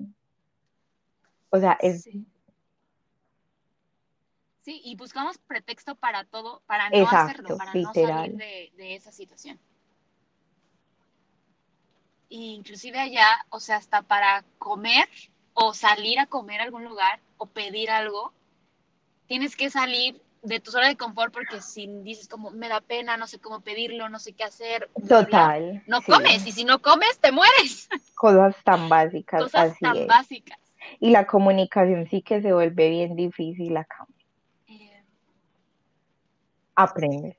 O 1.48 1.60
sea, 1.60 1.78
es... 1.80 2.10
Sí. 4.62 4.80
y 4.84 4.96
buscamos 4.96 5.38
pretexto 5.38 5.94
para 5.94 6.24
todo, 6.24 6.60
para 6.66 6.90
no 6.90 7.08
hacerlo, 7.08 7.56
para 7.56 7.72
no 7.72 7.94
salir 7.94 8.36
de, 8.36 8.94
esa 8.96 9.12
situación. 9.12 9.60
inclusive 12.28 12.98
allá, 12.98 13.46
o 13.50 13.60
sea, 13.60 13.76
hasta 13.76 14.02
para 14.02 14.44
comer 14.58 15.08
o 15.54 15.72
salir 15.72 16.18
a 16.18 16.26
comer 16.26 16.60
a 16.60 16.64
algún 16.64 16.82
lugar 16.82 17.20
o 17.36 17.46
pedir 17.46 17.90
algo, 17.90 18.32
tienes 19.30 19.54
que 19.54 19.70
salir 19.70 20.20
de 20.42 20.58
tu 20.58 20.72
zona 20.72 20.88
de 20.88 20.96
confort 20.96 21.32
porque 21.32 21.60
si 21.60 21.86
dices 22.02 22.26
como 22.26 22.50
me 22.50 22.68
da 22.68 22.80
pena, 22.80 23.16
no 23.16 23.28
sé 23.28 23.38
cómo 23.38 23.60
pedirlo, 23.60 24.08
no 24.08 24.18
sé 24.18 24.32
qué 24.32 24.42
hacer. 24.42 24.90
Total. 25.08 25.84
no 25.86 26.02
comes 26.02 26.44
y 26.48 26.50
si 26.50 26.64
no 26.64 26.82
comes 26.82 27.16
te 27.20 27.30
mueres. 27.30 27.88
Cosas 28.16 28.56
tan 28.64 28.88
básicas. 28.88 29.44
Cosas 29.44 29.78
tan 29.78 30.08
básicas. 30.08 30.58
Y 30.98 31.10
la 31.10 31.28
comunicación 31.28 32.08
sí 32.10 32.22
que 32.22 32.42
se 32.42 32.52
vuelve 32.52 32.90
bien 32.90 33.14
difícil 33.14 33.76
acá. 33.76 34.04
Eh, 34.66 35.04
aprendes. 36.74 37.36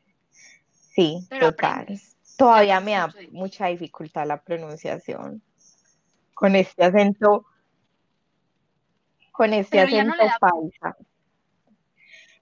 Sí, 0.71 1.27
total. 1.41 1.99
Todavía 2.37 2.79
me 2.79 2.93
da 2.93 3.13
mucha 3.33 3.67
dificultad 3.67 4.25
la 4.25 4.41
pronunciación. 4.41 5.41
Con 6.33 6.55
este 6.55 6.85
acento, 6.85 7.47
con 9.33 9.51
este 9.51 9.81
acento 9.81 10.15
paisa. 10.39 10.95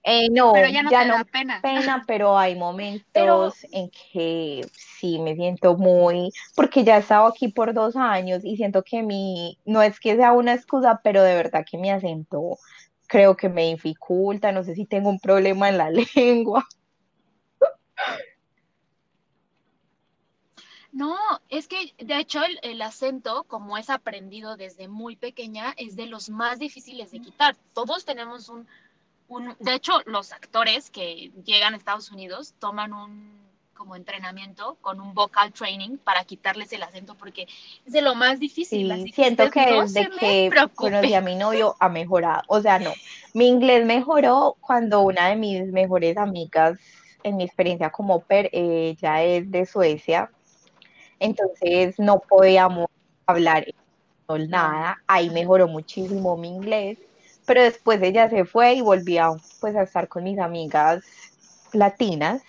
Eh, 0.02 0.30
no, 0.30 0.54
ya 0.56 0.82
no, 0.82 0.90
da 0.90 1.24
pena. 1.24 2.04
pero 2.06 2.38
hay 2.38 2.54
momentos 2.54 3.66
en 3.70 3.90
que 3.90 4.66
sí 4.72 5.18
me 5.18 5.34
siento 5.34 5.76
muy, 5.76 6.32
porque 6.56 6.84
ya 6.84 6.96
he 6.96 7.00
estado 7.00 7.26
aquí 7.26 7.48
por 7.48 7.74
dos 7.74 7.96
años 7.96 8.42
y 8.42 8.56
siento 8.56 8.82
que 8.82 9.02
mi, 9.02 9.58
no 9.66 9.82
es 9.82 10.00
que 10.00 10.16
sea 10.16 10.32
una 10.32 10.54
excusa, 10.54 11.00
pero 11.04 11.22
de 11.22 11.34
verdad 11.34 11.66
que 11.70 11.76
mi 11.76 11.90
acento 11.90 12.56
creo 13.08 13.36
que 13.36 13.50
me 13.50 13.66
dificulta, 13.66 14.52
no 14.52 14.64
sé 14.64 14.74
si 14.74 14.86
tengo 14.86 15.10
un 15.10 15.20
problema 15.20 15.68
en 15.68 15.76
la 15.76 15.90
lengua. 16.14 16.66
No, 20.92 21.16
es 21.50 21.68
que 21.68 21.94
de 21.98 22.18
hecho 22.18 22.42
el, 22.42 22.58
el, 22.62 22.82
acento, 22.82 23.44
como 23.44 23.76
es 23.78 23.90
aprendido 23.90 24.56
desde 24.56 24.88
muy 24.88 25.14
pequeña, 25.14 25.72
es 25.76 25.94
de 25.94 26.06
los 26.06 26.30
más 26.30 26.58
difíciles 26.58 27.12
de 27.12 27.20
quitar. 27.20 27.56
Todos 27.74 28.04
tenemos 28.04 28.48
un, 28.48 28.66
de 29.58 29.74
hecho, 29.74 30.00
los 30.06 30.32
actores 30.32 30.90
que 30.90 31.30
llegan 31.44 31.74
a 31.74 31.76
Estados 31.76 32.10
Unidos 32.10 32.54
toman 32.58 32.92
un 32.92 33.40
como 33.80 33.96
entrenamiento 33.96 34.76
con 34.82 35.00
un 35.00 35.14
vocal 35.14 35.54
training 35.54 35.96
para 35.96 36.22
quitarles 36.24 36.70
el 36.74 36.82
acento 36.82 37.14
porque 37.14 37.46
es 37.86 37.92
de 37.94 38.02
lo 38.02 38.14
más 38.14 38.38
difícil. 38.38 38.92
Sí, 38.92 39.12
siento 39.14 39.50
que 39.50 39.80
desde 39.80 40.10
que 40.10 40.50
conocí 40.74 41.14
a 41.14 41.22
mi 41.22 41.34
novio 41.34 41.76
ha 41.80 41.88
mejorado. 41.88 42.42
O 42.48 42.60
sea, 42.60 42.78
no, 42.78 42.92
mi 43.32 43.48
inglés 43.48 43.86
mejoró 43.86 44.58
cuando 44.60 45.00
una 45.00 45.28
de 45.28 45.36
mis 45.36 45.72
mejores 45.72 46.18
amigas 46.18 46.78
en 47.22 47.38
mi 47.38 47.44
experiencia 47.44 47.88
como 47.88 48.20
per, 48.20 48.50
ella 48.52 49.22
es 49.22 49.50
de 49.50 49.64
Suecia, 49.64 50.30
entonces 51.18 51.98
no 51.98 52.18
podíamos 52.18 52.86
hablar 53.24 53.64
nada. 54.28 55.02
Ahí 55.06 55.30
mejoró 55.30 55.68
muchísimo 55.68 56.36
mi 56.36 56.48
inglés 56.48 56.98
pero 57.50 57.64
después 57.64 58.00
ella 58.00 58.30
se 58.30 58.44
fue 58.44 58.74
y 58.74 58.80
volvió 58.80 59.36
pues 59.60 59.74
a 59.74 59.82
estar 59.82 60.06
con 60.06 60.22
mis 60.22 60.38
amigas 60.38 61.02
latinas. 61.72 62.42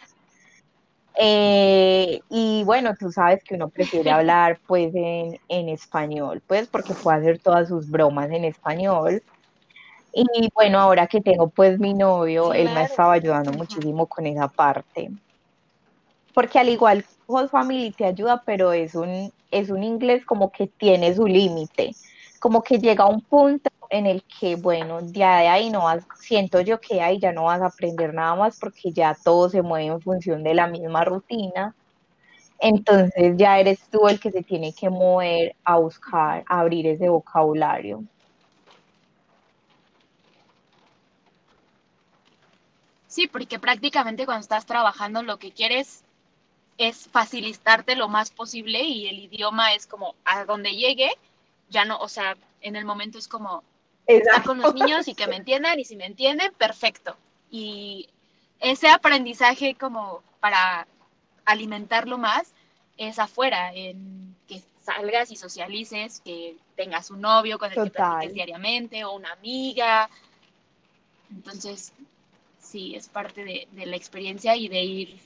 Eh, 1.18 2.22
y 2.30 2.64
bueno, 2.66 2.94
tú 2.96 3.12
sabes 3.12 3.44
que 3.44 3.56
uno 3.56 3.70
prefiere 3.70 4.12
hablar 4.12 4.60
pues 4.68 4.94
en, 4.94 5.70
español, 5.70 6.44
pues 6.46 6.68
porque 6.68 6.94
puede 6.94 7.18
hacer 7.18 7.40
todas 7.40 7.70
sus 7.70 7.90
bromas 7.90 8.30
en 8.30 8.46
español. 8.46 9.24
Y 10.14 10.50
bueno, 10.54 10.78
ahora 10.78 11.08
que 11.08 11.20
tengo 11.20 11.48
pues 11.48 11.80
mi 11.80 11.96
novio, 11.96 12.54
él 12.54 12.70
me 12.72 12.84
estaba 12.84 13.14
ayudando 13.14 13.52
muchísimo 13.54 14.06
con 14.06 14.28
esa 14.28 14.50
parte. 14.50 15.10
Porque 16.32 16.60
al 16.60 16.70
igual 16.70 17.04
Host 17.26 17.50
Family 17.50 17.90
te 17.90 18.06
ayuda, 18.06 18.44
pero 18.46 18.72
es 18.72 18.94
un, 18.94 19.34
es 19.50 19.72
un 19.72 19.84
inglés 19.84 20.24
como 20.28 20.52
que 20.52 20.68
tiene 20.68 21.16
su 21.16 21.26
límite. 21.26 21.96
Como 22.40 22.62
que 22.62 22.78
llega 22.78 23.06
a 23.06 23.08
un 23.08 23.22
punto 23.22 23.72
en 23.92 24.08
el 24.08 24.24
que, 24.24 24.56
bueno, 24.56 25.02
ya 25.12 25.40
de 25.40 25.48
ahí 25.50 25.70
no 25.70 25.84
vas, 25.84 26.08
siento 26.16 26.62
yo 26.62 26.80
que 26.80 27.02
ahí 27.02 27.20
ya 27.20 27.34
no 27.34 27.44
vas 27.44 27.62
a 27.62 27.68
aprender 27.68 28.14
nada 28.14 28.36
más 28.36 28.58
porque 28.60 28.92
ya 28.94 29.16
todo 29.22 29.50
se 29.50 29.62
mueve 29.62 29.88
en 29.88 30.02
función 30.02 30.44
de 30.44 30.54
la 30.54 30.68
misma 30.68 31.04
rutina. 31.04 31.76
Entonces 32.60 33.36
ya 33.38 33.60
eres 33.60 33.82
tú 33.92 34.08
el 34.08 34.20
que 34.20 34.32
se 34.32 34.44
tiene 34.44 34.74
que 34.74 34.90
mover 34.90 35.56
a 35.66 35.78
buscar, 35.78 36.44
a 36.48 36.60
abrir 36.62 36.88
ese 36.88 37.10
vocabulario. 37.10 38.04
Sí, 43.08 43.28
porque 43.28 43.60
prácticamente 43.60 44.26
cuando 44.26 44.42
estás 44.42 44.66
trabajando 44.66 45.22
lo 45.22 45.38
que 45.38 45.52
quieres 45.52 46.06
es 46.78 47.10
facilitarte 47.10 47.98
lo 47.98 48.08
más 48.08 48.32
posible 48.32 48.84
y 48.84 49.08
el 49.08 49.20
idioma 49.20 49.74
es 49.74 49.86
como 49.86 50.16
a 50.24 50.46
donde 50.46 50.76
llegue, 50.76 51.12
ya 51.70 51.84
no, 51.84 51.98
o 51.98 52.08
sea, 52.08 52.38
en 52.62 52.78
el 52.78 52.86
momento 52.86 53.18
es 53.18 53.28
como 53.28 53.64
estar 54.18 54.44
con 54.44 54.62
los 54.62 54.74
niños 54.74 55.08
y 55.08 55.16
que 55.16 55.28
me 55.28 55.36
entiendan 55.36 55.80
y 55.80 55.86
si 55.86 55.96
me 55.96 56.06
entienden, 56.06 56.52
perfecto. 56.58 57.16
Y 57.50 58.10
ese 58.60 58.88
aprendizaje 58.90 59.76
como 59.76 60.24
para 60.40 60.88
alimentarlo 61.46 62.18
más 62.18 62.54
es 62.98 63.20
afuera, 63.20 63.74
en 63.74 64.36
que 64.48 64.62
salgas 64.84 65.32
y 65.32 65.36
socialices, 65.36 66.22
que 66.22 66.56
tengas 66.76 67.12
un 67.12 67.22
novio 67.22 67.58
con 67.58 67.72
el 67.72 67.84
que 67.84 67.90
platiques 67.90 68.34
diariamente 68.34 69.04
o 69.04 69.14
una 69.14 69.32
amiga. 69.32 70.10
Entonces, 71.30 71.94
sí, 72.60 72.96
es 72.96 73.08
parte 73.10 73.44
de, 73.44 73.86
la 73.86 73.96
experiencia 73.96 74.56
y 74.56 74.68
de 74.68 74.84
ir, 74.84 75.20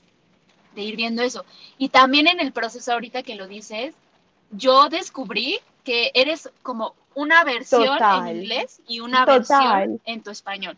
de 0.74 0.82
ir 0.82 0.96
viendo 0.96 1.22
eso. 1.22 1.44
Y 1.78 1.88
también 1.88 2.26
en 2.26 2.40
el 2.40 2.52
proceso 2.52 2.92
ahorita 2.92 3.22
que 3.22 3.34
lo 3.34 3.46
dices, 3.46 3.94
yo 4.50 4.88
descubrí 4.88 5.60
que 5.84 6.10
eres 6.14 6.50
como 6.62 6.94
una 7.16 7.44
versión 7.44 7.98
en 8.00 8.36
inglés 8.36 8.80
y 8.86 9.00
una 9.00 9.24
versión 9.24 10.00
en 10.04 10.22
tu 10.22 10.30
español. 10.30 10.76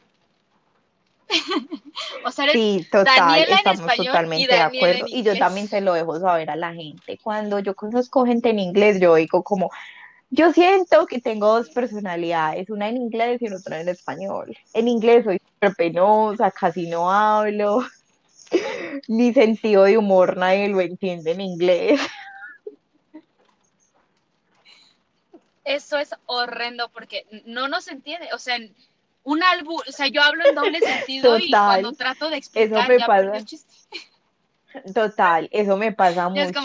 o 2.24 2.30
sea, 2.30 2.44
eres 2.44 2.54
sí, 2.54 2.86
total, 2.90 3.42
estamos 3.42 3.96
totalmente 3.96 4.54
de 4.54 4.60
acuerdo. 4.60 5.06
Y 5.08 5.22
yo 5.22 5.36
también 5.36 5.68
se 5.68 5.82
lo 5.82 5.92
dejo 5.92 6.18
saber 6.18 6.48
a 6.48 6.56
la 6.56 6.72
gente. 6.72 7.18
Cuando 7.22 7.58
yo 7.58 7.74
conozco 7.74 8.24
gente 8.24 8.50
en 8.50 8.60
inglés, 8.60 8.98
yo 9.00 9.16
digo 9.16 9.42
como, 9.42 9.70
yo 10.30 10.52
siento 10.52 11.06
que 11.06 11.20
tengo 11.20 11.48
dos 11.48 11.70
personalidades, 11.70 12.70
una 12.70 12.88
en 12.88 12.96
inglés 12.96 13.42
y 13.42 13.52
otra 13.52 13.80
en 13.80 13.88
español. 13.88 14.56
En 14.72 14.88
inglés 14.88 15.24
soy 15.24 15.40
súper 15.44 15.74
penosa, 15.74 16.50
casi 16.52 16.88
no 16.88 17.10
hablo. 17.10 17.84
Mi 19.08 19.34
sentido 19.34 19.84
de 19.84 19.98
humor 19.98 20.36
nadie 20.36 20.68
lo 20.68 20.80
entiende 20.80 21.32
en 21.32 21.40
inglés. 21.40 22.00
Eso 25.68 25.98
es 25.98 26.14
horrendo 26.24 26.88
porque 26.88 27.26
no 27.44 27.68
nos 27.68 27.88
entiende, 27.88 28.30
o 28.32 28.38
sea, 28.38 28.56
un 29.22 29.42
álbum, 29.42 29.78
o 29.86 29.92
sea, 29.92 30.06
yo 30.06 30.22
hablo 30.22 30.46
en 30.46 30.54
doble 30.54 30.80
sentido 30.80 31.38
y 31.38 31.50
cuando 31.50 31.92
trato 31.92 32.30
de 32.30 32.38
explicar 32.38 32.90
Eso 32.90 32.98
me 32.98 33.00
pasa. 33.00 33.44
Total, 34.94 35.46
eso 35.52 35.76
me 35.76 35.92
pasa 35.92 36.30
mucho, 36.30 36.58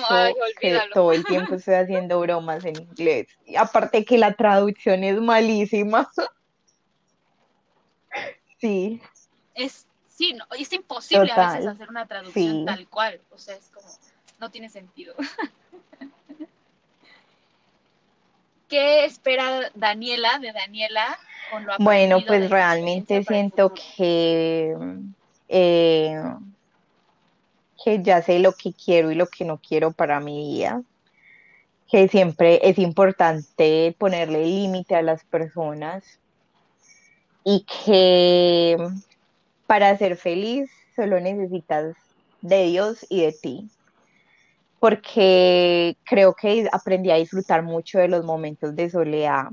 que 0.58 0.80
todo 0.94 1.12
el 1.12 1.26
tiempo 1.26 1.56
estoy 1.56 1.74
haciendo 1.74 2.22
bromas 2.22 2.64
en 2.64 2.78
inglés. 2.78 3.28
Y 3.46 3.58
aparte 3.58 4.06
que 4.06 4.18
la 4.18 4.36
traducción 4.36 5.04
es 5.04 5.20
malísima. 5.20 6.10
sí. 8.62 9.02
Es, 9.54 9.86
sí, 10.08 10.32
no, 10.32 10.46
es 10.58 10.72
imposible 10.72 11.30
a 11.30 11.52
veces 11.52 11.68
hacer 11.68 11.90
una 11.90 12.08
traducción 12.08 12.66
tal 12.66 12.88
cual, 12.88 13.20
o 13.32 13.38
sea, 13.38 13.58
es 13.58 13.70
como, 13.74 13.88
no 14.40 14.50
tiene 14.50 14.70
sentido. 14.70 15.14
¿Qué 18.74 19.06
espera 19.06 19.70
Daniela 19.76 20.40
de 20.40 20.52
Daniela 20.52 21.20
con 21.52 21.64
lo 21.64 21.74
Bueno, 21.78 22.18
pues 22.26 22.50
realmente 22.50 23.24
siento 23.24 23.72
que... 23.72 24.76
Eh, 25.48 26.20
que 27.84 28.02
ya 28.02 28.24
sé 28.24 28.40
lo 28.40 28.54
que 28.54 28.74
quiero 28.74 29.12
y 29.12 29.16
lo 29.16 29.28
que 29.28 29.46
no 29.46 29.60
quiero 29.60 29.92
para 29.92 30.20
mi 30.20 30.56
vida, 30.56 30.82
que 31.88 32.08
siempre 32.08 32.68
es 32.68 32.80
importante 32.80 33.96
ponerle 34.00 34.44
límite 34.44 34.96
a 34.96 35.04
las 35.04 35.24
personas 35.24 36.04
y 37.44 37.68
que 37.86 38.76
para 39.68 39.96
ser 40.00 40.18
feliz 40.18 40.68
solo 40.96 41.20
necesitas 41.20 41.96
de 42.42 42.66
Dios 42.66 43.06
y 43.08 43.22
de 43.22 43.34
ti, 43.34 43.70
porque 44.84 45.96
creo 46.04 46.34
que 46.34 46.68
aprendí 46.70 47.10
a 47.10 47.16
disfrutar 47.16 47.64
mucho 47.64 48.00
de 48.00 48.10
los 48.10 48.26
momentos 48.26 48.76
de 48.76 48.90
soledad. 48.90 49.46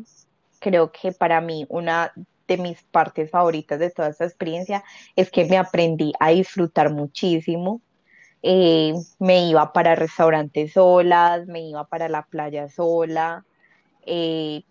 Creo 0.59 0.91
que 0.91 1.12
para 1.12 1.41
mí 1.41 1.66
una 1.68 2.12
de 2.49 2.57
mis 2.57 2.83
partes 2.83 3.31
favoritas 3.31 3.78
de 3.78 3.91
toda 3.91 4.09
esta 4.09 4.24
experiencia 4.24 4.83
es 5.14 5.31
que 5.31 5.45
me 5.45 5.57
aprendí 5.57 6.12
a 6.18 6.31
disfrutar 6.31 6.93
muchísimo 6.93 7.81
eh, 8.43 8.93
me 9.20 9.49
iba 9.49 9.72
para 9.72 9.95
restaurantes 9.95 10.72
solas, 10.72 11.47
me 11.47 11.61
iba 11.61 11.85
para 11.85 12.09
la 12.09 12.22
playa 12.22 12.68
sola, 12.68 13.45
eh, 14.03 14.64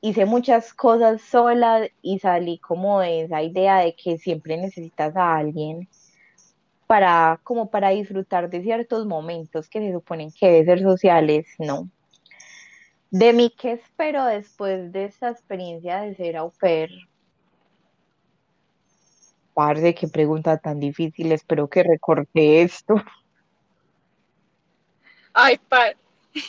hice 0.00 0.24
muchas 0.24 0.72
cosas 0.72 1.20
sola 1.20 1.88
y 2.00 2.20
salí 2.20 2.58
como 2.58 3.00
de 3.00 3.24
esa 3.24 3.42
idea 3.42 3.80
de 3.80 3.94
que 3.94 4.16
siempre 4.16 4.56
necesitas 4.56 5.14
a 5.14 5.36
alguien 5.36 5.90
para 6.86 7.40
como 7.42 7.70
para 7.70 7.90
disfrutar 7.90 8.48
de 8.48 8.62
ciertos 8.62 9.06
momentos 9.06 9.68
que 9.68 9.80
se 9.80 9.92
suponen 9.92 10.30
que 10.30 10.46
deben 10.46 10.66
ser 10.66 10.82
sociales, 10.82 11.46
no. 11.58 11.88
De 13.10 13.32
mí, 13.32 13.52
¿qué 13.56 13.72
espero 13.72 14.24
después 14.26 14.92
de 14.92 15.04
esta 15.06 15.30
experiencia 15.30 16.00
de 16.00 16.14
ser 16.16 16.36
au 16.36 16.50
pair? 16.50 16.90
Parce, 19.54 19.94
qué 19.94 20.08
pregunta 20.08 20.58
tan 20.58 20.80
difícil, 20.80 21.32
espero 21.32 21.68
que 21.68 21.82
recorte 21.82 22.62
esto. 22.62 22.96
Ay, 25.32 25.58
par. 25.68 25.96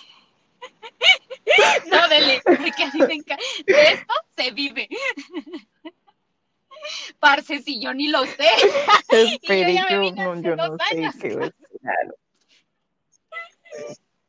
No, 1.89 2.07
dele, 2.09 2.41
porque 2.43 2.83
a 2.83 2.91
mí 2.91 2.99
me 3.07 3.13
encanta. 3.13 3.43
De 3.65 3.81
esto 3.93 4.13
se 4.35 4.51
vive. 4.51 4.89
Parce, 7.19 7.59
si 7.59 7.81
yo 7.81 7.93
ni 7.93 8.07
lo 8.07 8.25
sé. 8.25 8.47
Yo, 9.11 10.11
no, 10.11 10.41
yo 10.41 10.55
no 10.55 10.77
sé 10.89 11.09
qué. 11.19 11.51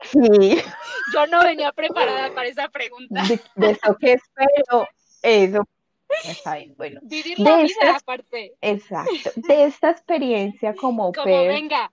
Sí. 0.02 0.62
Yo 1.12 1.26
no 1.26 1.42
venía 1.42 1.72
preparada 1.72 2.32
para 2.34 2.48
esa 2.48 2.68
pregunta. 2.68 3.22
De, 3.56 3.70
eso 3.70 3.96
que 3.96 4.12
espero, 4.12 4.86
eso 5.22 5.68
Está 6.24 6.56
bien, 6.56 6.74
bueno. 6.76 7.00
Vivir 7.02 7.38
la 7.38 7.62
vida 7.62 7.96
aparte. 7.96 8.56
Exacto. 8.60 9.30
De 9.36 9.64
esta 9.64 9.90
experiencia 9.90 10.74
como, 10.74 11.12
como 11.12 11.44
venga. 11.46 11.92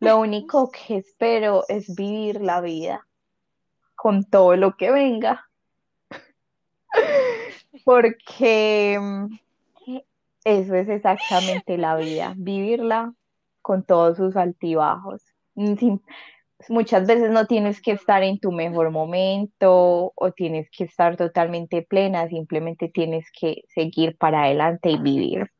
Lo 0.00 0.18
único 0.18 0.70
que 0.70 0.96
espero 0.96 1.64
es 1.68 1.94
vivir 1.94 2.40
la 2.40 2.60
vida 2.60 3.06
con 3.94 4.24
todo 4.24 4.56
lo 4.56 4.76
que 4.76 4.90
venga. 4.90 5.48
Porque 7.84 8.98
mm, 9.00 9.38
eso 10.44 10.74
es 10.74 10.88
exactamente 10.88 11.78
la 11.78 11.96
vida, 11.96 12.34
vivirla 12.36 13.12
con 13.62 13.84
todos 13.84 14.16
sus 14.18 14.36
altibajos. 14.36 15.22
Sin, 15.54 16.02
muchas 16.68 17.06
veces 17.06 17.30
no 17.30 17.46
tienes 17.46 17.80
que 17.80 17.92
estar 17.92 18.22
en 18.22 18.38
tu 18.38 18.52
mejor 18.52 18.90
momento 18.90 20.12
o 20.14 20.32
tienes 20.32 20.68
que 20.70 20.84
estar 20.84 21.16
totalmente 21.16 21.82
plena, 21.82 22.28
simplemente 22.28 22.88
tienes 22.88 23.26
que 23.38 23.62
seguir 23.74 24.16
para 24.16 24.44
adelante 24.44 24.90
y 24.90 24.98
vivir. 24.98 25.50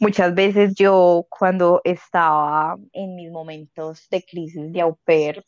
Muchas 0.00 0.34
veces 0.34 0.74
yo 0.74 1.26
cuando 1.28 1.80
estaba 1.84 2.76
en 2.92 3.14
mis 3.14 3.30
momentos 3.30 4.06
de 4.10 4.24
crisis 4.24 4.72
de 4.72 4.80
au 4.82 4.98
pair, 5.04 5.42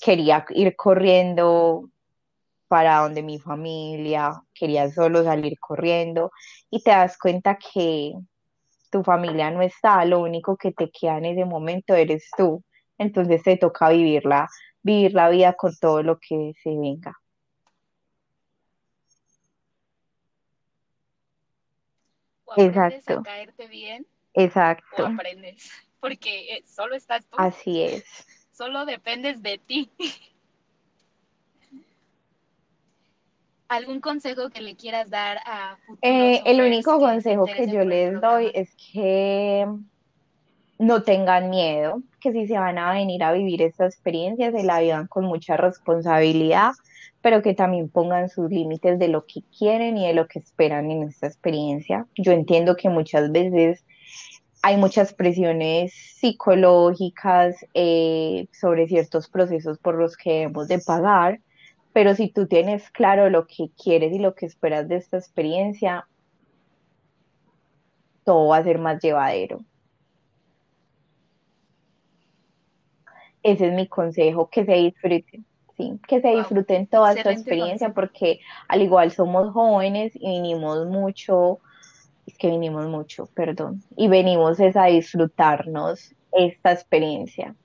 quería 0.00 0.44
ir 0.50 0.74
corriendo 0.76 1.88
para 2.72 3.00
donde 3.00 3.22
mi 3.22 3.38
familia, 3.38 4.32
quería 4.54 4.90
solo 4.90 5.22
salir 5.22 5.58
corriendo 5.60 6.32
y 6.70 6.82
te 6.82 6.90
das 6.90 7.18
cuenta 7.18 7.58
que 7.58 8.14
tu 8.90 9.02
familia 9.02 9.50
no 9.50 9.60
está, 9.60 10.02
lo 10.06 10.20
único 10.20 10.56
que 10.56 10.72
te 10.72 10.90
queda 10.90 11.18
en 11.18 11.26
ese 11.26 11.44
momento 11.44 11.94
eres 11.94 12.30
tú 12.34 12.64
entonces 12.96 13.42
te 13.42 13.58
toca 13.58 13.90
vivirla, 13.90 14.48
vivir 14.82 15.12
la 15.12 15.28
vida 15.28 15.52
con 15.52 15.76
todo 15.76 16.02
lo 16.02 16.18
que 16.18 16.54
se 16.62 16.70
venga. 16.70 17.14
O 22.46 22.52
aprendes 22.52 23.00
Exacto. 23.00 23.20
a 23.20 23.22
caerte 23.22 23.68
bien. 23.68 24.06
Exacto. 24.32 25.02
O 25.02 25.06
aprendes, 25.08 25.70
porque 26.00 26.54
eh, 26.54 26.62
solo 26.64 26.94
estás 26.94 27.26
tú. 27.26 27.36
Así 27.38 27.82
es. 27.82 28.26
Solo 28.50 28.86
dependes 28.86 29.42
de 29.42 29.58
ti. 29.58 29.90
¿Algún 33.72 34.00
consejo 34.00 34.50
que 34.50 34.60
le 34.60 34.76
quieras 34.76 35.08
dar 35.08 35.38
a 35.46 35.78
eh, 36.02 36.42
El 36.44 36.60
único 36.60 36.98
consejo 36.98 37.46
que 37.46 37.66
yo 37.70 37.86
les 37.86 38.20
doy 38.20 38.50
es 38.52 38.68
que 38.92 39.66
no 40.78 41.02
tengan 41.04 41.48
miedo, 41.48 42.02
que 42.20 42.32
si 42.32 42.46
se 42.46 42.58
van 42.58 42.76
a 42.76 42.92
venir 42.92 43.24
a 43.24 43.32
vivir 43.32 43.62
esta 43.62 43.86
experiencia, 43.86 44.52
se 44.52 44.62
la 44.62 44.80
vivan 44.80 45.06
con 45.06 45.24
mucha 45.24 45.56
responsabilidad, 45.56 46.72
pero 47.22 47.40
que 47.40 47.54
también 47.54 47.88
pongan 47.88 48.28
sus 48.28 48.50
límites 48.50 48.98
de 48.98 49.08
lo 49.08 49.24
que 49.24 49.40
quieren 49.58 49.96
y 49.96 50.06
de 50.06 50.12
lo 50.12 50.28
que 50.28 50.40
esperan 50.40 50.90
en 50.90 51.04
esta 51.04 51.26
experiencia. 51.26 52.06
Yo 52.16 52.32
entiendo 52.32 52.76
que 52.76 52.90
muchas 52.90 53.32
veces 53.32 53.86
hay 54.60 54.76
muchas 54.76 55.14
presiones 55.14 55.94
psicológicas 55.94 57.56
eh, 57.72 58.48
sobre 58.52 58.86
ciertos 58.86 59.30
procesos 59.30 59.78
por 59.78 59.94
los 59.94 60.18
que 60.18 60.30
debemos 60.30 60.68
de 60.68 60.78
pagar, 60.78 61.40
pero 61.92 62.14
si 62.14 62.28
tú 62.28 62.46
tienes 62.46 62.90
claro 62.90 63.28
lo 63.30 63.46
que 63.46 63.70
quieres 63.70 64.12
y 64.12 64.18
lo 64.18 64.34
que 64.34 64.46
esperas 64.46 64.88
de 64.88 64.96
esta 64.96 65.18
experiencia, 65.18 66.06
todo 68.24 68.48
va 68.48 68.58
a 68.58 68.64
ser 68.64 68.78
más 68.78 69.00
llevadero. 69.02 69.60
Ese 73.42 73.66
es 73.66 73.72
mi 73.72 73.88
consejo, 73.88 74.48
que 74.48 74.64
se 74.64 74.74
disfruten, 74.74 75.44
sí, 75.76 75.98
que 76.06 76.20
se 76.20 76.28
disfruten 76.28 76.86
toda 76.86 77.12
esta 77.12 77.32
experiencia 77.32 77.92
porque 77.92 78.40
al 78.68 78.82
igual 78.82 79.10
somos 79.10 79.52
jóvenes 79.52 80.12
y 80.14 80.28
vinimos 80.28 80.86
mucho, 80.86 81.58
es 82.24 82.38
que 82.38 82.48
vinimos 82.48 82.86
mucho, 82.86 83.26
perdón, 83.34 83.82
y 83.96 84.06
venimos 84.06 84.60
es 84.60 84.76
a 84.76 84.84
disfrutarnos 84.84 86.14
esta 86.30 86.72
experiencia. 86.72 87.56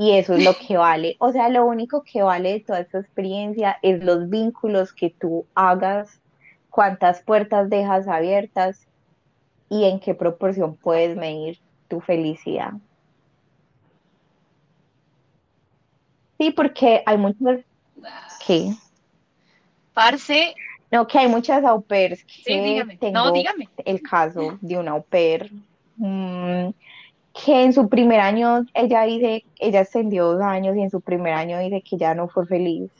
Y 0.00 0.12
eso 0.12 0.32
es 0.32 0.46
lo 0.46 0.54
que 0.56 0.78
vale. 0.78 1.16
O 1.18 1.30
sea, 1.30 1.50
lo 1.50 1.66
único 1.66 2.02
que 2.04 2.22
vale 2.22 2.52
de 2.52 2.60
toda 2.60 2.80
esta 2.80 3.00
experiencia 3.00 3.76
es 3.82 4.02
los 4.02 4.30
vínculos 4.30 4.94
que 4.94 5.10
tú 5.10 5.44
hagas, 5.54 6.22
cuántas 6.70 7.20
puertas 7.20 7.68
dejas 7.68 8.08
abiertas 8.08 8.88
y 9.68 9.84
en 9.84 10.00
qué 10.00 10.14
proporción 10.14 10.74
puedes 10.74 11.18
medir 11.18 11.58
tu 11.88 12.00
felicidad. 12.00 12.72
Sí, 16.38 16.50
porque 16.50 17.02
hay 17.04 17.18
muchas... 17.18 17.60
¿Qué? 18.46 18.72
Parce. 19.92 20.54
No, 20.90 21.06
que 21.06 21.18
hay 21.18 21.28
muchas 21.28 21.62
au 21.62 21.82
pairs 21.82 22.24
que 22.24 22.42
sí, 22.42 22.58
dígame. 22.58 22.98
no, 23.12 23.32
dígame. 23.32 23.68
el 23.84 24.00
caso 24.00 24.56
de 24.62 24.78
una 24.78 24.92
au 24.92 25.02
pair 25.02 25.52
mm, 25.96 26.70
que 27.44 27.64
en 27.64 27.72
su 27.72 27.88
primer 27.88 28.20
año 28.20 28.66
ella 28.74 29.02
dice, 29.02 29.44
ella 29.58 29.80
extendió 29.80 30.32
dos 30.32 30.42
años 30.42 30.76
y 30.76 30.82
en 30.82 30.90
su 30.90 31.00
primer 31.00 31.34
año 31.34 31.58
dice 31.58 31.82
que 31.82 31.96
ya 31.96 32.14
no 32.14 32.28
fue 32.28 32.46
feliz 32.46 32.90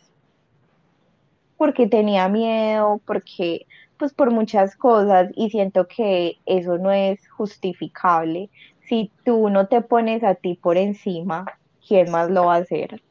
porque 1.61 1.86
tenía 1.86 2.26
miedo, 2.30 3.03
porque 3.05 3.66
pues 3.99 4.14
por 4.14 4.30
muchas 4.30 4.76
cosas 4.76 5.28
y 5.34 5.51
siento 5.51 5.86
que 5.86 6.38
eso 6.47 6.78
no 6.78 6.91
es 6.91 7.28
justificable. 7.28 8.49
Si 8.88 9.12
tú 9.26 9.51
no 9.51 9.66
te 9.66 9.82
pones 9.82 10.24
a 10.24 10.34
ti 10.36 10.55
por 10.55 10.78
encima, 10.78 11.45
¿quién 11.86 12.11
más 12.11 12.30
lo 12.30 12.47
va 12.47 12.55
a 12.55 12.59
hacer? 12.61 13.03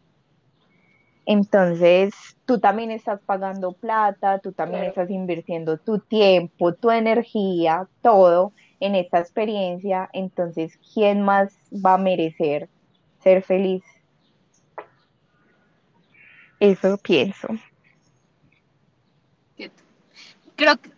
Entonces, 1.27 2.11
tú 2.47 2.59
también 2.59 2.89
estás 2.89 3.19
pagando 3.23 3.73
plata, 3.73 4.39
tú 4.39 4.51
también 4.51 4.85
estás 4.85 5.11
invirtiendo 5.11 5.77
tu 5.77 5.99
tiempo, 5.99 6.73
tu 6.73 6.89
energía, 6.89 7.87
todo 8.01 8.53
en 8.79 8.95
esta 8.95 9.19
experiencia. 9.19 10.09
Entonces, 10.13 10.77
¿quién 10.93 11.21
más 11.21 11.53
va 11.73 11.95
a 11.95 11.97
merecer 11.97 12.69
ser 13.23 13.43
feliz? 13.43 13.83
Eso 16.59 16.97
pienso 16.97 17.47
creo 20.59 20.75
que 20.77 20.91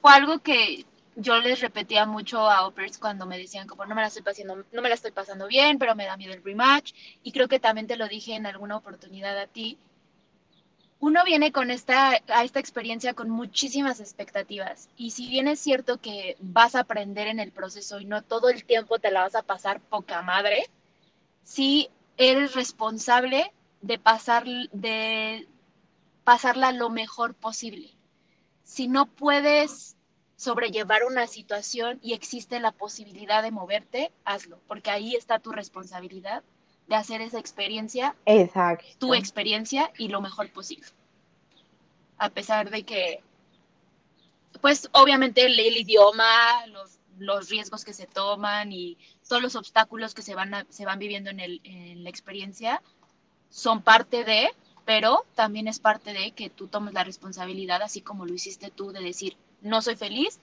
fue 0.00 0.12
algo 0.12 0.38
que 0.38 0.86
yo 1.16 1.40
les 1.40 1.60
repetía 1.60 2.06
mucho 2.06 2.48
a 2.48 2.66
Opers 2.68 2.98
cuando 2.98 3.26
me 3.26 3.36
decían 3.36 3.66
como 3.66 3.84
no 3.84 3.96
me 3.96 4.00
la 4.00 4.06
estoy 4.06 4.22
pasando, 4.22 4.64
no 4.70 4.82
me 4.82 4.88
la 4.88 4.94
estoy 4.94 5.10
pasando 5.10 5.48
bien, 5.48 5.78
pero 5.78 5.96
me 5.96 6.06
da 6.06 6.16
miedo 6.16 6.32
el 6.32 6.44
rematch. 6.44 6.92
Y 7.24 7.32
creo 7.32 7.48
que 7.48 7.58
también 7.58 7.88
te 7.88 7.96
lo 7.96 8.06
dije 8.06 8.34
en 8.34 8.46
alguna 8.46 8.76
oportunidad 8.76 9.36
a 9.38 9.48
ti. 9.48 9.76
Uno 11.02 11.22
viene 11.24 11.52
con 11.52 11.70
esta, 11.70 12.12
a 12.28 12.44
esta 12.44 12.60
experiencia 12.60 13.12
con 13.12 13.28
muchísimas 13.28 14.00
expectativas. 14.00 14.88
Y 14.96 15.10
si 15.10 15.28
bien 15.28 15.48
es 15.48 15.60
cierto 15.60 16.00
que 16.00 16.36
vas 16.40 16.74
a 16.74 16.80
aprender 16.80 17.26
en 17.26 17.40
el 17.40 17.52
proceso 17.52 18.00
y 18.00 18.06
no 18.06 18.22
todo 18.22 18.48
el 18.48 18.64
tiempo 18.64 18.98
te 18.98 19.10
la 19.10 19.22
vas 19.22 19.34
a 19.34 19.42
pasar 19.42 19.80
poca 19.80 20.22
madre, 20.22 20.70
sí 21.42 21.90
eres 22.16 22.54
responsable 22.54 23.52
de 23.82 23.98
pasar, 23.98 24.46
de 24.46 25.48
pasarla 26.24 26.72
lo 26.72 26.88
mejor 26.88 27.34
posible 27.34 27.90
si 28.72 28.88
no 28.88 29.04
puedes 29.04 29.96
sobrellevar 30.36 31.04
una 31.04 31.26
situación 31.26 31.98
y 32.02 32.14
existe 32.14 32.58
la 32.58 32.72
posibilidad 32.72 33.42
de 33.42 33.50
moverte, 33.50 34.12
hazlo, 34.24 34.60
porque 34.66 34.90
ahí 34.90 35.14
está 35.14 35.38
tu 35.38 35.52
responsabilidad 35.52 36.42
de 36.88 36.94
hacer 36.96 37.20
esa 37.20 37.38
experiencia, 37.38 38.14
Exacto. 38.26 38.84
tu 38.98 39.14
experiencia 39.14 39.90
y 39.98 40.08
lo 40.08 40.20
mejor 40.20 40.50
posible. 40.50 40.86
A 42.18 42.28
pesar 42.30 42.70
de 42.70 42.82
que, 42.84 43.22
pues 44.60 44.88
obviamente 44.92 45.44
el, 45.46 45.58
idioma, 45.58 46.66
los, 46.66 46.98
los, 47.18 47.48
riesgos 47.48 47.84
que 47.84 47.94
se 47.94 48.06
toman 48.06 48.72
y 48.72 48.98
todos 49.28 49.42
los 49.42 49.56
obstáculos 49.56 50.14
que 50.14 50.22
se 50.22 50.34
van, 50.34 50.66
se 50.68 50.84
van 50.84 50.98
viviendo 50.98 51.30
en, 51.30 51.40
el, 51.40 51.60
en 51.64 52.04
la 52.04 52.10
experiencia 52.10 52.82
son 53.48 53.82
parte 53.82 54.24
de, 54.24 54.50
pero 54.84 55.24
también 55.34 55.68
es 55.68 55.78
parte 55.78 56.12
de 56.12 56.32
que 56.32 56.50
tú 56.50 56.68
tomes 56.68 56.94
la 56.94 57.04
responsabilidad, 57.04 57.82
así 57.82 58.00
como 58.00 58.26
lo 58.26 58.34
hiciste 58.34 58.70
tú, 58.70 58.92
de 58.92 59.00
decir, 59.00 59.36
no 59.60 59.82
soy 59.82 59.96
feliz, 59.96 60.40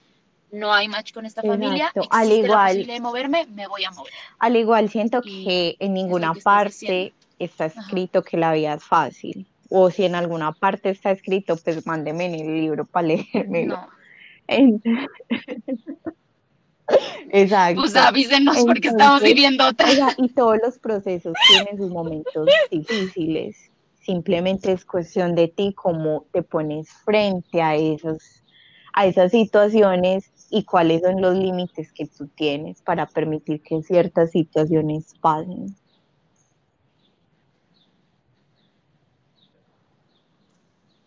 no 0.52 0.72
hay 0.72 0.88
match 0.88 1.12
con 1.12 1.26
esta 1.26 1.42
familia, 1.42 1.92
al 2.10 2.32
igual, 2.32 2.48
la 2.48 2.64
posibilidad 2.66 2.94
de 2.94 3.00
moverme, 3.00 3.46
me 3.46 3.66
voy 3.66 3.84
a 3.84 3.90
mover. 3.90 4.12
Al 4.38 4.56
igual 4.56 4.88
siento 4.90 5.22
que 5.22 5.76
en 5.78 5.94
ninguna 5.94 6.34
parte 6.34 7.12
está 7.38 7.66
escrito 7.66 8.22
que 8.22 8.36
la 8.36 8.52
vida 8.52 8.74
es 8.74 8.84
fácil, 8.84 9.46
o 9.68 9.90
si 9.90 10.04
en 10.04 10.14
alguna 10.14 10.52
parte 10.52 10.90
está 10.90 11.10
escrito, 11.10 11.56
pues 11.56 11.86
mándeme 11.86 12.26
en 12.26 12.34
el 12.34 12.60
libro 12.60 12.84
para 12.84 13.08
leérmelo. 13.08 13.76
No. 13.76 13.88
Exacto. 17.30 17.82
Pues 17.82 17.94
avísenos 17.94 18.58
porque 18.64 18.88
estamos 18.88 19.22
viviendo 19.22 19.64
otra. 19.64 19.86
y 20.16 20.28
todos 20.30 20.58
los 20.60 20.76
procesos 20.78 21.34
tienen 21.48 21.76
sus 21.76 21.88
momentos 21.88 22.48
difíciles 22.70 23.70
Simplemente 24.00 24.72
es 24.72 24.84
cuestión 24.84 25.34
de 25.34 25.48
ti 25.48 25.74
cómo 25.74 26.24
te 26.32 26.42
pones 26.42 26.88
frente 27.04 27.60
a 27.60 27.76
esos, 27.76 28.42
a 28.94 29.06
esas 29.06 29.30
situaciones 29.30 30.32
y 30.50 30.64
cuáles 30.64 31.02
son 31.02 31.20
los 31.20 31.36
límites 31.36 31.92
que 31.92 32.06
tú 32.06 32.26
tienes 32.26 32.82
para 32.82 33.06
permitir 33.06 33.62
que 33.62 33.82
ciertas 33.82 34.32
situaciones 34.32 35.14
pasen. 35.20 35.74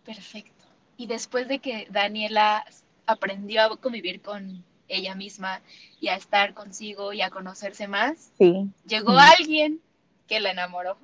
Perfecto. 0.06 0.52
Y 0.98 1.08
después 1.08 1.48
de 1.48 1.60
que 1.60 1.88
Daniela 1.92 2.66
aprendió 3.06 3.64
a 3.64 3.78
convivir 3.78 4.22
con 4.22 4.64
ella 4.88 5.16
misma 5.16 5.62
y 6.00 6.08
a 6.08 6.16
estar 6.16 6.54
consigo 6.54 7.14
y 7.14 7.22
a 7.22 7.30
conocerse 7.30 7.88
más, 7.88 8.32
llegó 8.86 9.12
alguien 9.12 9.82
que 10.28 10.40
la 10.40 10.52
enamoró. 10.52 10.98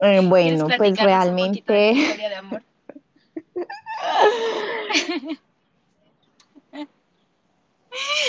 Eh, 0.00 0.20
bueno, 0.24 0.66
pues 0.78 0.98
realmente... 0.98 1.62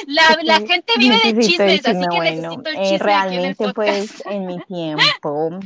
La, 0.08 0.38
la, 0.44 0.58
gente 0.58 0.94
vive 0.98 1.18
de 1.24 1.40
chismes, 1.40 1.86
así 1.86 2.06
que 2.10 2.20
necesito 2.20 2.70
el 2.70 2.76
eh, 2.76 2.84
chisme 2.84 2.98
realmente, 2.98 3.74
pues, 3.74 4.26
en 4.26 4.46
mi 4.48 4.60
tiempo 4.62 5.60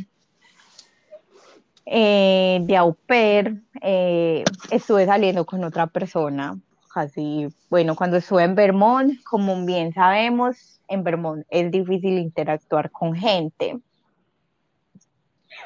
eh, 1.86 2.60
de 2.64 2.78
au 2.78 2.94
pair, 2.94 3.62
eh, 3.82 4.44
estuve 4.70 5.06
saliendo 5.06 5.46
con 5.46 5.64
otra 5.64 5.88
persona. 5.88 6.58
Así, 6.94 7.48
bueno, 7.70 7.96
cuando 7.96 8.18
estuve 8.18 8.44
en 8.44 8.56
Vermont, 8.56 9.22
como 9.24 9.66
bien 9.66 9.94
sabemos, 9.94 10.82
en 10.88 11.04
Vermont 11.04 11.46
es 11.50 11.72
difícil 11.72 12.18
interactuar 12.18 12.92
con 12.92 13.16
gente 13.16 13.80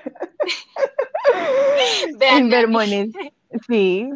en 2.21 2.49
Vermont 2.49 3.15
sí, 3.67 4.09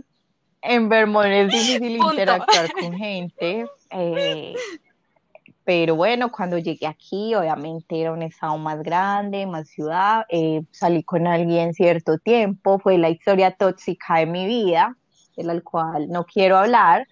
en 0.61 0.89
Vermont 0.89 1.27
es 1.27 1.47
difícil 1.51 1.97
interactuar 1.97 2.71
con 2.71 2.93
gente. 2.93 3.65
Eh, 3.93 4.55
pero 5.63 5.95
bueno, 5.95 6.31
cuando 6.31 6.57
llegué 6.57 6.87
aquí, 6.87 7.33
obviamente 7.35 7.99
era 7.99 8.11
un 8.11 8.21
estado 8.21 8.57
más 8.57 8.81
grande, 8.83 9.45
más 9.45 9.69
ciudad, 9.69 10.25
eh, 10.29 10.63
salí 10.71 11.03
con 11.03 11.25
alguien 11.27 11.73
cierto 11.73 12.17
tiempo, 12.17 12.79
fue 12.79 12.97
la 12.97 13.09
historia 13.09 13.51
tóxica 13.51 14.15
de 14.15 14.25
mi 14.25 14.45
vida, 14.45 14.97
de 15.37 15.43
la 15.43 15.61
cual 15.61 16.09
no 16.09 16.25
quiero 16.25 16.57
hablar, 16.57 17.07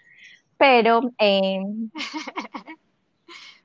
pero 0.58 1.02
eh, 1.18 1.62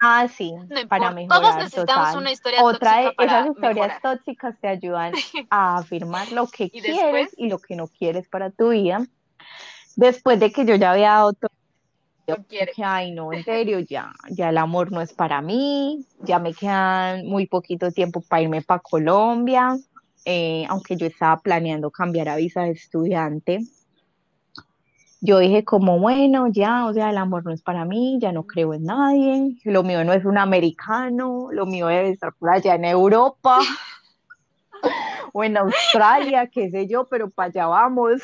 Ah, 0.00 0.28
sí, 0.28 0.52
para 0.88 1.10
mejorar. 1.10 1.40
Todos 1.40 1.56
necesitamos 1.56 2.14
una 2.14 2.30
historia 2.30 2.62
Otra 2.62 3.02
tóxica 3.02 3.22
de 3.22 3.26
esas 3.26 3.46
historias 3.48 4.02
tóxicas 4.02 4.60
te 4.60 4.68
ayudan 4.68 5.12
a 5.50 5.78
afirmar 5.78 6.30
lo 6.32 6.46
que 6.48 6.70
quieres 6.70 7.34
y 7.36 7.48
lo 7.48 7.58
que 7.58 7.76
no 7.76 7.88
quieres 7.88 8.28
para 8.28 8.50
tu 8.50 8.70
vida. 8.70 9.06
Después 9.96 10.38
de 10.38 10.52
que 10.52 10.66
yo 10.66 10.74
ya 10.74 10.92
había 10.92 11.12
dado 11.12 11.32
todo, 11.32 11.50
que, 12.48 12.84
ay, 12.84 13.12
no, 13.12 13.32
en 13.32 13.44
serio, 13.44 13.78
ya, 13.78 14.12
ya 14.30 14.50
el 14.50 14.58
amor 14.58 14.90
no 14.90 15.00
es 15.00 15.12
para 15.12 15.40
mí, 15.40 16.04
ya 16.20 16.38
me 16.38 16.52
quedan 16.52 17.26
muy 17.26 17.46
poquito 17.46 17.92
tiempo 17.92 18.20
para 18.20 18.42
irme 18.42 18.62
para 18.62 18.80
Colombia, 18.80 19.76
eh, 20.24 20.66
aunque 20.68 20.96
yo 20.96 21.06
estaba 21.06 21.38
planeando 21.38 21.90
cambiar 21.90 22.28
a 22.28 22.36
visa 22.36 22.62
de 22.62 22.72
estudiante. 22.72 23.60
Yo 25.20 25.38
dije 25.38 25.64
como, 25.64 25.98
bueno, 25.98 26.48
ya, 26.48 26.86
o 26.86 26.92
sea, 26.92 27.10
el 27.10 27.16
amor 27.16 27.44
no 27.44 27.52
es 27.52 27.62
para 27.62 27.84
mí, 27.84 28.18
ya 28.20 28.32
no 28.32 28.44
creo 28.44 28.74
en 28.74 28.84
nadie, 28.84 29.56
lo 29.64 29.82
mío 29.82 30.04
no 30.04 30.12
es 30.12 30.24
un 30.24 30.36
americano, 30.36 31.48
lo 31.52 31.64
mío 31.64 31.86
debe 31.86 32.10
estar 32.10 32.32
por 32.34 32.50
allá 32.50 32.74
en 32.74 32.84
Europa 32.84 33.60
o 35.32 35.44
en 35.44 35.56
Australia, 35.56 36.48
qué 36.48 36.70
sé 36.70 36.86
yo, 36.86 37.06
pero 37.08 37.30
para 37.30 37.48
allá 37.48 37.66
vamos. 37.66 38.20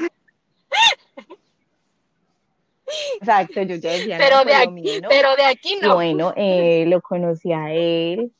Exacto, 3.20 3.62
yo 3.62 3.76
ya 3.76 3.92
decía, 3.92 4.18
pero, 4.18 4.44
de, 4.44 4.54
aquí, 4.54 5.00
pero 5.08 5.36
de 5.36 5.44
aquí 5.44 5.78
no. 5.80 5.94
Bueno, 5.94 6.32
eh, 6.36 6.84
lo 6.86 7.00
conocí 7.00 7.52
a 7.52 7.72
él, 7.72 8.32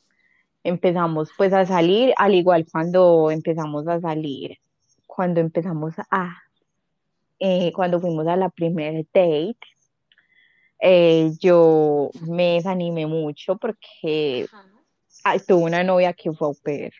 empezamos 0.63 1.31
pues 1.37 1.53
a 1.53 1.65
salir, 1.65 2.13
al 2.17 2.35
igual 2.35 2.65
cuando 2.71 3.31
empezamos 3.31 3.87
a 3.87 3.99
salir, 3.99 4.57
cuando 5.07 5.39
empezamos 5.39 5.93
a, 6.09 6.43
eh, 7.39 7.71
cuando 7.73 7.99
fuimos 7.99 8.27
a 8.27 8.35
la 8.35 8.49
primera 8.49 8.97
date, 9.13 9.57
eh, 10.79 11.31
yo 11.39 12.09
me 12.27 12.55
desanimé 12.55 13.07
mucho 13.07 13.57
porque 13.57 14.47
tuve 15.47 15.63
una 15.63 15.83
novia 15.83 16.13
que 16.13 16.31
fue 16.33 16.47
au 16.47 16.55
pair. 16.55 16.91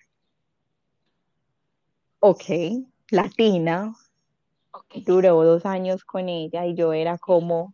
Ok, 2.20 2.46
latina, 3.10 3.94
Duró 5.06 5.44
dos 5.44 5.66
años 5.66 6.04
con 6.04 6.30
ella 6.30 6.66
y 6.66 6.76
yo 6.76 6.94
era 6.94 7.18
como, 7.18 7.74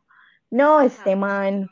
no, 0.50 0.82
este 0.82 1.16
man, 1.16 1.70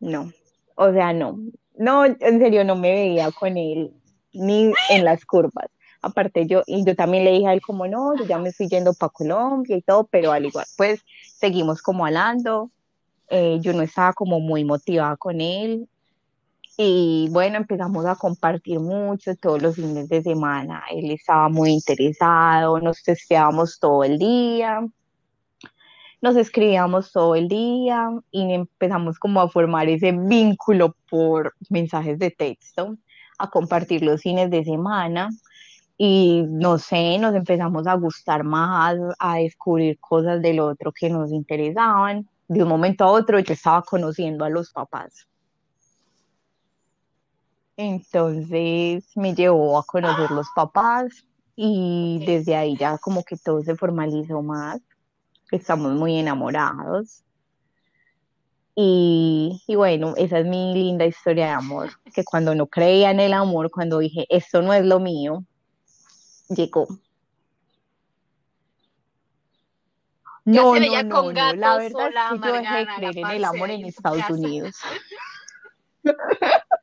no, 0.00 0.32
o 0.74 0.92
sea, 0.92 1.12
no, 1.12 1.38
no, 1.76 2.04
en 2.04 2.38
serio, 2.38 2.64
no 2.64 2.76
me 2.76 2.92
veía 2.92 3.30
con 3.32 3.56
él 3.56 3.92
ni 4.32 4.74
en 4.88 5.04
las 5.04 5.24
curvas. 5.24 5.66
Aparte 6.00 6.46
yo, 6.46 6.62
y 6.66 6.84
yo 6.84 6.96
también 6.96 7.24
le 7.24 7.32
dije 7.32 7.46
a 7.46 7.52
él 7.52 7.60
como, 7.60 7.86
no, 7.86 8.16
yo 8.16 8.24
ya 8.24 8.38
me 8.38 8.48
estoy 8.48 8.68
yendo 8.68 8.92
para 8.92 9.10
Colombia 9.10 9.76
y 9.76 9.82
todo, 9.82 10.04
pero 10.10 10.32
al 10.32 10.46
igual, 10.46 10.66
pues 10.76 11.00
seguimos 11.38 11.80
como 11.80 12.06
hablando. 12.06 12.70
Eh, 13.28 13.58
yo 13.60 13.72
no 13.72 13.82
estaba 13.82 14.12
como 14.12 14.40
muy 14.40 14.64
motivada 14.64 15.16
con 15.16 15.40
él 15.40 15.88
y 16.76 17.28
bueno, 17.30 17.58
empezamos 17.58 18.06
a 18.06 18.16
compartir 18.16 18.80
mucho 18.80 19.36
todos 19.36 19.60
los 19.60 19.76
fines 19.76 20.08
de 20.08 20.22
semana. 20.22 20.82
Él 20.90 21.10
estaba 21.10 21.48
muy 21.48 21.70
interesado, 21.70 22.80
nos 22.80 23.02
testeábamos 23.02 23.78
todo 23.78 24.04
el 24.04 24.18
día, 24.18 24.80
nos 26.22 26.36
escribíamos 26.36 27.12
todo 27.12 27.34
el 27.34 27.48
día 27.48 28.10
y 28.30 28.52
empezamos 28.54 29.18
como 29.18 29.40
a 29.40 29.48
formar 29.48 29.88
ese 29.88 30.12
vínculo 30.12 30.96
por 31.10 31.54
mensajes 31.68 32.18
de 32.18 32.30
texto, 32.30 32.96
a 33.38 33.50
compartir 33.50 34.02
los 34.02 34.22
fines 34.22 34.50
de 34.50 34.64
semana. 34.64 35.30
Y 35.98 36.44
no 36.48 36.78
sé, 36.78 37.18
nos 37.18 37.34
empezamos 37.34 37.86
a 37.86 37.94
gustar 37.94 38.44
más, 38.44 38.96
a 39.18 39.36
descubrir 39.36 39.98
cosas 40.00 40.40
del 40.40 40.60
otro 40.60 40.90
que 40.92 41.10
nos 41.10 41.32
interesaban. 41.32 42.28
De 42.48 42.62
un 42.62 42.68
momento 42.68 43.04
a 43.04 43.10
otro 43.12 43.38
yo 43.40 43.52
estaba 43.54 43.82
conociendo 43.82 44.44
a 44.44 44.50
los 44.50 44.72
papás 44.72 45.26
entonces 47.76 49.04
me 49.16 49.34
llevó 49.34 49.78
a 49.78 49.84
conocer 49.84 50.30
los 50.30 50.46
papás 50.54 51.26
y 51.56 52.22
desde 52.26 52.56
ahí 52.56 52.76
ya 52.76 52.98
como 52.98 53.24
que 53.24 53.36
todo 53.36 53.62
se 53.62 53.76
formalizó 53.76 54.42
más. 54.42 54.80
Estamos 55.50 55.92
muy 55.92 56.18
enamorados. 56.18 57.22
Y, 58.74 59.62
bueno, 59.68 60.14
esa 60.16 60.38
es 60.38 60.46
mi 60.46 60.72
linda 60.72 61.04
historia 61.04 61.46
de 61.46 61.52
amor, 61.52 61.90
que 62.14 62.24
cuando 62.24 62.54
no 62.54 62.66
creía 62.66 63.10
en 63.10 63.20
el 63.20 63.34
amor, 63.34 63.70
cuando 63.70 63.98
dije, 63.98 64.26
esto 64.30 64.62
no 64.62 64.72
es 64.72 64.82
lo 64.82 64.98
mío, 64.98 65.44
llegó. 66.48 66.86
No, 70.46 70.74
no, 70.74 71.02
no, 71.02 71.32
no, 71.32 71.52
la 71.52 71.76
verdad 71.76 72.08
es 72.08 72.40
que 72.40 72.46
yo 72.46 72.52
dejé 72.54 72.74
de 72.76 72.86
creer 72.96 73.18
en 73.18 73.26
el 73.26 73.44
amor 73.44 73.70
en 73.70 73.84
Estados 73.84 74.30
Unidos. 74.30 74.74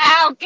Ah, 0.00 0.28
ok. 0.30 0.44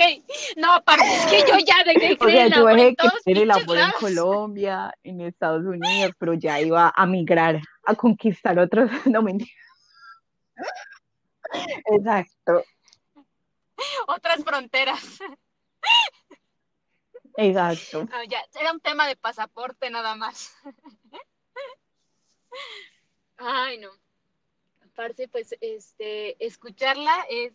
No, 0.57 0.73
aparte 0.73 1.05
es 1.05 1.27
que 1.27 1.51
yo 1.51 1.59
ya 1.59 1.85
dejé 1.85 2.17
O 2.21 2.27
sea, 2.27 2.49
yo 2.49 2.65
dejé 2.65 2.97
que 2.97 3.33
el 3.33 3.51
amor 3.51 3.77
en 3.77 3.91
Colombia, 4.01 4.95
en 5.03 5.21
Estados 5.21 5.65
Unidos, 5.65 6.13
pero 6.19 6.33
ya 6.33 6.59
iba 6.59 6.91
a 6.95 7.07
migrar, 7.07 7.61
a 7.85 7.95
conquistar 7.95 8.59
otros. 8.59 8.91
No, 9.13 9.23
mentira. 9.23 9.51
Exacto. 11.87 12.65
Otras 14.07 14.43
fronteras. 14.43 15.19
Exacto. 17.37 18.09
ya, 18.29 18.43
era 18.59 18.73
un 18.73 18.81
tema 18.81 19.07
de 19.07 19.17
pasaporte 19.17 19.91
nada 19.91 20.15
más. 20.15 20.55
Ay, 23.37 23.79
no. 23.79 23.91
Aparte, 24.81 25.29
pues, 25.29 25.55
este, 25.61 26.43
escucharla 26.45 27.27
es 27.29 27.53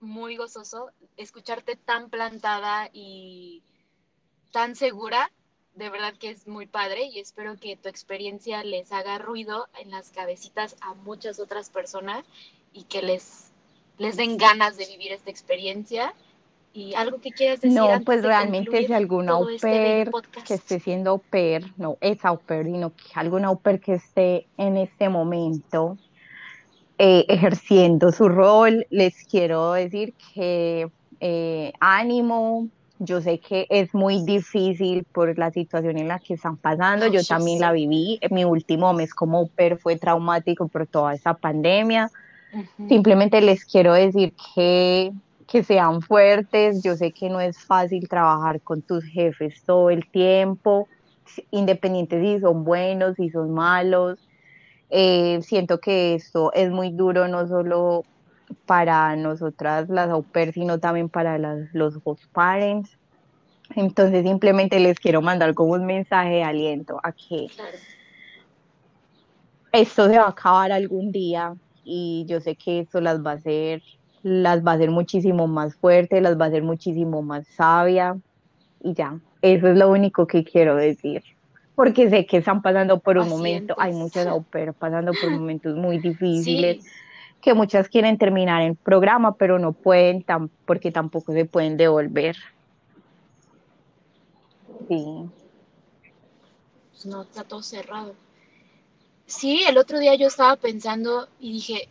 muy 0.00 0.36
gozoso 0.36 0.90
escucharte 1.16 1.76
tan 1.76 2.10
plantada 2.10 2.88
y 2.92 3.62
tan 4.52 4.74
segura. 4.76 5.30
De 5.74 5.88
verdad 5.88 6.14
que 6.18 6.30
es 6.30 6.48
muy 6.48 6.66
padre 6.66 7.04
y 7.04 7.20
espero 7.20 7.56
que 7.56 7.76
tu 7.76 7.88
experiencia 7.88 8.64
les 8.64 8.92
haga 8.92 9.18
ruido 9.18 9.68
en 9.78 9.90
las 9.90 10.10
cabecitas 10.10 10.76
a 10.80 10.94
muchas 10.94 11.38
otras 11.38 11.70
personas 11.70 12.24
y 12.72 12.84
que 12.84 13.02
les, 13.02 13.52
les 13.98 14.16
den 14.16 14.36
ganas 14.36 14.76
de 14.76 14.86
vivir 14.86 15.12
esta 15.12 15.30
experiencia. 15.30 16.12
¿Y 16.72 16.94
algo 16.94 17.20
que 17.20 17.30
quieras 17.30 17.60
decir? 17.60 17.76
No, 17.76 17.88
pues 18.04 18.22
realmente 18.22 18.86
si 18.86 18.92
alguna 18.92 19.32
au 19.32 19.48
este 19.48 19.66
pair 19.66 20.10
que 20.46 20.54
esté 20.54 20.78
siendo 20.78 21.10
au 21.10 21.18
pair, 21.18 21.72
no 21.76 21.98
es 22.00 22.24
au 22.24 22.38
pair, 22.38 22.66
sino 22.66 22.94
que 22.94 23.10
alguna 23.14 23.48
au 23.48 23.58
pair 23.58 23.80
que 23.80 23.94
esté 23.94 24.46
en 24.56 24.76
este 24.76 25.08
momento 25.08 25.98
eh, 27.02 27.24
ejerciendo 27.28 28.12
su 28.12 28.28
rol. 28.28 28.86
Les 28.90 29.24
quiero 29.24 29.72
decir 29.72 30.12
que 30.34 30.86
eh, 31.18 31.72
ánimo, 31.80 32.68
yo 32.98 33.22
sé 33.22 33.38
que 33.38 33.66
es 33.70 33.94
muy 33.94 34.22
difícil 34.22 35.04
por 35.04 35.38
la 35.38 35.50
situación 35.50 35.96
en 35.96 36.08
la 36.08 36.18
que 36.18 36.34
están 36.34 36.58
pasando. 36.58 37.06
yo 37.06 37.24
también 37.24 37.58
la 37.58 37.72
viví. 37.72 38.20
Mi 38.30 38.44
último 38.44 38.92
mes 38.92 39.14
como 39.14 39.46
per 39.46 39.78
fue 39.78 39.96
traumático 39.96 40.68
por 40.68 40.86
toda 40.86 41.14
esa 41.14 41.32
pandemia. 41.32 42.10
Simplemente 42.86 43.40
les 43.40 43.64
quiero 43.64 43.94
decir 43.94 44.34
que, 44.54 45.10
que 45.46 45.64
sean 45.64 46.02
fuertes. 46.02 46.82
Yo 46.82 46.96
sé 46.96 47.12
que 47.12 47.30
no 47.30 47.40
es 47.40 47.58
fácil 47.58 48.10
trabajar 48.10 48.60
con 48.60 48.82
tus 48.82 49.04
jefes 49.04 49.62
todo 49.64 49.88
el 49.88 50.06
tiempo, 50.10 50.86
independientes 51.50 52.22
si 52.22 52.40
son 52.40 52.62
buenos, 52.62 53.16
si 53.16 53.30
son 53.30 53.54
malos. 53.54 54.18
Eh, 54.90 55.40
siento 55.42 55.78
que 55.78 56.14
esto 56.14 56.52
es 56.52 56.70
muy 56.70 56.90
duro 56.90 57.28
no 57.28 57.46
solo 57.46 58.04
para 58.66 59.14
nosotras 59.14 59.88
las 59.88 60.10
au 60.10 60.24
pair, 60.24 60.52
sino 60.52 60.78
también 60.80 61.08
para 61.08 61.38
los 61.72 61.98
host 62.02 62.24
parents. 62.32 62.98
Entonces 63.76 64.24
simplemente 64.24 64.80
les 64.80 64.98
quiero 64.98 65.22
mandar 65.22 65.54
como 65.54 65.74
un 65.74 65.86
mensaje 65.86 66.30
de 66.30 66.42
aliento 66.42 66.98
a 67.04 67.12
que 67.12 67.46
esto 69.70 70.08
se 70.08 70.18
va 70.18 70.24
a 70.24 70.30
acabar 70.30 70.72
algún 70.72 71.12
día 71.12 71.54
y 71.84 72.24
yo 72.28 72.40
sé 72.40 72.56
que 72.56 72.80
esto 72.80 73.00
las 73.00 73.24
va 73.24 73.32
a 73.32 73.34
hacer, 73.34 73.82
las 74.24 74.66
va 74.66 74.72
a 74.72 74.74
hacer 74.74 74.90
muchísimo 74.90 75.46
más 75.46 75.76
fuertes, 75.76 76.20
las 76.20 76.36
va 76.36 76.46
a 76.46 76.48
hacer 76.48 76.64
muchísimo 76.64 77.22
más 77.22 77.46
sabia. 77.46 78.18
Y 78.82 78.94
ya, 78.94 79.20
eso 79.40 79.68
es 79.68 79.78
lo 79.78 79.88
único 79.88 80.26
que 80.26 80.42
quiero 80.42 80.74
decir 80.74 81.22
porque 81.80 82.10
sé 82.10 82.26
que 82.26 82.36
están 82.36 82.60
pasando 82.60 83.00
por 83.00 83.16
un 83.16 83.26
momento, 83.26 83.74
hay 83.78 83.94
muchas 83.94 84.26
au 84.26 84.44
pasando 84.78 85.12
por 85.18 85.30
momentos 85.30 85.74
muy 85.76 85.96
difíciles, 85.98 86.84
que 87.40 87.54
muchas 87.54 87.88
quieren 87.88 88.18
terminar 88.18 88.60
el 88.60 88.76
programa, 88.76 89.34
pero 89.36 89.58
no 89.58 89.72
pueden 89.72 90.22
porque 90.66 90.92
tampoco 90.92 91.32
se 91.32 91.46
pueden 91.46 91.78
devolver. 91.78 92.36
Sí. 94.88 95.24
Pues 96.90 97.06
no, 97.06 97.22
está 97.22 97.44
todo 97.44 97.62
cerrado. 97.62 98.14
Sí, 99.24 99.62
el 99.66 99.78
otro 99.78 99.98
día 100.00 100.14
yo 100.16 100.26
estaba 100.26 100.56
pensando 100.56 101.28
y 101.40 101.50
dije, 101.50 101.88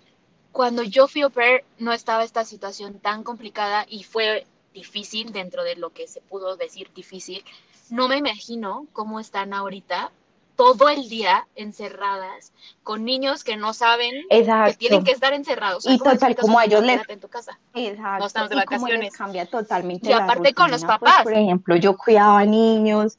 cuando 0.52 0.84
yo 0.84 1.08
fui 1.08 1.24
au 1.24 1.32
pair 1.32 1.64
no 1.80 1.94
estaba 1.94 2.24
esta 2.24 2.46
situación 2.46 3.00
tan 3.00 3.24
complicada 3.24 3.88
y 3.90 4.04
fue 4.04 4.46
difícil 4.72 5.32
dentro 5.34 5.64
de 5.64 5.78
lo 5.78 5.90
que 5.90 6.08
se 6.08 6.22
pudo 6.22 6.58
decir 6.58 6.92
difícil, 6.94 7.44
no 7.92 8.08
me 8.08 8.18
imagino 8.18 8.88
cómo 8.94 9.20
están 9.20 9.54
ahorita 9.54 10.12
todo 10.60 10.90
el 10.90 11.08
día 11.08 11.48
encerradas 11.56 12.52
con 12.84 13.06
niños 13.06 13.46
que 13.46 13.56
no 13.56 13.74
saben 13.74 14.12
que 14.30 14.76
tienen 14.78 15.06
que 15.06 15.12
estar 15.12 15.32
encerrados. 15.32 15.86
y 15.88 15.98
total, 15.98 16.36
como 16.36 16.60
a 16.60 16.66
ellos 16.66 16.84
les... 16.84 17.00
En 17.08 17.22
tu 17.22 17.30
casa. 17.30 17.58
Exacto. 17.74 18.20
No 18.20 18.28
estamos 18.28 18.50
de 18.50 18.56
vacaciones. 18.58 19.16
cambia 19.16 19.46
totalmente 19.46 20.10
Y 20.10 20.12
aparte 20.12 20.54
con 20.54 20.70
los 20.70 20.84
pues, 20.84 21.00
papás. 21.00 21.24
por 21.24 21.34
ejemplo, 21.34 21.78
yo 21.78 21.96
cuidaba 21.96 22.44
niños 22.44 23.18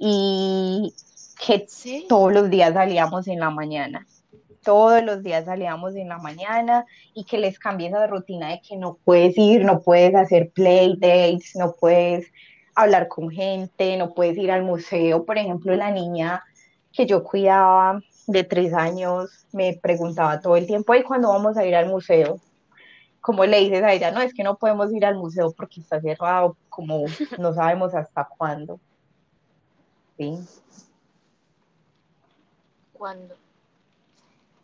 y 0.00 0.92
que 1.46 1.64
todos 2.08 2.32
los 2.32 2.50
días 2.50 2.74
salíamos 2.74 3.28
en 3.28 3.38
la 3.38 3.50
mañana. 3.50 4.04
todos 4.64 5.02
los 5.04 5.22
días 5.22 5.44
salíamos 5.44 5.94
en 5.94 6.08
la 6.08 6.18
mañana 6.18 6.86
y 7.14 7.24
que 7.24 7.38
les 7.38 7.60
cambie 7.60 7.86
esa 7.86 8.08
rutina 8.08 8.48
de 8.48 8.60
que 8.62 8.76
no 8.76 8.98
puedes 9.04 9.38
ir, 9.38 9.64
no 9.64 9.80
puedes 9.80 10.14
hacer 10.16 10.50
play 10.50 10.96
dates, 10.98 11.52
no 11.54 11.72
puedes 11.78 12.26
hablar 12.82 13.08
con 13.08 13.30
gente, 13.30 13.96
no 13.96 14.14
puedes 14.14 14.36
ir 14.36 14.50
al 14.50 14.62
museo. 14.62 15.24
Por 15.24 15.38
ejemplo, 15.38 15.74
la 15.74 15.90
niña 15.90 16.42
que 16.92 17.06
yo 17.06 17.22
cuidaba 17.22 18.00
de 18.26 18.44
tres 18.44 18.74
años 18.74 19.46
me 19.52 19.78
preguntaba 19.80 20.40
todo 20.40 20.56
el 20.56 20.66
tiempo, 20.66 20.94
¿y 20.94 21.02
cuándo 21.02 21.28
vamos 21.28 21.56
a 21.56 21.64
ir 21.64 21.74
al 21.74 21.88
museo? 21.88 22.40
como 23.20 23.44
le 23.44 23.58
dices 23.58 23.82
a 23.82 23.92
ella, 23.92 24.10
no, 24.10 24.20
es 24.20 24.32
que 24.32 24.42
no 24.42 24.56
podemos 24.56 24.92
ir 24.92 25.04
al 25.04 25.16
museo 25.16 25.52
porque 25.52 25.80
está 25.80 26.00
cerrado, 26.00 26.56
como 26.68 27.04
no 27.38 27.52
sabemos 27.52 27.94
hasta 27.94 28.26
cuándo. 28.36 28.80
Sí. 30.16 30.38
¿Cuándo? 32.92 33.36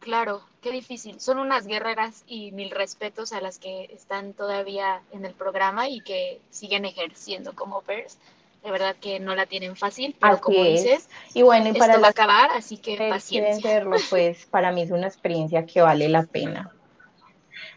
Claro, 0.07 0.41
qué 0.63 0.71
difícil. 0.71 1.21
Son 1.21 1.41
unas 1.41 1.67
guerreras 1.67 2.23
y 2.29 2.53
mil 2.53 2.71
respetos 2.71 3.33
a 3.33 3.41
las 3.41 3.59
que 3.59 3.91
están 3.93 4.35
todavía 4.35 5.03
en 5.11 5.25
el 5.25 5.35
programa 5.35 5.89
y 5.89 6.01
que 6.01 6.41
siguen 6.49 6.85
ejerciendo 6.85 7.57
como 7.57 7.83
pers. 7.83 8.17
De 8.63 8.71
verdad 8.71 8.95
que 9.01 9.19
no 9.19 9.35
la 9.35 9.47
tienen 9.47 9.75
fácil, 9.75 10.15
pero 10.21 10.41
como 10.41 10.63
dices, 10.63 11.09
y 11.35 11.43
bueno, 11.43 11.71
y 11.71 11.73
para 11.73 11.95
esto 11.95 12.03
va 12.03 12.07
a 12.07 12.11
acabar, 12.11 12.51
así 12.53 12.77
que 12.77 13.09
paciencia. 13.11 13.69
Verlo, 13.69 13.97
pues 14.11 14.47
para 14.47 14.71
mí 14.71 14.83
es 14.83 14.93
una 14.93 15.09
experiencia 15.09 15.67
que 15.67 15.83
vale 15.83 16.09
la 16.09 16.23
pena 16.23 16.73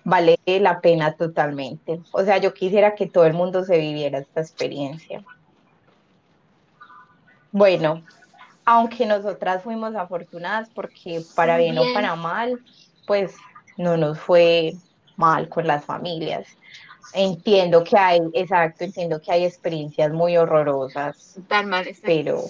vale 0.04 0.38
la 0.46 0.82
pena 0.82 1.14
totalmente. 1.14 2.00
O 2.12 2.24
sea, 2.24 2.38
yo 2.38 2.54
quisiera 2.54 2.94
que 2.94 3.08
todo 3.08 3.26
el 3.26 3.34
mundo 3.34 3.64
se 3.64 3.80
viviera 3.80 4.20
esta 4.20 4.42
experiencia. 4.42 5.24
Bueno, 7.52 8.04
aunque 8.70 9.08
nosotras 9.08 9.64
fuimos 9.64 9.96
afortunadas 9.96 10.70
porque 10.76 11.24
para 11.36 11.58
bien, 11.58 11.80
o 11.80 11.92
para 11.92 12.16
mal, 12.16 12.60
pues 13.08 13.36
no 13.78 13.98
nos 13.98 14.20
fue 14.20 14.74
mal 15.18 15.50
con 15.50 15.66
las 15.66 15.84
familias. 15.84 16.48
Entiendo 17.16 17.84
que 17.84 17.98
hay, 17.98 18.20
exacto, 18.34 18.84
entiendo 18.84 19.20
que 19.20 19.32
hay 19.32 19.46
experiencias 19.46 20.12
muy 20.12 20.38
horrorosas. 20.38 21.40
Tan 21.48 21.68
mal 21.68 21.88
Pero 22.04 22.44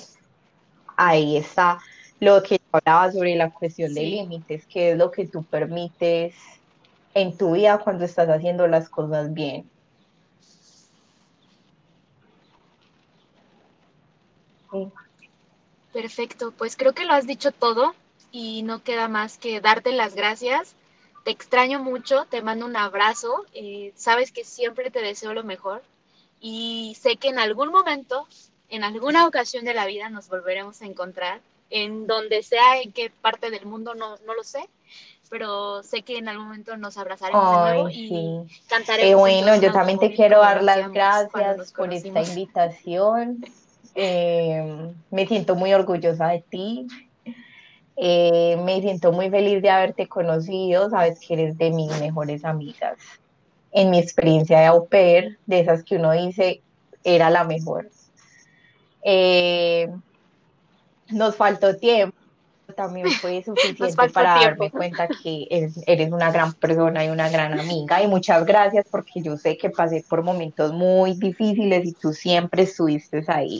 ahí 0.97 1.37
está 1.37 1.79
lo 2.19 2.43
que 2.43 2.59
hablaba 2.73 3.13
sobre 3.13 3.37
la 3.37 3.49
cuestión 3.49 3.93
de 3.93 4.01
límites, 4.01 4.67
que 4.67 4.91
es 4.91 4.97
lo 4.97 5.11
que 5.11 5.25
tú 5.25 5.45
permites 5.45 6.35
en 7.13 7.37
tu 7.37 7.53
vida 7.53 7.77
cuando 7.77 8.03
estás 8.03 8.27
haciendo 8.27 8.67
las 8.67 8.89
cosas 8.89 9.33
bien. 9.33 9.69
Perfecto, 15.93 16.51
pues 16.51 16.75
creo 16.75 16.93
que 16.93 17.05
lo 17.05 17.13
has 17.13 17.25
dicho 17.25 17.51
todo 17.51 17.95
y 18.31 18.63
no 18.63 18.83
queda 18.83 19.07
más 19.07 19.37
que 19.37 19.59
darte 19.59 19.91
las 19.91 20.15
gracias. 20.15 20.75
Te 21.23 21.31
extraño 21.31 21.83
mucho, 21.83 22.25
te 22.29 22.41
mando 22.41 22.65
un 22.65 22.77
abrazo, 22.77 23.45
eh, 23.53 23.91
sabes 23.95 24.31
que 24.31 24.43
siempre 24.43 24.91
te 24.91 25.01
deseo 25.01 25.33
lo 25.33 25.43
mejor 25.43 25.81
y 26.39 26.95
sé 26.99 27.17
que 27.17 27.29
en 27.29 27.39
algún 27.39 27.69
momento, 27.69 28.27
en 28.69 28.83
alguna 28.83 29.27
ocasión 29.27 29.65
de 29.65 29.73
la 29.73 29.85
vida 29.85 30.09
nos 30.09 30.29
volveremos 30.29 30.81
a 30.81 30.85
encontrar, 30.85 31.41
en 31.69 32.07
donde 32.07 32.41
sea, 32.43 32.81
en 32.81 32.93
qué 32.93 33.11
parte 33.21 33.49
del 33.49 33.65
mundo, 33.65 33.95
no, 33.95 34.17
no 34.25 34.33
lo 34.33 34.43
sé, 34.43 34.69
pero 35.29 35.83
sé 35.83 36.01
que 36.01 36.17
en 36.17 36.29
algún 36.29 36.47
momento 36.47 36.77
nos 36.77 36.97
abrazaremos 36.97 37.51
de 37.51 37.57
nuevo 37.57 37.89
y 37.89 38.47
cantaremos. 38.67 39.11
Eh, 39.11 39.15
bueno, 39.15 39.55
yo 39.61 39.71
también 39.71 39.99
te 39.99 40.13
quiero 40.13 40.39
dar 40.39 40.63
las 40.63 40.91
gracias 40.91 41.73
por 41.73 41.93
esta 41.93 42.21
invitación. 42.21 43.43
Eh, 43.95 44.93
me 45.11 45.27
siento 45.27 45.55
muy 45.55 45.73
orgullosa 45.73 46.27
de 46.27 46.43
ti. 46.49 46.87
Eh, 47.95 48.57
me 48.63 48.81
siento 48.81 49.11
muy 49.11 49.29
feliz 49.29 49.61
de 49.61 49.69
haberte 49.69 50.07
conocido. 50.07 50.89
Sabes 50.89 51.19
que 51.19 51.33
eres 51.33 51.57
de 51.57 51.71
mis 51.71 51.89
mejores 51.99 52.45
amigas. 52.45 52.97
En 53.71 53.89
mi 53.89 53.99
experiencia 53.99 54.59
de 54.59 54.65
au 54.65 54.87
de 54.89 55.59
esas 55.59 55.83
que 55.83 55.95
uno 55.97 56.11
dice, 56.11 56.61
era 57.03 57.29
la 57.29 57.43
mejor. 57.43 57.89
nos 61.09 61.35
faltó 61.35 61.75
tiempo 61.77 62.18
también 62.79 63.11
fue 63.21 63.43
suficiente 63.43 64.09
para 64.13 64.39
darme 64.39 64.71
cuenta 64.71 65.09
que 65.09 65.47
eres, 65.49 66.11
una 66.11 66.31
gran 66.31 66.53
persona 66.53 67.03
y 67.03 67.09
una 67.09 67.27
gran 67.29 67.59
amiga. 67.59 68.01
Y 68.01 68.07
muchas 68.07 68.45
gracias 68.45 68.85
porque 68.89 69.21
yo 69.21 69.35
sé 69.35 69.57
que 69.57 69.69
pasé 69.69 70.05
por 70.07 70.23
momentos 70.23 70.71
muy 70.71 71.13
difíciles 71.15 71.85
y 71.85 71.91
tú 71.91 72.13
siempre 72.13 72.63
estuviste 72.63 73.21
ahí. 73.27 73.59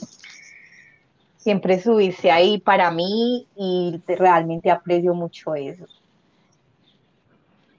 Siempre 1.36 1.74
estuviste 1.74 2.32
ahí 2.32 2.60
para 2.60 2.92
mí 2.92 3.46
y 3.58 4.02
realmente 4.08 4.72
aprecio 4.72 5.14
mucho 5.14 5.54
eso. 5.54 5.86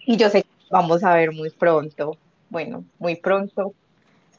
Y 0.01 0.18
yo 0.18 0.28
sé 0.28 0.43
que 0.43 0.49
vamos 0.70 1.03
a 1.03 1.14
ver 1.14 1.32
muy 1.32 1.49
pronto. 1.49 2.18
Bueno, 2.51 2.84
muy 2.99 3.16
pronto. 3.16 3.72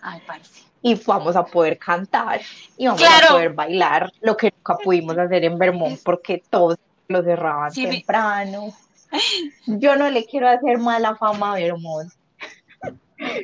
Ay, 0.01 0.21
parece 0.27 0.71
y 0.83 0.95
vamos 1.05 1.35
a 1.35 1.45
poder 1.45 1.77
cantar 1.77 2.41
y 2.75 2.87
vamos 2.87 3.03
a 3.03 3.33
poder 3.33 3.53
bailar, 3.53 4.11
lo 4.21 4.35
que 4.35 4.51
nunca 4.51 4.77
pudimos 4.83 5.15
hacer 5.15 5.43
en 5.43 5.59
Vermont 5.59 5.99
porque 6.03 6.41
todos 6.49 6.79
lo 7.11 7.23
cerraban 7.23 7.73
temprano. 7.73 8.73
Yo 9.67 9.95
no 9.95 10.09
le 10.09 10.25
quiero 10.25 10.47
hacer 10.47 10.77
mala 10.77 11.15
fama 11.15 11.53
a 11.53 11.55
Vermont. 11.55 12.11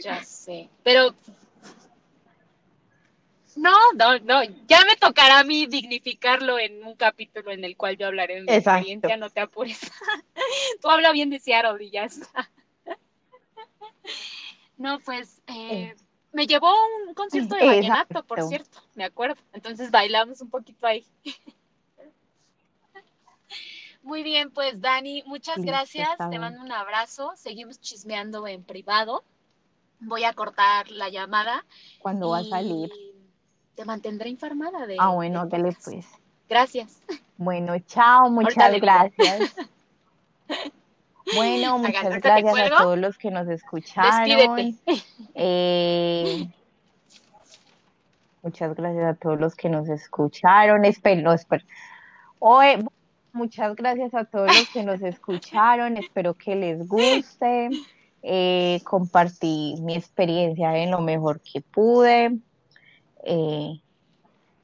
Ya 0.04 0.24
sé, 0.24 0.70
pero 0.84 1.14
no, 3.58 3.76
no, 3.94 4.20
no, 4.20 4.44
ya 4.68 4.86
me 4.86 4.96
tocará 4.96 5.40
a 5.40 5.44
mí 5.44 5.66
dignificarlo 5.66 6.60
en 6.60 6.84
un 6.86 6.96
capítulo 6.96 7.52
en 7.52 7.64
el 7.64 7.76
cual 7.76 7.98
yo 7.98 8.08
hablaré 8.08 8.36
de 8.36 8.42
mi 8.42 8.54
experiencia, 8.54 9.18
no 9.18 9.30
te 9.30 9.40
apures. 9.40 9.80
Tú 10.82 10.90
habla 10.90 11.12
bien 11.12 11.30
de 11.30 11.40
Seattle 11.40 11.84
y 11.84 11.90
ya 11.90 12.06
está. 12.06 12.50
No, 14.78 15.00
pues 15.00 15.42
eh, 15.48 15.96
me 16.32 16.46
llevó 16.46 16.68
a 16.68 16.86
un 17.08 17.16
concierto 17.16 17.56
de 17.56 17.66
vallenato, 17.66 18.24
por 18.24 18.44
cierto, 18.44 18.80
me 18.94 19.04
acuerdo. 19.04 19.42
Entonces 19.54 19.90
bailamos 19.90 20.40
un 20.42 20.50
poquito 20.50 20.86
ahí. 20.86 21.06
Muy 24.08 24.24
bien, 24.24 24.52
pues 24.52 24.80
Dani, 24.80 25.22
muchas 25.26 25.58
gracias. 25.58 26.08
Te 26.32 26.40
mando 26.40 26.62
un 26.64 26.72
abrazo. 26.72 27.34
Seguimos 27.36 27.82
chismeando 27.82 28.48
en 28.48 28.64
privado. 28.64 29.26
Voy 30.00 30.24
a 30.24 30.32
cortar 30.32 30.90
la 30.90 31.10
llamada. 31.10 31.66
¿Cuándo 32.00 32.30
va 32.30 32.38
a 32.38 32.44
salir? 32.46 32.90
Te 33.76 33.84
mantendré 33.84 34.30
informada 34.30 34.88
de. 34.88 34.96
Ah, 34.98 35.10
bueno, 35.10 35.46
dale 35.46 35.76
pues. 35.84 36.08
Gracias. 36.48 37.02
Bueno, 37.36 37.78
chao, 37.80 38.30
muchas 38.30 38.80
gracias. 38.80 39.56
Bueno, 41.36 41.78
muchas 41.80 42.22
gracias 42.22 42.72
a 42.72 42.78
todos 42.78 42.98
los 42.98 43.18
que 43.18 43.30
nos 43.30 43.50
escucharon. 43.50 44.80
Eh, 45.36 46.48
muchas 48.42 48.74
gracias 48.74 49.04
a 49.04 49.14
todos 49.16 49.38
los 49.38 49.54
que 49.54 49.68
nos 49.68 49.90
escucharon. 49.90 50.86
Espero, 50.86 51.22
no, 51.22 51.34
espero. 51.34 51.66
Muchas 53.38 53.76
gracias 53.76 54.14
a 54.14 54.26
todos 54.26 54.48
los 54.48 54.68
que 54.70 54.84
nos 54.84 55.02
escucharon. 55.02 55.96
Espero 55.98 56.34
que 56.34 56.56
les 56.56 56.88
guste. 56.88 57.70
Eh, 58.24 58.82
compartí 58.84 59.76
mi 59.80 59.96
experiencia 59.96 60.76
en 60.78 60.92
lo 60.92 61.00
mejor 61.00 61.40
que 61.40 61.62
pude. 61.62 62.38
Eh, 63.24 63.80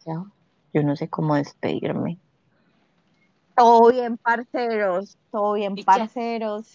yo 0.06 0.84
no 0.84 0.96
sé 0.96 1.08
cómo 1.08 1.36
despedirme. 1.36 2.18
Todo 3.56 3.92
bien, 3.92 4.18
parceros, 4.18 5.18
todo 5.32 5.54
bien, 5.54 5.76
parceros. 5.76 6.74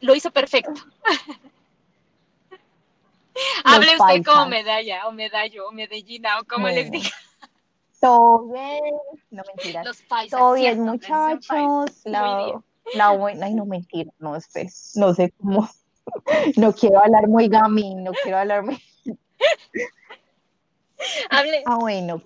Lo 0.00 0.14
hizo 0.14 0.30
perfecto. 0.30 0.72
Hable 3.64 3.96
usted 3.98 4.24
como 4.24 4.46
medalla, 4.46 5.06
o 5.06 5.12
medallo, 5.12 5.68
o 5.68 5.72
medellina, 5.72 6.40
o 6.40 6.44
como 6.44 6.68
les 6.68 6.90
diga. 6.90 7.10
Todo 8.00 8.48
bien, 8.48 8.80
no 9.30 9.42
mentiras. 9.46 9.86
Los 9.86 10.02
paisas, 10.02 10.38
todo 10.38 10.54
bien, 10.54 10.80
muchachos. 10.80 12.00
La, 12.04 12.60
la, 12.94 13.10
buena, 13.10 13.46
ay, 13.46 13.54
no 13.54 13.66
mentira, 13.66 14.10
no, 14.18 14.36
espes, 14.36 14.92
no 14.96 15.14
sé 15.14 15.32
cómo. 15.38 15.68
No 16.56 16.72
quiero 16.72 16.98
hablar 16.98 17.28
muy 17.28 17.46
gamín, 17.46 18.02
no 18.02 18.10
quiero 18.12 18.38
hablar 18.38 18.64
muy. 18.64 18.82
Hable. 21.30 21.62
Ah, 21.66 21.76
bueno, 21.78 22.20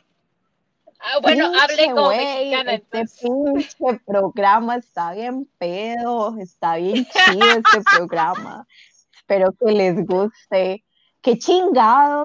Ah, 1.07 1.19
bueno, 1.21 1.53
hable 1.61 1.91
como 1.91 2.09
mexicana. 2.09 2.75
Este 2.75 3.05
pinche 3.21 4.01
programa 4.07 4.77
está 4.77 5.13
bien 5.13 5.47
pedo, 5.59 6.35
está 6.39 6.77
bien 6.77 7.05
chido 7.13 7.47
este 7.47 7.83
programa. 7.83 8.67
Espero 9.15 9.53
que 9.53 9.73
les 9.73 10.07
guste. 10.07 10.85
¡Qué 11.21 11.39
chingado! 11.39 12.25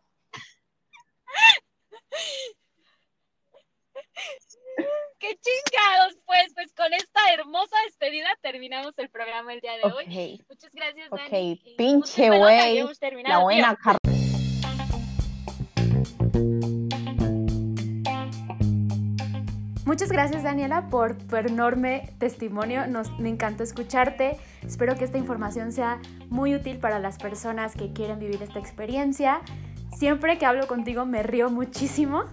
¡Qué 5.19 5.37
chingados! 5.37 6.17
Pues, 6.25 6.53
pues 6.53 6.73
con 6.73 6.93
esta 6.93 7.19
hermosa 7.33 7.75
despedida 7.85 8.29
terminamos 8.41 8.93
el 8.97 9.09
programa 9.09 9.53
el 9.53 9.59
día 9.59 9.73
de 9.73 9.91
hoy. 9.91 10.45
Muchas 10.47 10.73
gracias, 10.73 11.09
Dani. 11.09 11.53
Ok, 11.53 11.75
pinche 11.77 12.29
güey. 12.29 12.85
La 13.23 13.39
buena 13.39 13.77
muchas 19.85 20.13
gracias 20.13 20.43
Daniela 20.43 20.87
por 20.89 21.17
tu 21.17 21.35
enorme 21.35 22.13
testimonio. 22.19 22.87
Nos, 22.87 23.11
me 23.19 23.27
encantó 23.27 23.63
escucharte. 23.63 24.37
Espero 24.65 24.95
que 24.95 25.03
esta 25.03 25.17
información 25.17 25.73
sea 25.73 25.99
muy 26.29 26.55
útil 26.55 26.77
para 26.77 26.99
las 26.99 27.17
personas 27.17 27.75
que 27.75 27.91
quieren 27.91 28.17
vivir 28.17 28.41
esta 28.41 28.59
experiencia. 28.59 29.41
Siempre 29.97 30.37
que 30.37 30.45
hablo 30.45 30.67
contigo 30.67 31.05
me 31.05 31.23
río 31.23 31.49
muchísimo. 31.49 32.23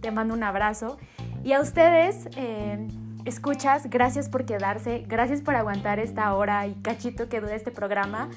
Te 0.00 0.10
mando 0.10 0.32
un 0.32 0.42
abrazo. 0.42 0.96
Y 1.44 1.54
a 1.54 1.60
ustedes, 1.60 2.28
eh, 2.36 2.86
escuchas, 3.24 3.90
gracias 3.90 4.28
por 4.28 4.44
quedarse. 4.44 5.04
Gracias 5.08 5.40
por 5.40 5.56
aguantar 5.56 5.98
esta 5.98 6.32
hora 6.34 6.66
y 6.68 6.74
cachito 6.74 7.28
que 7.28 7.40
dura 7.40 7.56
este 7.56 7.72
programa. 7.72 8.30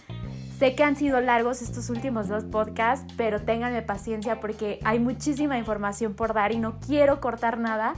Sé 0.58 0.74
que 0.74 0.84
han 0.84 0.96
sido 0.96 1.22
largos 1.22 1.62
estos 1.62 1.90
últimos 1.90 2.30
dos 2.30 2.46
podcasts, 2.46 3.14
pero 3.18 3.42
ténganme 3.42 3.82
paciencia 3.82 4.40
porque 4.40 4.80
hay 4.84 5.00
muchísima 5.00 5.58
información 5.58 6.16
por 6.16 6.34
dar 6.34 6.52
y 6.52 6.58
no 6.58 6.80
quiero 6.80 7.20
cortar 7.20 7.60
nada 7.60 7.94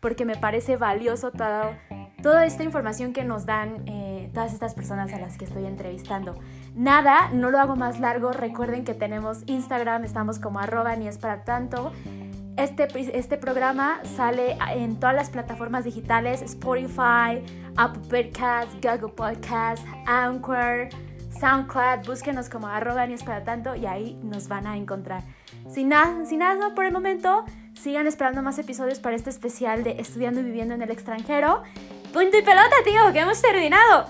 porque 0.00 0.24
me 0.24 0.36
parece 0.36 0.76
valioso 0.76 1.30
toda 1.30 2.46
esta 2.46 2.64
información 2.64 3.12
que 3.12 3.24
nos 3.24 3.46
dan 3.46 3.82
eh, 3.86 4.30
todas 4.32 4.52
estas 4.52 4.74
personas 4.74 5.12
a 5.12 5.18
las 5.18 5.36
que 5.36 5.44
estoy 5.44 5.66
entrevistando. 5.66 6.34
Nada, 6.74 7.30
no 7.32 7.50
lo 7.50 7.58
hago 7.58 7.76
más 7.76 8.00
largo. 8.00 8.32
Recuerden 8.32 8.84
que 8.84 8.94
tenemos 8.94 9.42
Instagram, 9.46 10.04
estamos 10.04 10.38
como 10.38 10.60
arroba 10.60 10.96
ni 10.96 11.08
es 11.08 11.18
para 11.18 11.44
tanto. 11.44 11.92
Este, 12.58 12.88
este 13.16 13.36
programa 13.36 14.00
sale 14.16 14.58
en 14.74 14.98
todas 14.98 15.14
las 15.14 15.30
plataformas 15.30 15.84
digitales, 15.84 16.42
Spotify, 16.42 17.40
Apple 17.76 18.02
Podcasts, 18.10 18.74
Google 18.82 19.14
Podcasts, 19.14 19.86
Anchor, 20.06 20.88
SoundCloud, 21.38 22.04
búsquenos 22.04 22.48
como 22.48 22.66
arroba 22.66 23.06
ni 23.06 23.14
es 23.14 23.22
para 23.22 23.44
tanto 23.44 23.76
y 23.76 23.86
ahí 23.86 24.18
nos 24.24 24.48
van 24.48 24.66
a 24.66 24.76
encontrar. 24.76 25.22
Sin 25.70 25.90
nada, 25.90 26.24
sin 26.26 26.40
nada 26.40 26.74
por 26.74 26.84
el 26.84 26.92
momento, 26.92 27.44
sigan 27.80 28.08
esperando 28.08 28.42
más 28.42 28.58
episodios 28.58 28.98
para 28.98 29.14
este 29.14 29.30
especial 29.30 29.84
de 29.84 29.92
estudiando 30.00 30.40
y 30.40 30.42
viviendo 30.42 30.74
en 30.74 30.82
el 30.82 30.90
extranjero. 30.90 31.62
Punto 32.12 32.38
y 32.38 32.42
pelota, 32.42 32.74
tío, 32.84 33.12
que 33.12 33.20
hemos 33.20 33.40
terminado. 33.40 34.06